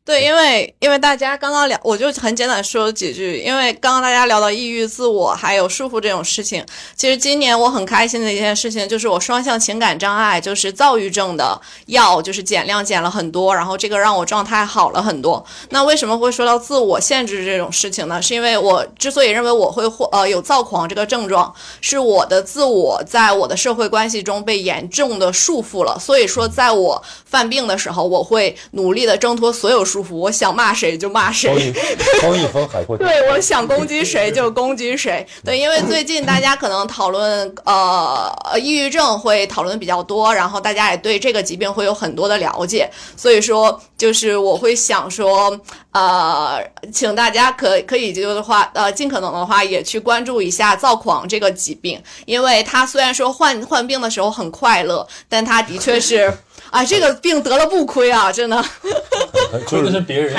[0.09, 3.43] 对，因为因为大家刚刚聊，我就很简短说几句。
[3.43, 6.65] 因为刚刚大家聊到抑郁、自我还有束缚这种事情，
[6.97, 15.45] 其实今年我很开心的一件事情就是我双向情感障碍，就是躁郁症的药就是减量减了很多，然后这个让我状态好了很多。
[15.69, 18.23] 那为什么会说到自我限制这种事情呢？
[18.23, 25.99] 是因为我之所以认为我会或呃有躁狂这个症状，是我的自我在我的社会关系中被严重的束缚了。
[25.99, 31.73] 所以说，在我犯病的时候，我会努力的挣脱所有束缚，我想骂谁就骂谁。
[32.21, 33.07] 高一风一风海阔天。
[33.07, 35.27] 对，我想攻击谁就攻击谁。
[35.45, 45.59] 对，因为最近大家可能讨论呃呃抑郁症会讨论比较多，然后大家也对这个疾病会有很多的了解，所以说就是我会想说，
[45.93, 46.61] 呃，
[46.93, 56.33] 请大家可可以就的话，呃，尽可能的话也去关注一下躁狂这个疾病，因为它虽然说患患病的时候很快乐，但他的确是。
[56.71, 58.65] 啊，这个病得了不亏啊，真的。
[59.67, 60.37] 亏的是别人，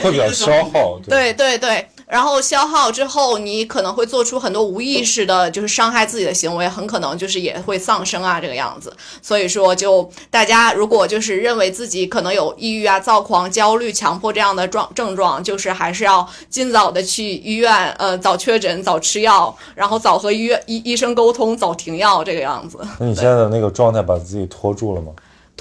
[0.00, 0.98] 会比较消耗。
[1.08, 1.86] 对对对。
[2.12, 8.94] 然后消耗之后，你可能会做出很多无意识的，就是伤害自己的行为，很可能就是也会丧生啊，这个样子。
[9.22, 22.78] 所以说，就大家如果就是认为自己可能有抑郁啊、躁狂、焦虑、强迫这样的状症状，就是还是要尽早的去医院，呃，早确诊、早吃药，然后早和医院医医生沟通，早停药，这个样子。
[22.98, 25.12] 那你现在的那个状态，把自己拖住了吗？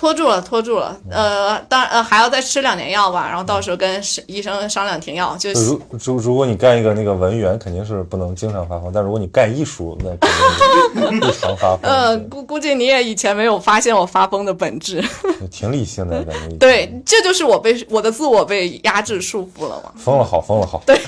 [0.01, 0.97] 拖住了，拖住了。
[1.11, 5.37] 呃，当呃还要再吃两年药吧，然后到时候跟医生商量停药。
[5.37, 10.09] 就如如如果你干一个那个文员，肯定是不能经常发疯；但如果你干艺术，那
[10.99, 11.81] 肯定日常发疯。
[11.87, 15.07] 呃，估估计你也以前没有发现我发疯的本质。
[15.51, 16.53] 挺理性的感觉。
[16.57, 19.91] 对，这就是我被我的自我被压制束缚了嘛。
[19.97, 20.81] 疯了好，疯了好。
[20.83, 20.99] 对。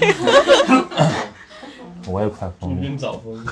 [2.05, 2.97] 我也快疯了。
[2.99, 3.43] 早疯。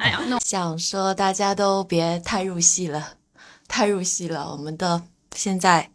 [0.00, 3.02] 哎呀，想说大家都别太入戏了。
[3.70, 5.00] 太入戏了，我们的
[5.36, 5.88] 现在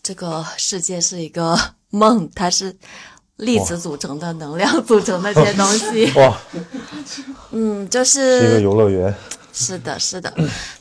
[0.00, 1.58] 这个世界是一个
[1.90, 2.74] 梦，它是
[3.36, 6.10] 粒子组成的，能量组成的这些东西。
[6.16, 6.40] 哇，
[7.50, 9.12] 嗯，就是一个游乐园。
[9.52, 10.32] 是的，是的，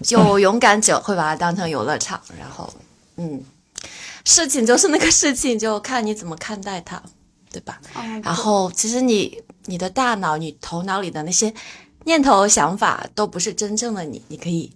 [0.04, 2.72] 就勇敢者会把它当成游乐场，然后，
[3.18, 3.44] 嗯，
[4.24, 7.02] 事情就是那个事情，就看你怎么看待它，
[7.52, 7.82] 对吧？
[8.24, 11.52] 然后，其实你你的大脑、你头脑里的那些
[12.06, 14.72] 念头、想法，都不是真正的你，你可以。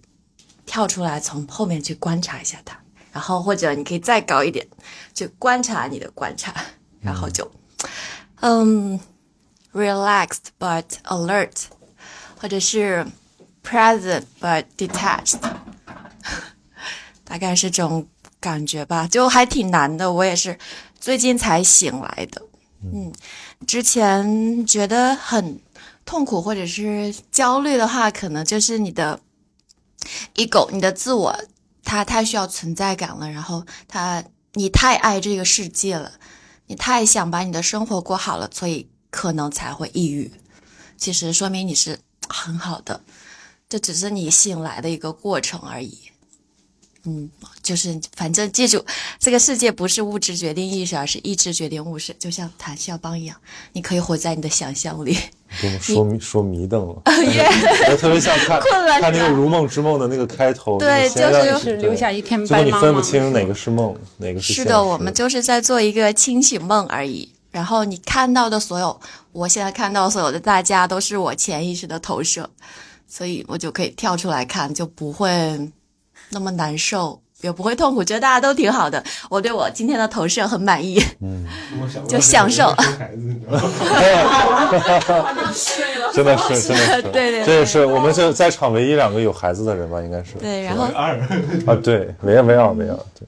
[0.66, 2.76] 跳出来，从后面去观察一下它，
[3.12, 4.66] 然后或者你可以再高一点，
[5.14, 6.54] 去观察你的观察，
[7.00, 7.50] 然后就，
[8.40, 8.98] 嗯
[9.72, 11.64] ，relaxed but alert，
[12.36, 13.06] 或者是
[13.62, 15.38] present but detached，
[17.24, 18.06] 大概是这种
[18.40, 20.12] 感觉吧，就还挺难的。
[20.12, 20.58] 我也是
[20.98, 22.42] 最近才醒来的，
[22.82, 23.12] 嗯，
[23.66, 25.60] 之前觉得很
[26.04, 29.20] 痛苦或者是焦虑的话，可能就是你的。
[30.34, 31.36] ego，你的自我，
[31.82, 33.30] 他太需要存在感了。
[33.30, 36.12] 然后，他你太爱这个世界了，
[36.66, 40.32] 你太想把你的生活过好了，所以可能才会抑郁。
[40.96, 41.98] 其实说明你是
[42.28, 43.02] 很好的，
[43.68, 46.10] 这只是你醒来的一个过程而已。
[47.06, 47.28] 嗯，
[47.62, 48.84] 就是反正记住，
[49.18, 52.16] 这个世界不是物质决定意识，而是意志决定物质。
[52.18, 53.36] 就像谭笑邦一样，
[53.72, 55.16] 你可以活在你的想象里。
[55.60, 58.58] 给我说迷说迷瞪了，我特别像看
[59.00, 62.64] 看那个《如梦之梦》的那个开头，对，就是留下一片白茫茫。
[62.64, 67.30] 你分不清哪个是梦，哪个是是的，我们就是在做一个清醒梦而已。
[67.52, 69.00] 然后你看到的所有，
[69.30, 72.50] 我现在看到所有的大家，都是我潜意识的投射，
[73.06, 75.70] 所以我就可以跳出来看，就不会。
[76.34, 79.02] 那么难受也不会痛苦，觉得大家都挺好的。
[79.30, 81.46] 我对我今天的投射很满意，嗯，
[82.06, 82.74] 就享受。
[86.12, 90.00] 真的是，真的是，对对，这也是我们这在场唯一两个有孩子的人吧？
[90.00, 90.34] 应该是。
[90.40, 91.18] 对，然后二
[91.66, 93.26] 啊，对，没有没有没有，对。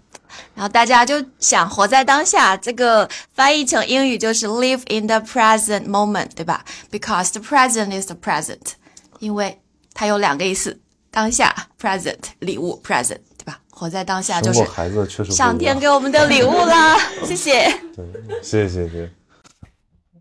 [0.55, 8.74] 然后大家就想活在当下，这个翻译成英语就是 live in the present moment，对吧？Because the present is the present，
[9.19, 9.61] 因为
[9.93, 10.78] 它有两个意思。
[11.17, 13.59] 当下，present 礼物，present 对吧？
[13.71, 16.95] 活在当下就是孩子确实上天给我们的礼物啦，
[17.25, 17.65] 谢谢。
[17.95, 18.05] 对，
[18.43, 19.11] 谢谢谢谢。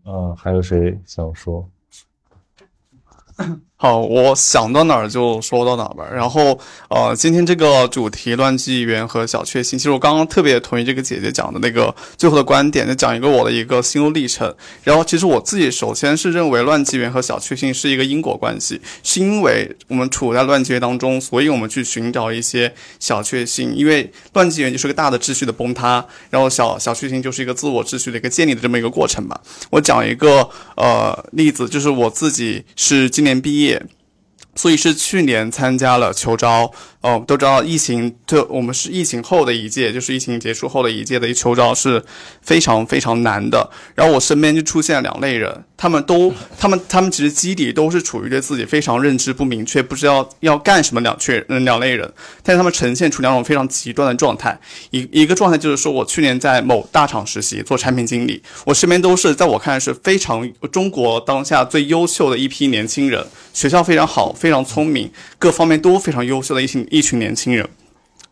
[0.06, 1.68] 嗯，还有谁想说？
[3.78, 6.06] 好，我想到哪儿就说到哪儿吧。
[6.10, 6.58] 然后，
[6.88, 14.54] 呃，今天这个主题乱纪元和小确幸，其实我刚刚特别同意这个姐姐讲的那个最后的观点，就讲一个我的一个心路历程。
[14.82, 23.76] 然后，其实我自己首先是认为乱纪元和小确幸是一个因果关系，是因为我们处在乱纪元当中，所以我们去寻找一些小确幸。
[23.76, 29.38] 因为乱纪元就是个大的秩序的崩塌，然后小小确幸就是一个自我秩序的一个建立的这么一个过程吧。
[29.68, 33.65] 我讲一个呃例子，就是我自己是今年毕业。
[34.54, 36.72] 所以是去年参加了秋招。
[37.06, 42.02] 哦，都知道疫情，就我们是疫情后的一届，就是疫情结束后的一届的一秋招是
[42.42, 43.70] 非常非常难的。
[43.94, 52.12] 然后我身边就出现了两类人，他们都，他们他们其实基底都是处于对自己非常认知不明确，不知道要干什么两确两类人，
[52.42, 54.58] 但是他们呈现出两种非常极端的状态。
[54.90, 65.08] 一一个状态就是说我去年在某大厂实习做产品经理，我身边都是在我看来是非常中国当下最优秀的一批年轻人，学校非常好，非常聪明，
[65.38, 66.84] 各方面都非常优秀的一群。
[66.96, 67.68] 一群年轻人，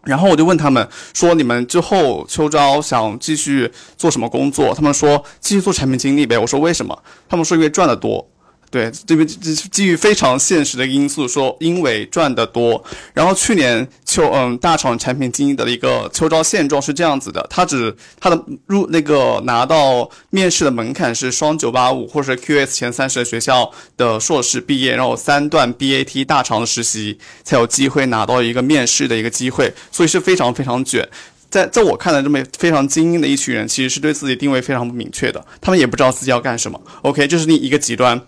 [0.04, 8.28] 然后我就问他们说：“你们之后秋招想继续做什么工作？”他们说：“继续做产品经理呗。”我说：“为什么？”他们说：“因为赚的多。”
[8.74, 12.82] 对，这边基基于非常现实的因素说，因为赚得多。
[13.12, 31.08] 然后去年秋嗯大厂产品经理的一个秋招现状是这样子的，他只他的入那个拿到面试的门槛是双九八五或者是 QS 前三十的学校的硕士毕业，然后三段 BAT 大厂的实习才有机会拿到一个面试的一个机会，所以是非常非常卷。
[31.48, 36.80] 在在我看来，这么非常精英的一群人，其实是对自己定位非常不明确的，他们也不知道自己要干什么。
[37.02, 38.20] OK，这是另一个极端。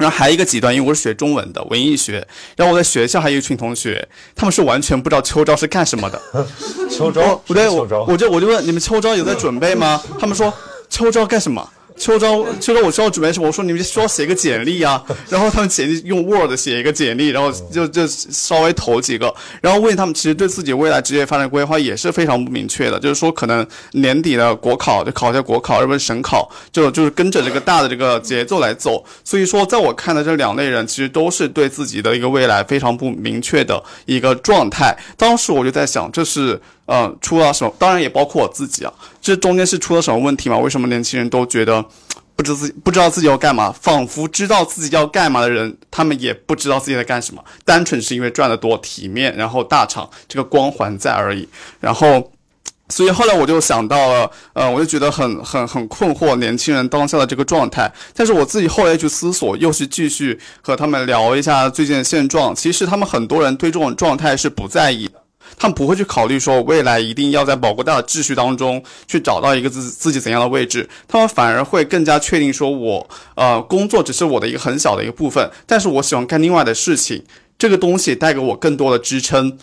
[0.00, 6.20] 然后还有一个极端，因为我是学中文的文艺学，然后我在学校还有一群同学，他们是完全不知道秋招是干什么的。
[6.90, 10.02] 秋招不对，我我就我就问你们秋招有在准备吗？
[10.18, 10.52] 他们说
[10.88, 11.70] 秋招干什么？
[12.00, 13.46] 秋招秋招我需要准备什么？
[13.46, 29.04] 我说你们需要写个简历啊， 然后他们简历用 Word 写一个简历，然后就就稍微投几个，然后问他们其实对自己未来职业发展规划也是非常不明确的，就是说可能年底的国考就考一下国考，要不然省考，就就是跟着这个大的这个节奏来走。
[29.22, 34.96] 所以说，在我看的这两类人，其实都是对自己的一个未来非常不明确的一个状态。
[35.18, 36.58] 当时我就在想，这是。
[36.86, 37.72] 呃，出了什么？
[37.78, 38.92] 当然也包括我自己啊。
[39.20, 40.58] 这中间是出了什么问题吗？
[40.58, 41.84] 为什么年轻人都觉得
[42.34, 43.70] 不知自己不知道自己要干嘛？
[43.70, 51.46] 仿佛知道自己要干嘛的人，他们也不知道自己在干什么，单纯是因为赚得多、体面，然后大厂这个光环在而已。
[51.78, 52.32] 然后，
[52.88, 57.92] 所以后来我就想到了，呃，我就觉得很很很困惑，年轻人当下的这个状态。
[58.14, 62.52] 但是我自己后来去思索，又是继续和他们聊一下最近的现状。
[62.54, 65.19] 其实他们很多人对这种状态是不在意的。
[65.58, 77.24] 他们不会去考虑说未来一定要在保国大的秩序当中去找到一个自自己怎样的位置，他们反而会更加确定说我呃工作只是我的一个很小的一个部分，但是我喜欢干另外的事情，
[77.58, 79.58] 这个东西带给我更多的支撑。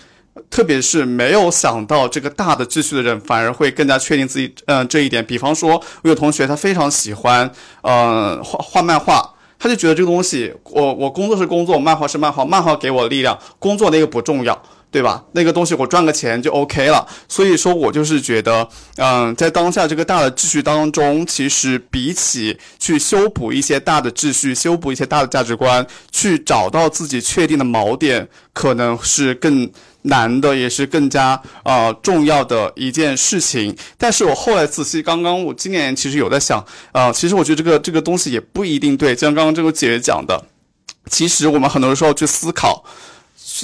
[0.52, 5.26] 特别是没有想到这个大的秩序的人，反而会更加确定自己嗯、这一点。
[5.26, 7.52] 比方说，我有同学他非常喜欢
[7.82, 9.34] 呃画画漫画。
[9.60, 14.62] 他就觉得这个东西，我我工作是工作，漫画是漫画，漫画给我力量，工作那个不重要。
[14.90, 15.24] 对吧？
[15.34, 17.06] 那个东西我赚个钱就 OK 了。
[17.28, 29.70] 所以说我就是觉得，嗯，在当下这个大的秩序当中，其实比起去修补一些大的秩序、修补一些大的价值观，去找到自己确定的锚点，可能是更
[30.04, 33.76] 难的，也是更加啊、重要的一件事情。
[33.98, 36.60] 但是我后来仔细，刚刚我今年其实有在想，
[36.94, 40.46] 啊、呃，其实我觉得这个这个东西也不一定对，就像刚刚这个姐姐讲的，
[41.12, 42.84] 其实我们很多时候去思考。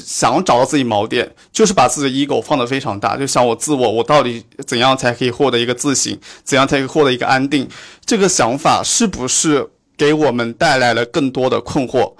[0.01, 7.67] 想找到自己锚点，就是把自己的 ego 放得非常大，就想我自我，我到底怎样才可以获得一个自省，怎样才可以获得一个安定？
[8.05, 12.13] 这个想法是不是给我们带来了更多的困惑，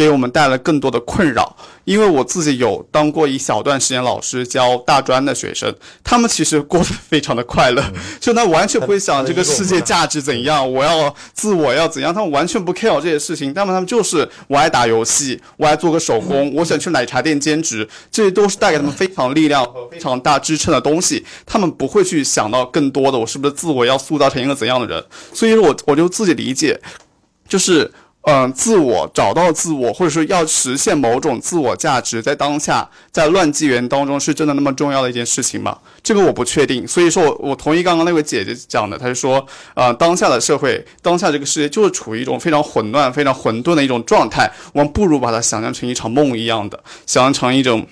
[0.00, 1.54] 给我们带来更多的困扰？
[1.84, 5.70] 因为我自己有当过一小段时间老师，教大专的学生，
[6.02, 7.84] 他们其实过得非常的快乐，
[8.18, 25.04] 就他完全不会想这个世界价值怎样，我要自我要怎样，他们完全不 care 这些事情，但他们就是我爱打游戏，我爱做个手工，我想去奶茶店兼职，这些都是带给他们非常力量和非常大支撑的东西，他们不会去想到更多的，我是不是自我要塑造成一个怎样的人，
[25.34, 26.80] 所以我我就自己理解，
[27.46, 27.92] 就是。
[28.22, 35.78] 嗯，自我找到自我，或者说要实现某种自我价值，在当下，在乱纪元当中，是真的那么重要的一件事情吗？
[36.02, 36.86] 这个我不确定。
[36.86, 39.44] 所以说我我同意刚刚那位姐姐讲的，她就说，
[39.74, 44.50] 呃，当下的社会，当下这个世界就是处于一种非常混乱、非常混沌的一种状态。
[44.72, 47.86] 我们不如把它想象成一场梦一样的，想象成一种。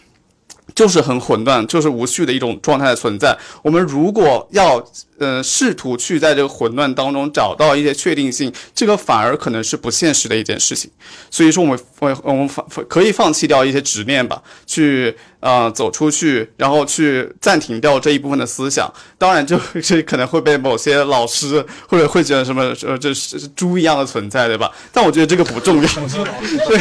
[0.75, 3.37] 就是很混乱，就是无序的一种状态的存在。
[3.63, 4.79] 我们如果要
[5.19, 10.91] 呃试图去在这个混乱当中找到一些确定性，这个反而可能是不现实的一件事情。
[11.31, 18.93] 所以说，我们我我们放可以放弃掉一些执念吧，去呃走出去，然后去暂停掉这一部分的思想。
[19.17, 24.71] 当然，就这可能会被某些老师或者会觉得什么呃这是猪一样的存在，对吧？
[24.93, 25.89] 但我觉得这个不重要。
[26.69, 26.79] 对，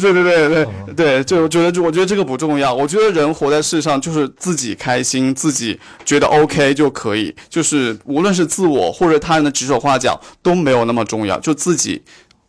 [0.00, 2.72] 对对对对对，就我觉得我觉得这个不重要。
[2.72, 12.02] 我觉得人活在世上就是自己开心，自己觉得 OK 就可可以，就是无论是自我或者他人的指手画脚都没有那么重要，就自己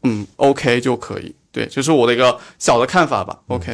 [0.04, 1.34] 嗯 OK 就可以。
[1.52, 3.40] 对，这、是我的一个小的看法吧。
[3.48, 3.72] OK，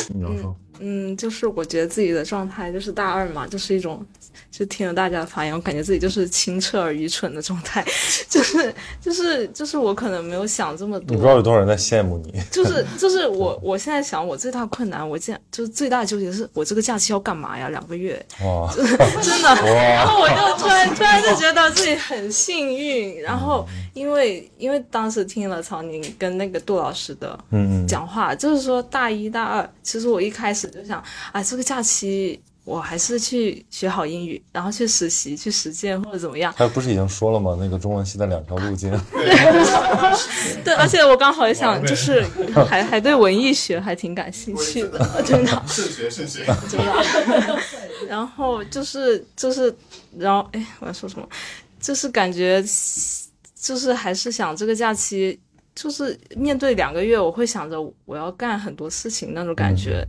[0.79, 4.05] 嗯，就是我觉得自己的状态就是大二嘛，就是一种，
[4.51, 7.83] 就听了大家的发言，我感觉自己就是清澈而愚蠢的状态，
[8.29, 11.07] 就是就是就是我可能没有想这么多。
[11.09, 12.41] 你不知道有多少人在羡慕你。
[12.51, 17.69] 就是 就是我我现在想，我最大困难，我现就是最大的纠结是我这个假期要干嘛呀？
[17.69, 19.55] 两个月，哇， 真的。
[19.65, 36.53] 然后我就突然突然就觉得自己很幸运，然后因为因为当时听了曹宁跟那个杜老师的嗯讲话，就是说大一大二，其实我一开始就想，啊，这个假期我还是去学好英语，然后去实习、去实践或者怎么样。
[36.57, 37.55] 他不是已经说了吗？
[37.59, 38.89] 那个中文系的两条路径。
[40.63, 42.25] 对，而且我刚好也想，就是
[42.67, 45.63] 还还对文艺学还挺感兴趣的， 真的。
[45.67, 47.59] 慎学慎学，真的。
[48.07, 49.73] 然后就是就是，
[50.17, 51.27] 然后哎，我要说什么？
[51.79, 52.63] 就是感觉，
[53.59, 55.39] 就是还是想这个假期，
[55.75, 60.03] 就是面对两个月，我会想着我要干很多事情那种感觉。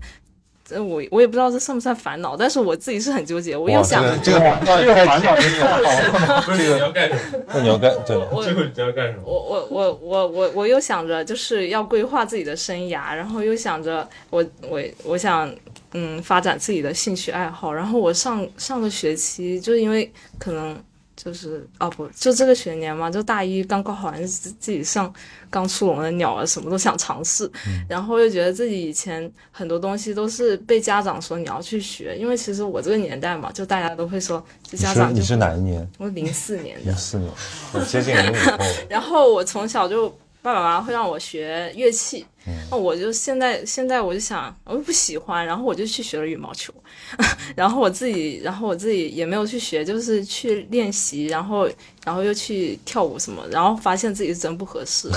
[0.68, 3.56] 这我我也不知道这算不算烦恼，但是我自己是很纠结。
[3.56, 7.44] 我又想这个这个烦恼真的好，不是你要干什么？
[7.54, 9.22] 那你要干对，这个你要干什么？
[9.24, 15.48] 我我我我我我又想着就是要规划自己的生涯，然后又想着我我我想
[15.92, 20.76] 嗯发展自己的兴趣爱好，然后我上上个学期就因为可能。
[21.16, 25.12] 就是啊不，就这个学年嘛，就大一刚高考完，自自己上
[25.48, 27.50] 刚出笼的鸟啊，什么都想尝试，
[27.88, 35.88] 然后又觉得自己以前很多东西都是被家长说你要去学，因为其实我这个年代嘛，就大家都会说，就家长你是哪一年？
[35.98, 37.32] 我零四年的，零四年，
[37.86, 38.64] 接近零五后。
[38.90, 40.14] 然后我从小就
[40.46, 42.24] 爸爸妈妈会让我学乐器。
[42.70, 46.72] 那我就现在现在我就想，我又不喜欢，然后我就去学了羽毛球，
[47.56, 51.68] 然后我自己，然后我自己也没有去学，就是去练习，然后
[52.04, 55.10] 然后又去跳舞什么，然后发现自己是真不合适，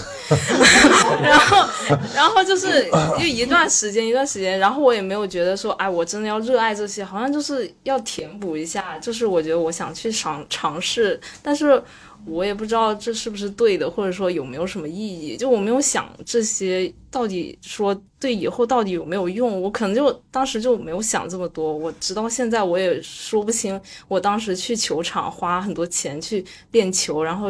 [1.22, 1.69] 然后
[2.15, 2.89] 然后就是
[3.19, 11.80] 又一段时间一段时间，然后我也没有觉得说，哎，我真的要热爱这些，好像就是要填补一下，就是我觉得我想去尝尝试，但是。
[12.26, 15.38] 我也不知道这是不是对的，或者说有没有什么意义。
[15.38, 21.74] 就我没有想这些到底说对以后到底有没有用，我可能就当时就没有想这么多。
[21.74, 27.48] 我直到现在我也说不清，我当时去球场花很多钱去练球，然后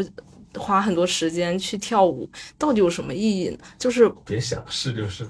[0.56, 3.58] 花很多时间去跳舞，到底有什么意义呢？
[3.78, 5.28] 就是别想是就是。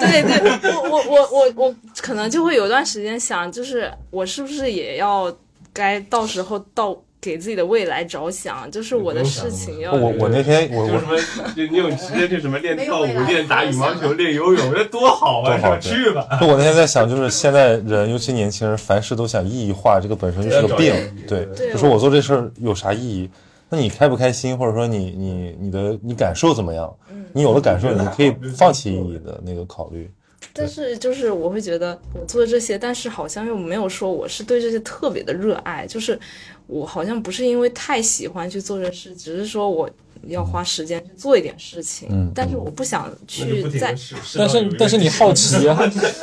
[0.00, 0.22] 对
[0.60, 5.36] 对，我我我我我可能就会有段时间想，就是我是不是也要
[5.72, 6.96] 该到时候到。
[7.26, 9.92] 给自己的未来着想，就是我的事情要。
[9.92, 15.58] 我我那天我我什么，你有时间去什么练跳舞、练打羽毛球、练游泳，那多好啊！
[15.60, 16.24] 好去吧。
[16.42, 20.94] 我那天在想，就是现在人，尤其年轻人，凡事都想意义化，这个本身就是个病。
[21.26, 23.28] 对，就说我做这事儿有啥意义？
[23.68, 26.94] 那你开不开心，或者说你你你的你感受怎么样？
[27.32, 30.08] 你有了感受，你可以放弃意义的那个考虑。
[30.56, 36.18] 但是就是我会觉得我做这些，但是好像又没有说我是对这些特别的热爱，就是
[36.66, 39.88] 我好像不是因为太喜欢去做这事，只是说我
[40.28, 42.08] 要花时间去做一点事情。
[42.10, 43.94] 嗯，但是我不想去再，
[44.36, 45.78] 但是但是你好奇啊，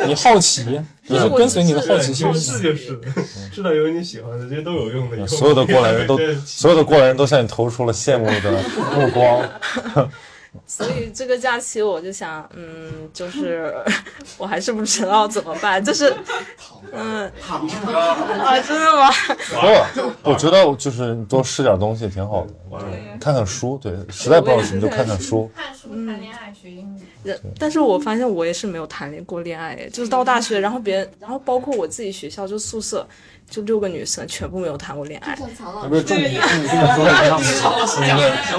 [0.07, 0.63] 你好奇，
[1.07, 2.27] 你是跟随你的好奇心。
[2.33, 2.99] 是就是，
[3.53, 5.27] 知道有你喜欢的，这些都有用的。
[5.27, 8.51] 所有的过来人都，所有的过来人都向你投出了羡慕的
[8.95, 10.09] 目光。
[10.67, 13.73] 所以这个假期我就想，嗯，就是
[14.37, 16.13] 我还是不知道怎么办，就是，
[16.91, 19.11] 嗯，躺啊，真的吗？
[20.21, 22.53] 不，我觉得就是多试点东西挺好的，
[23.19, 27.01] 看看书，对，实在不好什么就看看书，看书、谈恋爱、学英语。
[27.59, 33.07] 但是我发现我也是没有谈恋过恋爱，就是到大学，然后别人，然后包括我自己学校就宿舍。
[33.49, 35.45] 就六个女生全部没有谈过恋爱，不
[35.95, 36.41] 是重点，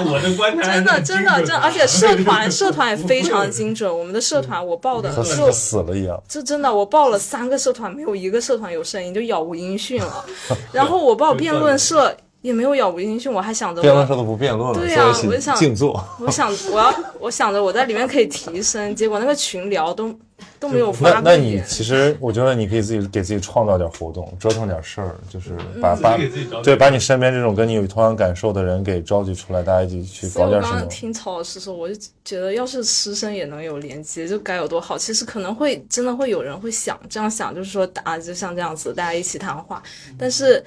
[0.05, 3.91] 我的观察真的 真的真，而且社团社团也非常精准。
[3.91, 10.23] 我们的社团我报的和死了一样，这真的我报了三个社团，没有一个社团有声音，就杳无音讯了。
[10.71, 12.15] 然后我报辩论社
[12.45, 20.13] 也没有杳无音讯，我还想着辩论社都不辩论了，对呀，我就想静坐， 我想我要我想着我在里面可以提升，结果那个群聊都。
[20.59, 21.09] 都没有发。
[21.11, 25.51] 那那你其实，我觉得你可以自己给自己创造点活动，折腾点事儿，就是
[25.81, 26.17] 把把
[26.61, 30.67] 对把你身边这种跟你有同样感受的人给召集出来，大家一起去搞点什么。
[30.67, 31.95] 我刚刚听曹老师说，我就
[32.25, 34.97] 觉得，要是师生也能有连接，就该有多好。
[34.97, 39.81] 其实可能会真的会有人会想这样想，就是说啊，就像这样子，大家一起谈话，
[40.17, 40.59] 但是。
[40.59, 40.65] 嗯，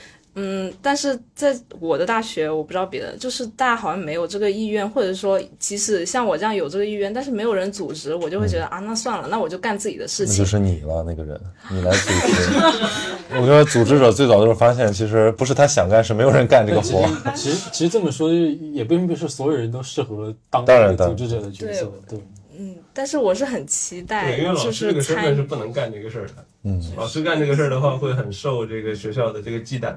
[0.80, 10.34] 但是在我的大学，我不知道别的，就是大家好像没有这个意愿，或者说，即使像我这样有这个意愿，但是没有人组织，我就会觉得啊，那算了，那我就干自己的事情。
[10.34, 11.40] 那就是你了，那个人，
[11.70, 13.38] 你来组织。
[13.40, 17.04] 我觉得组织者最早就是发现，其实不是他想干，是没有人干这个活。
[17.34, 20.64] 其实，其实这么说，也并不是所有人都适合当
[20.96, 21.92] 组织者的角色。
[22.08, 22.18] 对，
[22.58, 26.34] 嗯，但是我是很期待，因为老师这个身份是不能干这个事儿的。
[26.64, 29.94] 嗯，老师干这个事儿的话，会很受这个学校的这个忌惮。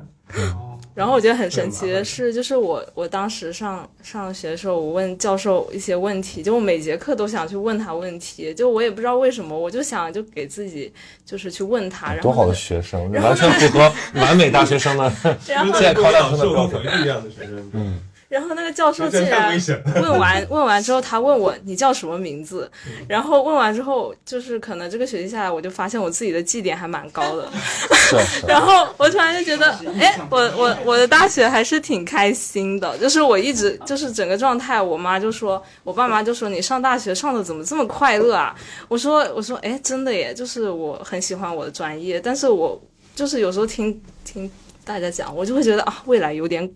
[0.93, 10.93] 然后我觉得很神奇的是，就是我我当时上上学的时候，我问教授一些问题，就我每节课都想去问他问题，就我也不知道为什么，我就想就给自己
[11.25, 12.07] 就是去问他。
[12.13, 15.09] 然后多好的学生， 完全符合完美大学生的
[15.41, 16.83] 现在考两分的标准。
[17.01, 17.99] 一样的学生，嗯。
[18.31, 19.59] 然后那个教授竟然
[19.95, 22.71] 问完问完之后，他问我你叫什么名字，
[23.05, 27.51] 然后问完之后，就是可能这个学期下来，我就发现我自己的绩点还蛮高的，
[28.47, 38.55] 然后我突然就觉得，哎，我我我的大学还是挺开心的，就是我一直就是整个状态，我妈就说，我爸妈就说你上大学上的怎么这么快乐啊？
[38.87, 42.81] 我说我说，哎，真的耶，就是我很喜欢我的专业，但是我
[43.13, 44.49] 就是有时候听听
[44.85, 46.69] 大家讲，我就会觉得啊，未来有点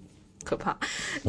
[0.45, 0.77] 可怕，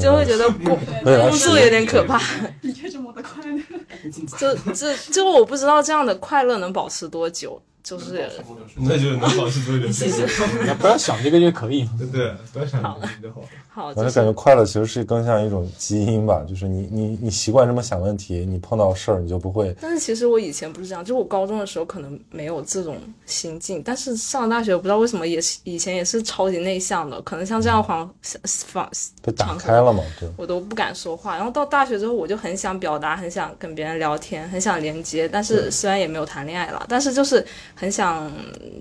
[0.01, 2.21] 就会觉得工 工作有点可怕。
[2.61, 3.63] 你为什么的快乐？
[4.39, 8.29] 就就就我不知道这样的快乐能保持多久，就是
[8.75, 9.87] 那就能保持多久？
[9.93, 10.27] 谢谢
[10.75, 11.89] 不要想这个就可以。
[12.13, 13.45] 对，不要想这个就好。
[13.71, 19.73] 好，我就就是感觉快乐其实是更像一种基因吧，就是你你你习惯这么想问题，你碰到事儿你就不会。
[19.81, 28.11] 但是其实我以前不是这样，就我高中的时候可能没有这种心境，但是上了大学，我不知道为什么也是以前也是超级内向的，可能像这样黄
[28.43, 28.91] 放
[29.23, 30.29] 被打开了嘛，对。
[30.37, 31.37] 我都不敢说话。
[31.37, 35.29] 然后到大学之后，我就很想表达，很想跟别人聊天，很想连接。
[35.29, 37.45] 但是虽然也没有谈恋爱了，但是就是
[37.77, 38.33] 很想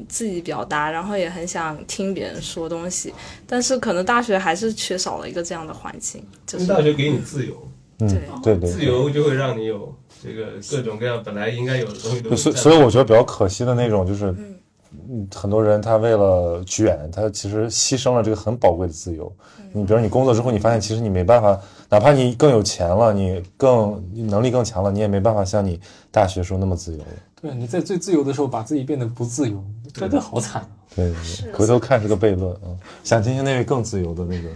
[0.08, 3.14] 自己表达，然后也很想听别人说东西。
[3.46, 7.54] 但是可能大学还是缺少了一个这样的环境，就是大学给你自由，
[8.00, 8.08] 嗯，
[8.42, 9.94] 对对自由就会让你有
[10.24, 19.32] 这个各种各样本来应该有的东西都，所以所以我觉得比较可惜的那种就是，嗯，很多人他为了卷，他其实牺牲了这个很宝贵的自由。
[19.74, 21.60] 你比如你工作之后，你发现其实你没办法，
[21.90, 25.78] 哪怕你更有钱了，你更你能力更强了，你也没办法像你
[26.12, 27.06] 大学时候那么自由了。
[27.46, 29.64] 对，你在最自由的时候把自己变得不自由，
[29.94, 30.70] 真的好惨啊。
[30.96, 32.74] 对对对，回头看是个悖论啊。
[33.04, 34.50] 想听听那位更自由的那个，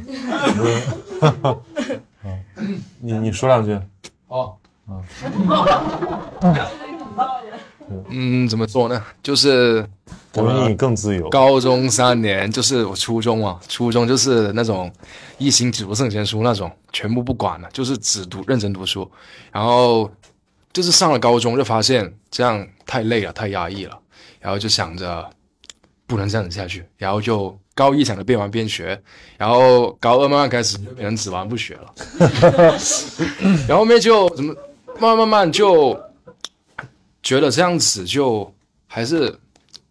[2.23, 3.79] 嗯，你你说两句。
[4.27, 4.55] 哦，
[4.87, 5.05] 啊，
[8.09, 8.99] 嗯，怎么说呢？
[9.21, 9.87] 就是
[10.33, 11.29] 我比你更自由。
[11.29, 14.91] 高中三年就是我初中啊，初中就是那种
[15.37, 19.07] 一心只读圣贤书那种，全部不管了，就是只读认真读书。
[19.51, 20.09] 然后
[20.71, 23.99] 就是上了高中就发现这样太累了，太压抑了，
[24.39, 25.29] 然后就想着
[26.05, 29.01] 不能这样子下去，然后就高一想着边玩边学，
[29.37, 31.93] 然后高二慢慢开始就变成只玩不学了，
[33.67, 34.53] 然后后面就怎么
[34.99, 35.99] 慢慢慢慢就
[37.23, 38.53] 觉得这样子就
[38.85, 39.33] 还是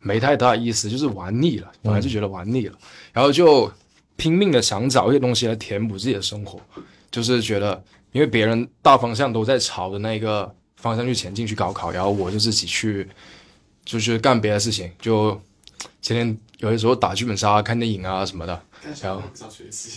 [0.00, 2.78] 没太大意思，就是玩腻了，本来就觉得玩腻了，
[3.12, 3.70] 然后就
[4.16, 6.60] 拼命的想找一些东西来填补自己的生活，
[7.10, 7.82] 就是觉得
[8.12, 13.06] 因为别人大方向都在朝着那个方向去前进去高考，然后我就自己去
[13.84, 15.32] 就是干别的事情，就
[16.00, 18.62] 天天有的时候打剧本杀、看电影啊什么的，
[19.02, 19.20] 然后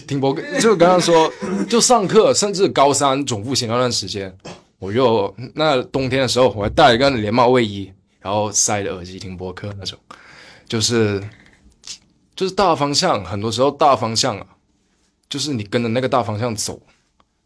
[0.08, 1.32] 听播客，就刚刚说，
[1.70, 4.36] 就上课，甚至高三总复习那段时间，
[4.80, 9.98] 我就那冬天的时候，我还带了一个连帽卫衣，然后塞着耳机听播客那种，
[10.68, 11.24] 就是
[12.36, 14.48] 就是大方向，很多时候大方向啊，
[15.30, 16.82] 就是你跟着那个大方向走，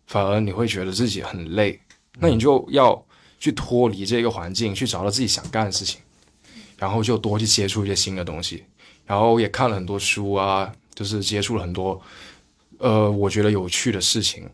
[0.07, 1.79] 反而你会觉得自己很累，
[2.19, 3.05] 那你就要
[3.45, 6.01] 去脱离这个环境，去找到自己想干的事情，
[6.79, 8.63] 然后就多去接触一些新的东西，
[9.05, 12.01] 然后也看了很多书啊，就是接触了很多
[12.79, 14.49] 呃我觉得有趣的事情，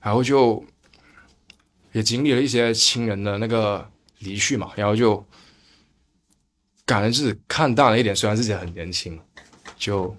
[0.00, 0.64] 然后就
[1.90, 3.84] 也经历了一些亲人的那个
[4.20, 5.24] 离去嘛，然后就
[6.86, 9.18] 感觉自己看淡了一点，虽然自己很年轻，
[9.76, 10.16] 就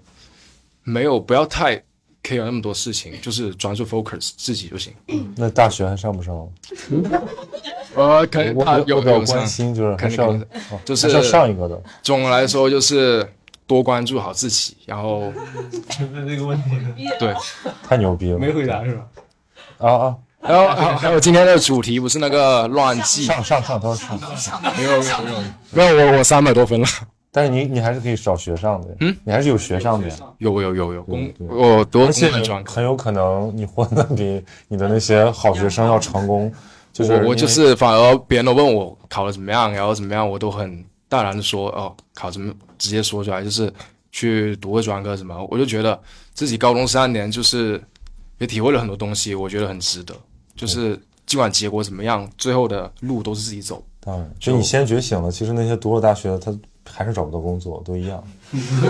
[0.82, 1.78] 没有不要太
[2.22, 4.92] care 那么多事情，就是专注 focus 自己就行。
[5.34, 6.52] 那大学还上不上？
[7.94, 9.96] 呃，肯定我他有有关心，就是
[10.84, 11.80] 就是还是要上一个的。
[12.02, 13.26] 总的来说就是
[13.66, 15.32] 多关注好自己，然后
[16.12, 16.70] 那 这个问题？
[17.18, 17.34] 对，
[17.88, 19.02] 太牛逼了，没回答是吧？
[19.78, 20.16] 啊啊！
[20.44, 24.04] 还有还有还有今天的主题不是那个乱记，上上上，都是
[24.36, 25.22] 上，没有没有
[25.70, 26.86] 没有没有我我三百多分了，
[27.30, 30.08] 但是你你还是可以找学上的，嗯，你还是有学上的。
[30.08, 36.52] 呀，有有有有工我多而且公开专很有可能你混的比你的那些好学生要成功，
[36.92, 43.72] 就是我我就是反而别人都问我考的怎么样，然后怎么样，我都很淡然的说哦考什么直接说出来，就是
[44.10, 45.98] 去读个专科什么，我就觉得
[46.34, 47.82] 自己高中三年就是
[48.38, 50.14] 也体会了很多东西，我觉得很值得，
[50.54, 53.82] 就是尽管结果怎么样，最后的路都是自己走。
[54.00, 56.52] 当然，就你先觉醒了，其实那些读了大学他
[56.84, 58.22] 还是找不到工作，都一样。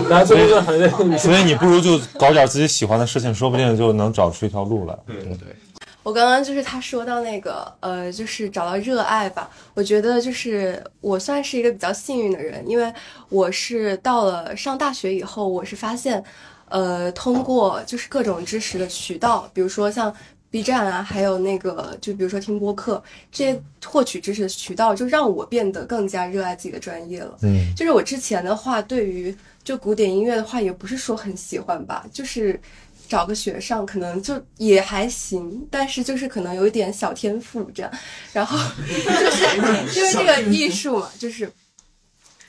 [0.09, 4.97] 大家最后就还在所以你不如就搞点自己喜欢的事情，说不定就能找出一条路来。
[5.05, 5.55] 对对。
[6.03, 9.49] 我刚刚就是他说到那个呃，就是找到热爱吧。
[9.73, 12.93] 我觉得就是我算是一个比较幸运的人，因为
[13.29, 16.23] 我是到了上大学以后，我是发现，
[16.69, 20.13] 呃，通过就是各种知识的渠道，比如说像
[20.51, 23.01] B 站啊，还有那个就比如说听播客
[23.31, 27.37] 这些获取知识的渠道，就让我变得更加热爱自己的专业了。
[27.41, 32.59] 嗯就是我之前的话，对于就古典音乐的话，也不是说很喜欢吧，就是
[33.07, 37.91] 找个学上，可能就也还行，但是就是可能有一点小天赋这样，
[38.31, 38.57] 然后
[38.87, 41.51] 就是因为这个艺术嘛，就是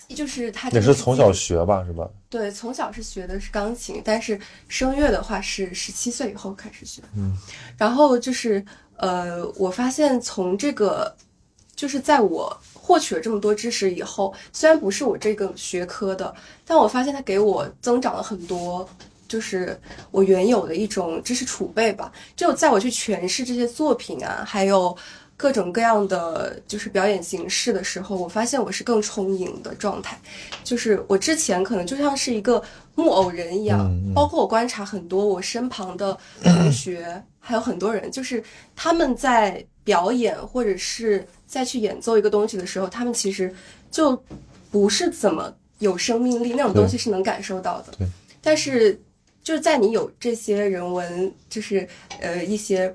[0.09, 2.09] 就是他也是从小学吧，是吧？
[2.28, 7.02] 对，从小是学的是钢琴，但是声乐的话是十七岁以后开始学。
[7.16, 7.36] 嗯，
[7.76, 8.64] 然后就是
[8.97, 11.14] 呃，我发现从这个，
[11.74, 18.89] 就是在我获取了这么多知识以后，虽然不是我这个学科的，但我发现它给我增长了很多，
[19.29, 19.79] 就是
[20.11, 22.13] 我原有的一种知识储备吧。
[22.37, 24.97] 只有在我去诠释这些作品啊，还有。
[25.37, 30.17] 各种各样的就是表演形式的时候，我发现我是更充盈的状态。
[30.63, 32.63] 就是我之前可能就像是一个
[32.95, 38.41] 木偶人一样，包括我观察很多我身旁的同 学，还有很多人，就是
[38.77, 43.53] 他们在表演或者是再去演奏一个东西的时候，他们其实
[43.91, 44.17] 就
[44.71, 47.93] 不是怎么有生命力，那种东西是能感受到的。
[47.99, 48.07] 对，
[48.41, 48.99] 但是
[49.45, 51.89] 就是在你有这些人文，就是
[52.21, 52.93] 呃一些。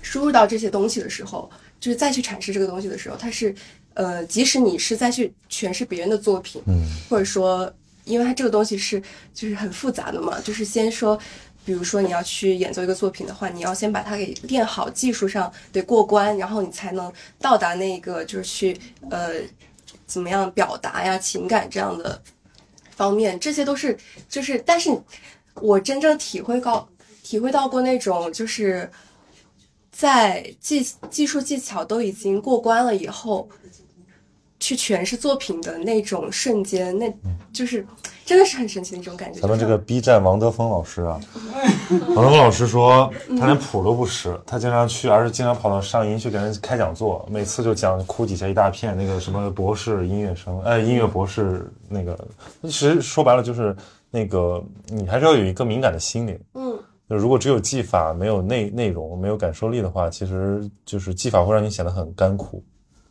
[0.00, 1.50] 输入到这些东西的时候，
[1.80, 3.52] 就是再去阐释这个东西的时候，它是，
[3.94, 6.80] 呃，即使你是再去诠释别人的作品，嗯，
[7.10, 7.70] 或者说，
[8.04, 9.02] 因为它这个东西是
[9.34, 11.18] 就是很复杂的嘛，就是先说，
[11.64, 18.78] 比如说你要去演奏一个作品的话，你要先把它给练好，技术上得过关，然后你才能到达那个就是去
[19.10, 19.34] 呃
[20.06, 22.22] 怎么样表达呀情感这样的
[22.96, 23.98] 方面，这些都是
[24.28, 24.96] 就是，但是
[25.62, 26.88] 我真正体会到
[27.22, 28.90] 体会到过那种就是。
[29.90, 33.48] 在技技术技巧都已经过关了以后，
[34.60, 37.12] 去诠释作品的那种瞬间，那
[37.52, 37.84] 就是
[38.24, 39.40] 真的是很神奇的一种感觉。
[39.40, 41.20] 咱们这个 B 站王德峰老师啊，
[42.14, 52.16] 王德峰老师说他连谱都不识，他经常去，而是经常跑到上音去给人开讲座，每次就讲哭底下一大片，那个什么博士音乐生，呃，音乐博士那个，
[52.62, 53.74] 其实说白了就是
[54.10, 56.78] 那个你还是要有一个敏感的心灵，嗯。
[57.08, 62.62] 就如果只有技法没有内内容没有感受力的话，其实就是技法会让你显得很干枯。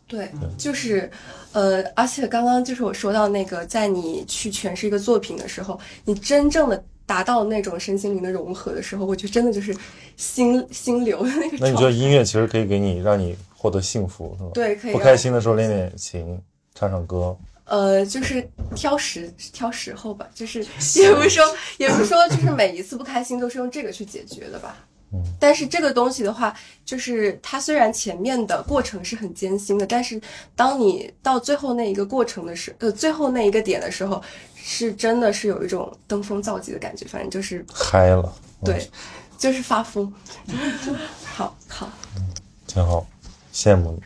[0.06, 1.10] 对，就是，
[1.52, 9.76] 呃，而且刚刚就是我说到那个，在你去诠释一个作品的时候，你真正的达到那种身心灵的融合的时候，我觉得真的就是
[10.16, 11.58] 心 心流的那个。
[11.60, 14.52] 那你觉得音乐其实可以给你让你获得幸福，是吧？
[14.54, 14.94] 对，可以。
[14.94, 16.40] 不开心的时候练练琴，
[16.76, 17.36] 唱唱歌。
[17.68, 20.66] 呃，就是挑时挑时候吧，就是
[20.96, 21.44] 也不是说
[21.78, 24.76] 也不是说就是每一次不开心都是用这个去解决的吧。
[25.12, 25.22] 嗯。
[25.40, 30.20] 但是这个东西的话，就是它虽然前面的过程是很艰辛的，但是
[30.56, 34.22] 当你到最后那一个过程的时，呃，最后那一个点的时候，
[34.56, 38.34] 是真的是有一种登峰造极的感觉，反正就是嗨了。
[38.64, 38.90] 对，
[39.38, 40.12] 就是发疯。
[41.24, 41.90] 好好。
[42.16, 42.34] 嗯，
[42.66, 43.06] 挺好，
[43.54, 44.02] 羡慕你。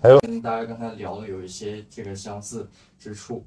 [0.00, 2.68] 还有，跟大家刚才聊的有一些这个相似
[3.00, 3.44] 之处，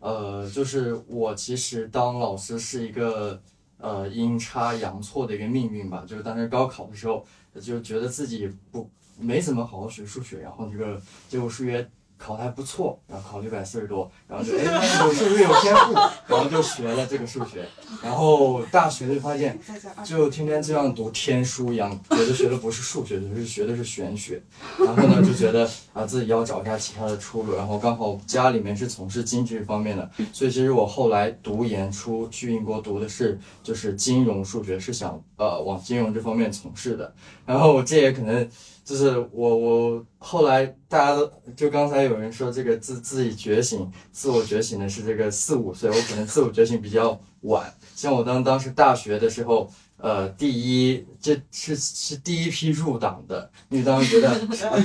[0.00, 3.40] 呃，就是我其实当老师是一个
[3.78, 7.24] 呃阴差阳错的一个命运吧，就是当时高考的时候，
[7.58, 11.88] 就觉得自己不没怎么好好学数学，然后这个结果数学。
[12.16, 14.64] 考的还不错，然后考六百四十多，然后就哎，
[15.04, 15.92] 我是不是有天赋？
[16.26, 17.66] 然后就学了这个数学，
[18.02, 19.58] 然后大学就发现，
[20.04, 24.42] 就天天这样读天书一样，觉得学的不是数学，就是学的是玄学。
[24.78, 27.54] 然后呢，就觉得啊，自己要找一下其他的出路。
[27.56, 37.12] 然后刚好家里面是从事经济方面的，所以其实我后来读研出去英国读的是就是金融数学，是想呃往金融这方面从事的。
[37.44, 38.48] 然后这也可能。
[38.84, 47.72] 就是我，我后来大家都就刚才有人说这个自自己觉醒，自我觉醒的是这个四五岁，我可能自我觉醒比较晚。
[47.96, 54.30] 像我当当时大学的时候，呃，第一这是是第一批入党的，因为当时觉得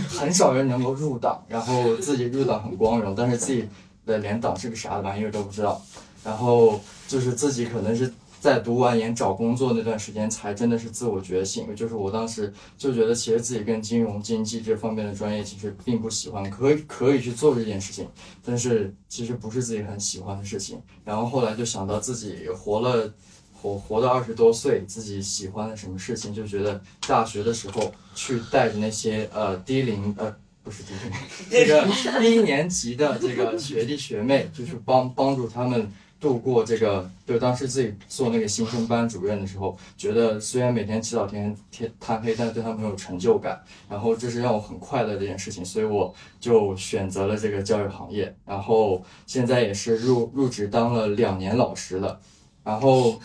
[0.08, 3.68] 很少人能够入党，然后自己入党很光荣，但是自己
[4.06, 5.82] 的连党是个啥玩意儿都不知道，
[6.24, 8.14] 然后就是自己可能是。
[8.40, 11.76] 在读完研找工作那段时间，才真的是自我觉醒。
[11.76, 18.08] 就是我当时就觉得，其实自己跟金融经济这方面的专业其实并不喜欢，可以可以去做这件事情，
[18.46, 20.82] 但是其实不是自己很喜欢的事情。
[21.04, 23.14] 然后后来就想到自己活了，
[23.54, 30.34] 活活到二十多岁，自己喜欢的什么事情，就觉得大学的时候去带着那些呃低龄呃
[30.64, 31.12] 不是低龄，
[31.52, 31.86] 这个
[32.22, 35.92] 低年级的这个学弟学妹，就是帮帮助他们。
[36.20, 52.20] 度过这个，就当时自己做那个新生班主任的时候，觉得虽然每天起早天天贪黑，但是对他们有成就感，然后这是让我很快乐的一件事情，所以我就选择了这个教育行业，然后现在也是入入职当了两年老师了，
[52.64, 53.18] 然后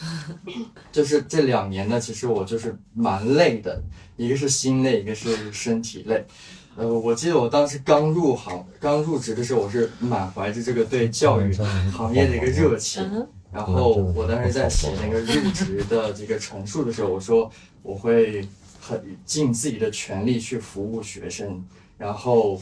[0.93, 3.83] 就是这两年呢，其实我就是蛮累的，
[4.17, 6.25] 一个是心累，一个是身体累。
[6.77, 11.53] 呃，我记得我当时刚入行、刚入职的时候，我是满怀着这个对教育
[11.93, 17.49] 行业的一个热情，然后我当时在写那个入职的这个陈述的时候，我说
[17.83, 18.47] 我会
[18.81, 21.65] 很尽自己的全力去服务学生。
[21.97, 22.61] 然后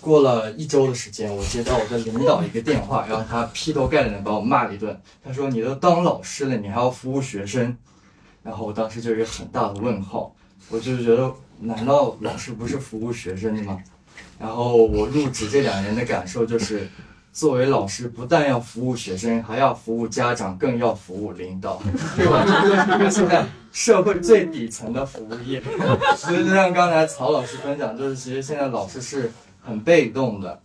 [0.00, 4.96] 过了一周的时间，我接到我的领导一个电话，然后他劈头盖脸的把我骂了一顿。
[5.24, 7.76] 他说：“你都当老师了，你还要服务学生？”
[8.44, 10.32] 然后我当时就有一个很大的问号，
[10.70, 13.82] 我就是觉得，难道老师不是服务学生的吗？
[14.38, 16.88] 然后我入职这两年的感受就是。
[17.32, 21.78] 作为老师，不但要服务学生，还要服务家长，更要服务领导，
[22.16, 22.42] 对吧？
[22.46, 25.62] 这是一个现在社会最底层的服务业。
[26.16, 29.30] 所以就像刚才曹老师分享，就是其实现在老师是
[29.60, 30.58] 很被动的。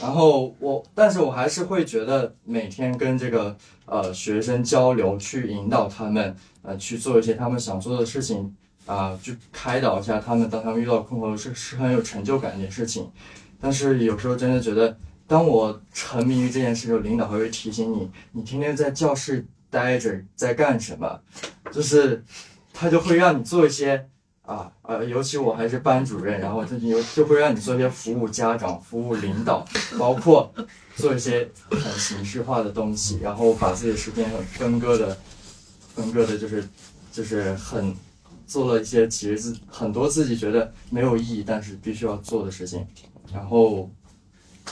[0.00, 3.54] 然后我，但是我还是会觉得每天跟这个
[3.84, 8.56] 呃学生交流，去引导他们，呃去做一些他们想做的事情，
[8.86, 13.10] 啊、去开导一下他们，当他们遇到困惑是是很有成就感的一件事情。
[13.60, 14.96] 但是有时候真的觉得。
[15.26, 21.18] 当我沉迷于这件事的时候，领导还会提醒你，你天天在教室待着在干什么？
[21.72, 22.22] 就是
[22.74, 24.06] 他就会让你做一些
[24.42, 29.66] 啊呃，尤其我还是班主任，然后他就就会让你做一些服务家长、服务领导，
[29.98, 30.52] 包括
[30.94, 35.16] 做一些很形式化的东西，然后把自己的时间很分割的
[35.94, 36.68] 分割的，就是
[37.10, 37.96] 就是很
[38.46, 42.86] 做了一些其实自很多自己觉得没有意义，但是必须要做的事情，
[43.32, 43.90] 然后。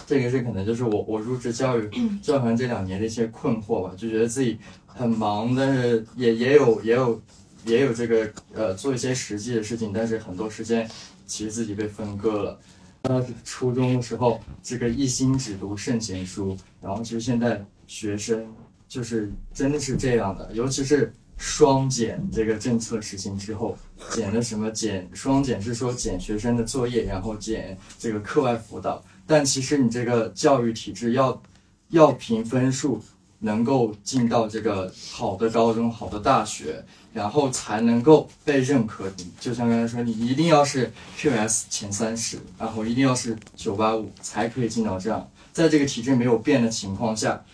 [0.06, 1.86] 这个是可能就是我我入职教育
[2.22, 7.22] 教团这两年的一些困惑吧，就觉得自己很忙，但是也也有也有
[7.66, 10.88] 也有这个呃做一些实际的事情，但是很多时间
[11.26, 12.60] 其实自己被分割了。
[13.02, 18.50] 呃初中的时候，这个一心只读圣贤书，然后其实现在学生
[18.88, 21.12] 就是真的是这样的，尤其是
[21.44, 23.76] 双减这个政策实行之后，
[24.10, 29.02] 减的什么减双减是说减学生的作业，然后减这个课外辅导。
[29.26, 31.42] 但其实你这个教育体制要
[31.88, 33.02] 要凭分数
[33.40, 39.12] 能够进到这个好的高中、好的大学，然后才能够被认可。
[39.40, 45.28] 就像刚才说，你一定要是 QS 前三十，然后一定要是九八五才可以进到这样。
[45.52, 47.44] 在这个体制没有变的情况下，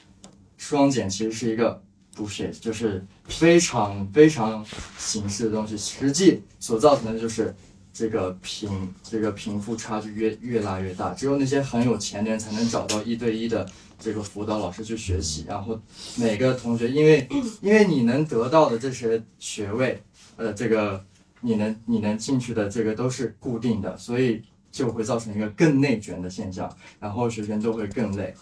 [0.59, 1.83] 双减其实是一个
[2.15, 4.65] 不屑，就是非常非常
[4.99, 7.55] 形式的东西，实际所造成的就是。
[7.91, 8.71] 这个贫
[9.03, 13.69] 这个贫富差距越越拉越大，只有那些很有钱的人才能找到一对一的
[13.99, 15.77] 这个辅导老师去学习，然后
[16.17, 17.27] 每个同学因为
[17.61, 20.01] 因为你能得到的这些学位，
[20.37, 21.05] 呃，这个
[21.41, 28.33] 你能你能进去的这个都是固定的，所以就会造成一个更内卷的现象，然后学生就会更累，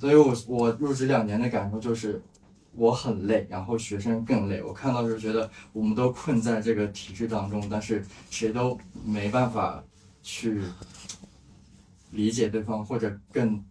[0.00, 2.22] 所以我我入职两年的感受就是。
[2.76, 4.62] 我很累，然后学生更累。
[4.62, 9.82] 我看到时觉得我们都困在这个体制当中，但是谁都没办法
[10.22, 10.62] 去
[12.10, 13.64] 理解对方，或者更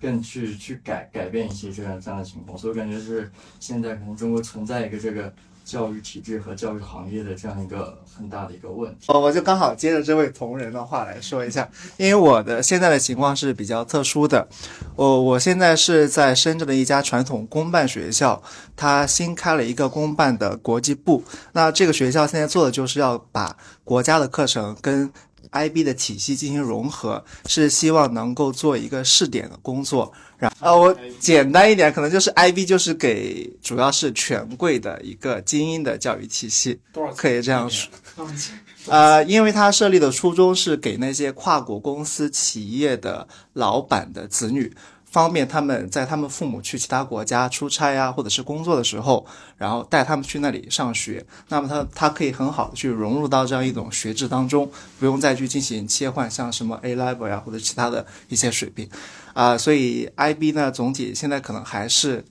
[0.00, 2.56] 更去去改改变一些这样这样的情况。
[2.56, 5.32] 所以我感觉是现在可能中国存在一个这个。
[5.68, 11.68] 教育体制和教育行业的这样一个很大的一个问题，哦，我就刚好接着这位同仁的话来说一下，
[11.98, 14.48] 因为我的现在的情况是比较特殊的，
[14.96, 18.42] 我我现在是在深圳的一家传统公办学校，
[18.74, 21.22] 它新开了一个公办的国际部，
[21.52, 23.54] 那这个学校现在做的就是要把
[23.84, 25.12] 国家的课程跟
[25.50, 30.12] IB 的体系进行融合，是希望能够做一个试点的工作。
[30.38, 36.78] 然啊，我简单一点，可能就是 IB 就是给主要是权贵的一个精英的教育体系，
[37.16, 37.90] 可以这样说。
[38.86, 44.72] 呃，因为它设立的初衷是给那些跨国公司企业的老板的子女。
[45.10, 49.24] 方便他们在他们父母去其他国家出差呀，或者是工作的时候，
[49.56, 51.24] 然后带他们去那里上学。
[51.48, 58.86] 那么他他可以很好的去融入到这样一种学制当中，不用再去进行切换，像什么 A level 呀或者其他的一些水平，
[59.32, 62.22] 啊，所以 IB 呢总体现在可能还是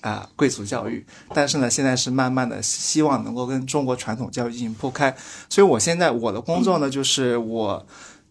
[0.00, 1.04] 啊贵族教育，
[1.34, 5.14] 但是呢现在是慢慢的希望能够跟中国传统教育进行铺开。
[5.50, 7.86] 所以我现在我的工作呢就是我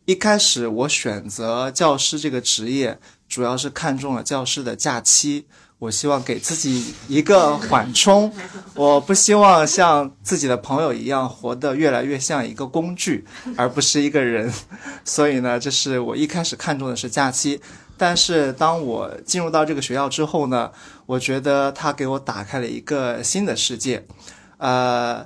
[0.06, 2.98] 一开始我选择教师这个职业。
[3.32, 5.46] 主要是看中了教师的假期，
[5.80, 8.30] 我希望给自己一个缓冲，
[8.76, 13.24] 我不希望像自己的朋友一样活得越来越像一个工具，
[13.56, 14.52] 而不是一个人。
[15.06, 17.62] 所以呢，这是我一开始看中的是假期。
[17.98, 20.70] 但是当我进入到这个学校之后呢，
[21.06, 24.06] 我觉得它给我打开了一个新的世界，
[24.58, 25.26] 呃，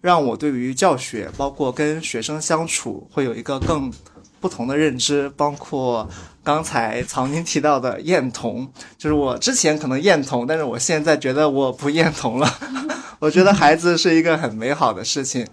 [0.00, 3.92] 让我对于教学，包括跟学生相处，会有一个更
[4.40, 6.08] 不同的认知，包括。
[6.46, 12.48] 刚才曹宁提到的厌童，就是我之前可能厌童，但是我现在觉得我不厌童了。
[13.18, 15.44] 我觉得孩子是一个很美好的事情，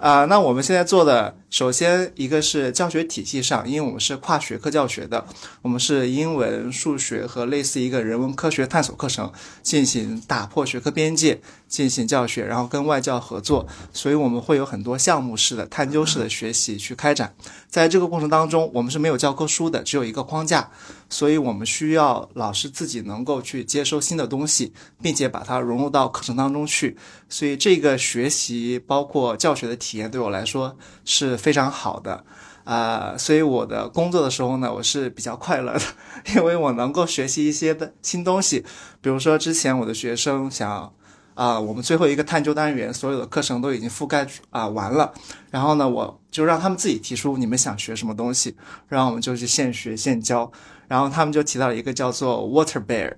[0.00, 5.26] 啊，那我们现在做的首先，一个是教学体系上，因为我们是跨学科教学的，
[5.60, 9.30] 我们是英文、数学和类似一个人文科学探索课程
[9.62, 17.34] 进行打破学科边界进行教学，然后跟外教合作，所以我们会有很多项目式的、探究式的学习去开展。
[17.68, 20.70] 在这个过程当中，我们是没有教科书的，只有一个框架，
[21.10, 24.72] 所以我们需要老师自己能够去接收新的东西，
[25.02, 26.96] 并且把它融入到课程当中去。
[27.28, 32.24] 所以这个学习包括教学的体验对我来说是非常好的。
[32.62, 35.80] 啊、所以我的工作的时候呢，我是比较快乐的，
[36.36, 38.64] 因为我能够学习一些的新东西。
[39.00, 40.92] 比如说之前我的学生想
[41.34, 45.10] 啊、我们最后一个探究单元所有的课程都已经覆盖啊、完了，
[45.50, 48.54] 然后呢，我就让他们自己提出你们想学什么东西，
[48.88, 50.52] 然后我们就去现学现教，
[50.90, 53.12] 然后他们就提到了一个叫做 water bear，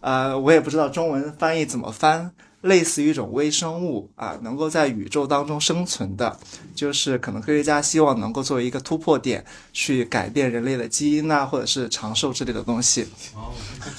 [0.00, 2.32] 呃，我也不知道中文翻译怎么翻，
[2.64, 6.34] 类似于一种微生物啊，能够在宇宙当中生存的，
[6.74, 13.06] 就是可能科学家希望能够作为一个突破点，去改变人类的基因呐、或者是长寿之类的东西。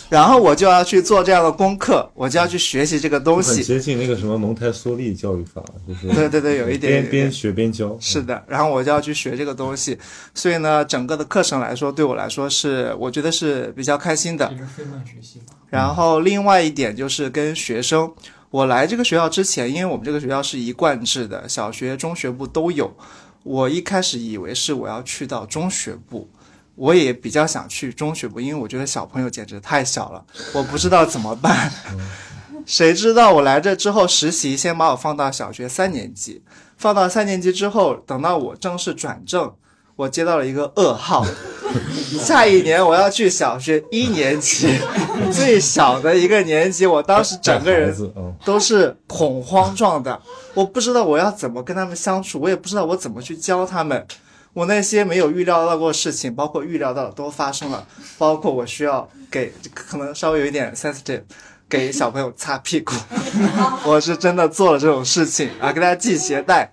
[0.09, 3.63] 然后我就要去做这样的功课，我就要去学习这个东很西。
[3.63, 7.95] 接近那个什么蒙台梭利教育法，就是对对对有一点点边边学边教。
[7.99, 9.95] 是的，然后我就要去学这个东西，
[10.33, 14.51] 所以呢，整个的课程来说，对我来说是我觉得是比较开心的。
[15.69, 18.11] 然后另外一点就是跟学生，
[18.49, 22.95] 我来这个学校之前，因为我们这个学校是一贯制的，小学、中学部都有。
[23.43, 26.29] 我一开始以为是我要去到中学部，
[26.75, 31.71] 我也比较想去中学部，因为我觉得小朋友简直太小了，我不知道怎么办。
[32.65, 36.41] 谁知道我来这之后实习，先把我放到小学三年级，
[36.77, 39.53] 放到三年级之后，等到我正式转正，
[39.95, 41.25] 我接到了一个噩耗，
[42.19, 44.77] 下一年我要去小学一年级，
[45.31, 47.95] 最小的一个年级，我当时整个人
[48.43, 50.21] 都是恐慌状的，
[50.53, 54.05] 我不知道我要怎么跟他们相处，我也不知道我怎么去教他们。
[54.53, 57.85] 我那些没有预料到过的事情，包括预料到的都发生了，
[58.17, 61.23] 包括我需要给可能稍微有一点 sensitive，
[61.67, 62.93] 给小朋友擦屁股，
[63.85, 66.71] 我是真的做了这种事情啊，给大家系鞋带，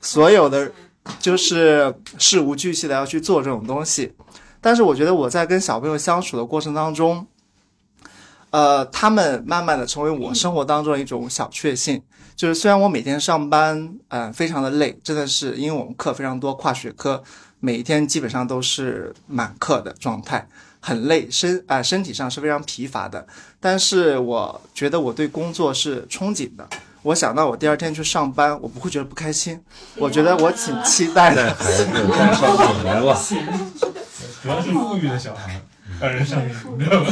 [0.00, 0.72] 所有的
[1.18, 4.14] 就是事无巨细的要去做这种东西。
[4.60, 7.26] 但是我觉得我在跟小朋友相处的过程当中，
[8.50, 12.02] 呃，他们慢慢的成为我生活当中的一种小确幸。
[12.36, 17.22] 就是虽然我每天上班，嗯、非常的累，真的是因为我们课非常多，跨学科，
[17.58, 20.48] 每一天基本上都是满课的状态，
[20.80, 23.26] 很累，身啊、身体上是非常疲乏的。
[23.60, 26.68] 但是我觉得我对工作是憧憬的。
[27.02, 29.58] 我想到我第二天去上班，我不会觉得不开心，
[29.96, 31.54] 我觉得我挺期待的。
[31.54, 33.18] 孩子该上课来了，
[34.42, 35.60] 主要是富裕的小孩
[36.00, 36.48] 让人上瘾，
[36.78, 37.10] 你知道吗？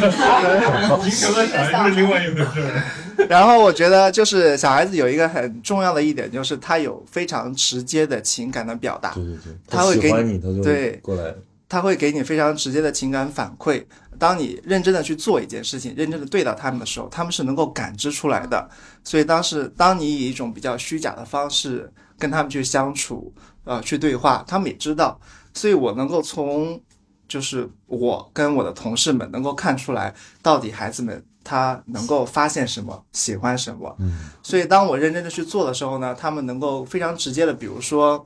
[1.02, 2.82] 贫穷的小孩是另外一回事儿。
[3.28, 9.10] 然后我觉得就是小孩子有一个很重要的一点，就是他有非常直接的情感的表达。
[9.14, 11.34] 对对对，他会给你，他就对过来。
[11.70, 13.84] 他会给你非常直接的情感反馈。
[14.18, 18.68] 当你认真的去做一件事情，认真的对待他们的时候，他们是能够感知出来的。
[19.04, 23.32] 所以当时当你以一种比较虚假的方式跟他们去相处，
[23.64, 25.18] 呃，去对话，他们也知道。
[25.54, 26.80] 所以我能够从
[27.26, 33.94] 就是我跟我的同事们能够看出来，到底孩子们他能够发现什么，喜欢什么。
[33.98, 38.24] 嗯，所以当我认真的去做的时候呢，他们能够非常直接的，比如说，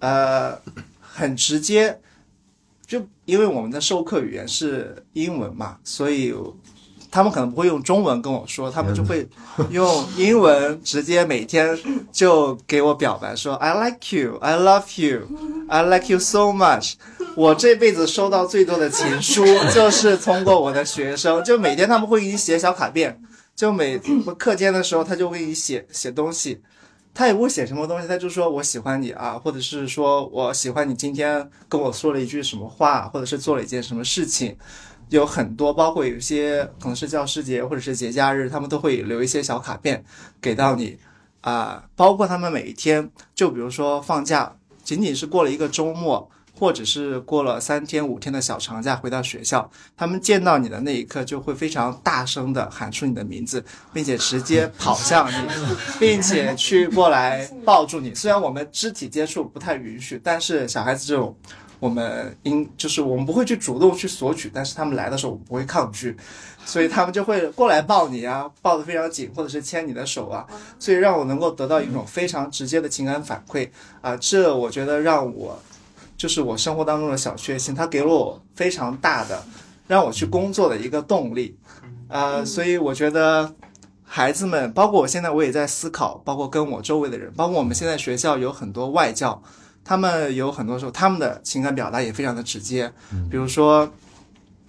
[0.00, 0.56] 呃，
[1.00, 2.00] 很直接，
[2.88, 6.34] 就因为我们的授课语言是英文嘛，所以
[7.10, 9.28] 他们可能不会用中文跟我说，他们就会
[9.70, 11.78] 用英文直接每天
[12.10, 15.28] 就给我表白说 I like you, I love you,
[15.68, 16.94] I like you so much。
[17.36, 19.44] 我这辈子收到最多的情书
[19.74, 23.20] 就是通过我的学生，就每天他们会给你写小卡片，
[23.54, 23.98] 就每
[24.38, 26.62] 课间的时候他就会给你写写东西。
[27.18, 34.56] 他也不会写什么东西，他就说我喜欢你啊，或者是说我喜欢你今天跟我说了一句什么话，或者是做了一件什么事情，
[35.08, 40.04] 有很多，包括有些可能是教师节或者是节假日，他们都会留一些小卡片
[40.40, 40.96] 给到你
[41.40, 44.54] 啊、包括他们每一天，就比如说放假，
[44.84, 46.30] 仅仅是过了一个周末。
[46.58, 55.36] 或者是过了三天五天的小长假回到学校，他们见到你的那一刻就会非常大声的喊出你的名字，并且直接跑向你，
[56.00, 58.12] 并且去过来抱住你。
[58.12, 61.32] 虽然我们肢体接触不太允许，但是小孩子这种，
[61.78, 66.16] 我们应就是我们不会去主动去索取，但是他们来的时候我们不会抗拒，
[66.64, 70.44] 所以他们就会过来抱你啊，抱得非常紧，或者是牵你的手啊，
[70.80, 73.68] 所以让我能够得到一种非常直接的情感反馈
[74.00, 75.56] 啊，这我觉得让我。
[76.18, 79.42] 就是我生活当中的小确幸，它给了我非常大的
[79.86, 81.56] 让我去工作的一个动力，
[82.08, 83.54] 呃，所以我觉得
[84.02, 89.40] 孩子们，包括我现在我也在思考，包括跟我周围的人，包括我们现在学校有很多外教，
[89.84, 92.92] 他们有很多时候他们的情感表达也非常的直接，
[93.30, 93.88] 比如说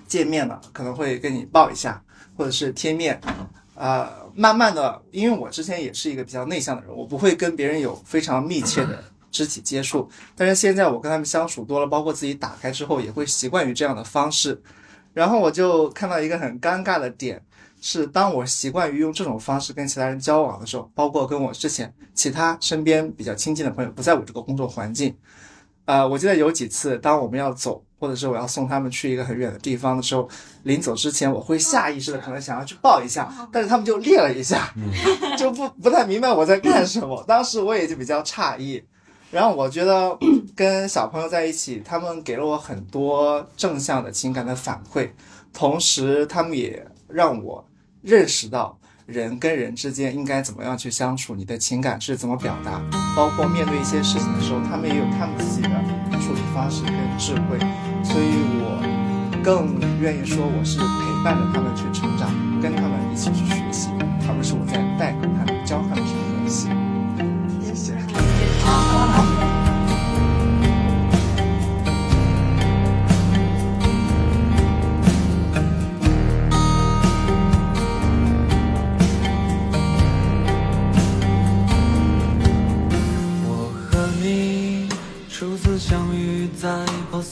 [0.08, 2.02] 见面了可能会跟你抱一下，
[2.38, 3.20] 或者是贴面，
[3.74, 14.62] 呃，慢慢的，因为我之前也是一个比较内向的人，我不会跟别人有非常密切的肢体接触，但是现在我跟他们相处多了，包括自己打开之后，也会习惯于这样的方式。
[15.14, 17.42] 然后我就看到一个很尴尬的点，
[17.82, 25.16] 是当我习惯于用这种方式跟其他人交往的时候，包括跟我之前其他身边比较亲近的朋友不在我这个工作环境，
[25.86, 30.30] 呃，我记得有几次，当我们要走，或者是我要送他们去一个很远的地方的时候，
[30.64, 34.72] 临走之前，我会下意识的可能想要去抱一下，但是他们就裂了一下，
[35.38, 37.24] 就不不太明白我在干什么。
[37.28, 38.84] 当时我也就比较诧异。
[39.32, 40.18] 然后我觉得
[40.56, 45.10] 跟小朋友在一起，他们给了我很多正向的情感的反馈，
[45.54, 47.64] 同时他们也让我
[48.02, 52.82] 认识到人跟人之间应该怎么样去相处，你的情感是怎么表达，
[53.16, 55.70] 包括面对一些事情的时候，他们也有他们自己的
[56.20, 57.58] 处理方式跟智慧，
[58.04, 62.30] 所以我更愿意说我是陪伴着他们去成长，
[62.62, 63.90] 跟他们一起去学习，
[64.28, 65.14] 而不是我在带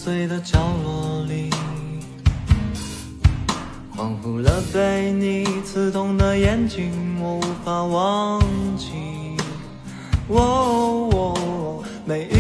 [0.08, 1.50] 碎的角落里，
[3.94, 6.90] 恍惚了被你刺痛的眼睛，
[7.22, 8.42] 我无法忘
[8.78, 8.88] 记。
[10.30, 12.32] 哦哦，每一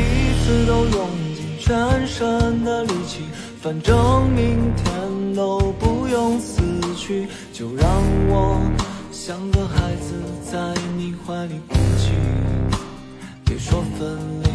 [0.45, 3.23] 次都用尽全身的力气，
[3.61, 6.61] 反正明天都不用死
[6.95, 7.85] 去，就让
[8.29, 8.61] 我
[9.11, 10.13] 像个孩子
[10.49, 10.57] 在
[10.95, 12.13] 你怀里哭泣。
[13.43, 14.46] 别说分离。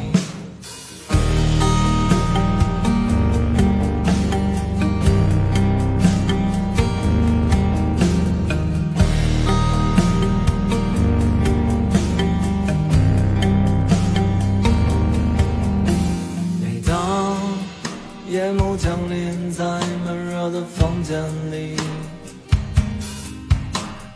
[21.12, 21.22] 的房间
[21.52, 21.76] 里，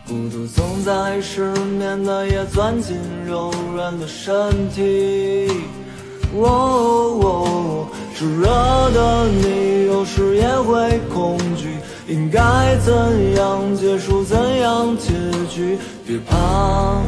[0.09, 2.97] 孤独总在失眠的夜钻进
[3.27, 4.33] 柔软的身
[4.71, 5.51] 体。
[6.35, 11.77] 哦哦，炙热的你有时也会恐惧，
[12.09, 12.41] 应该
[12.79, 12.95] 怎
[13.37, 15.13] 样结束，怎样结
[15.49, 15.79] 局？
[16.07, 17.01] 别怕，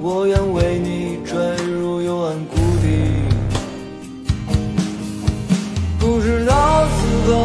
[0.00, 1.36] 我愿为你坠
[1.66, 2.88] 入幽暗谷底。
[5.98, 7.36] 不知道此刻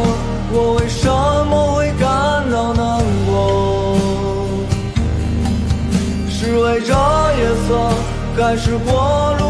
[0.56, 2.06] 我为什么会感
[2.48, 3.98] 到难过，
[6.30, 7.68] 是为这夜色，
[8.40, 9.43] 还是过路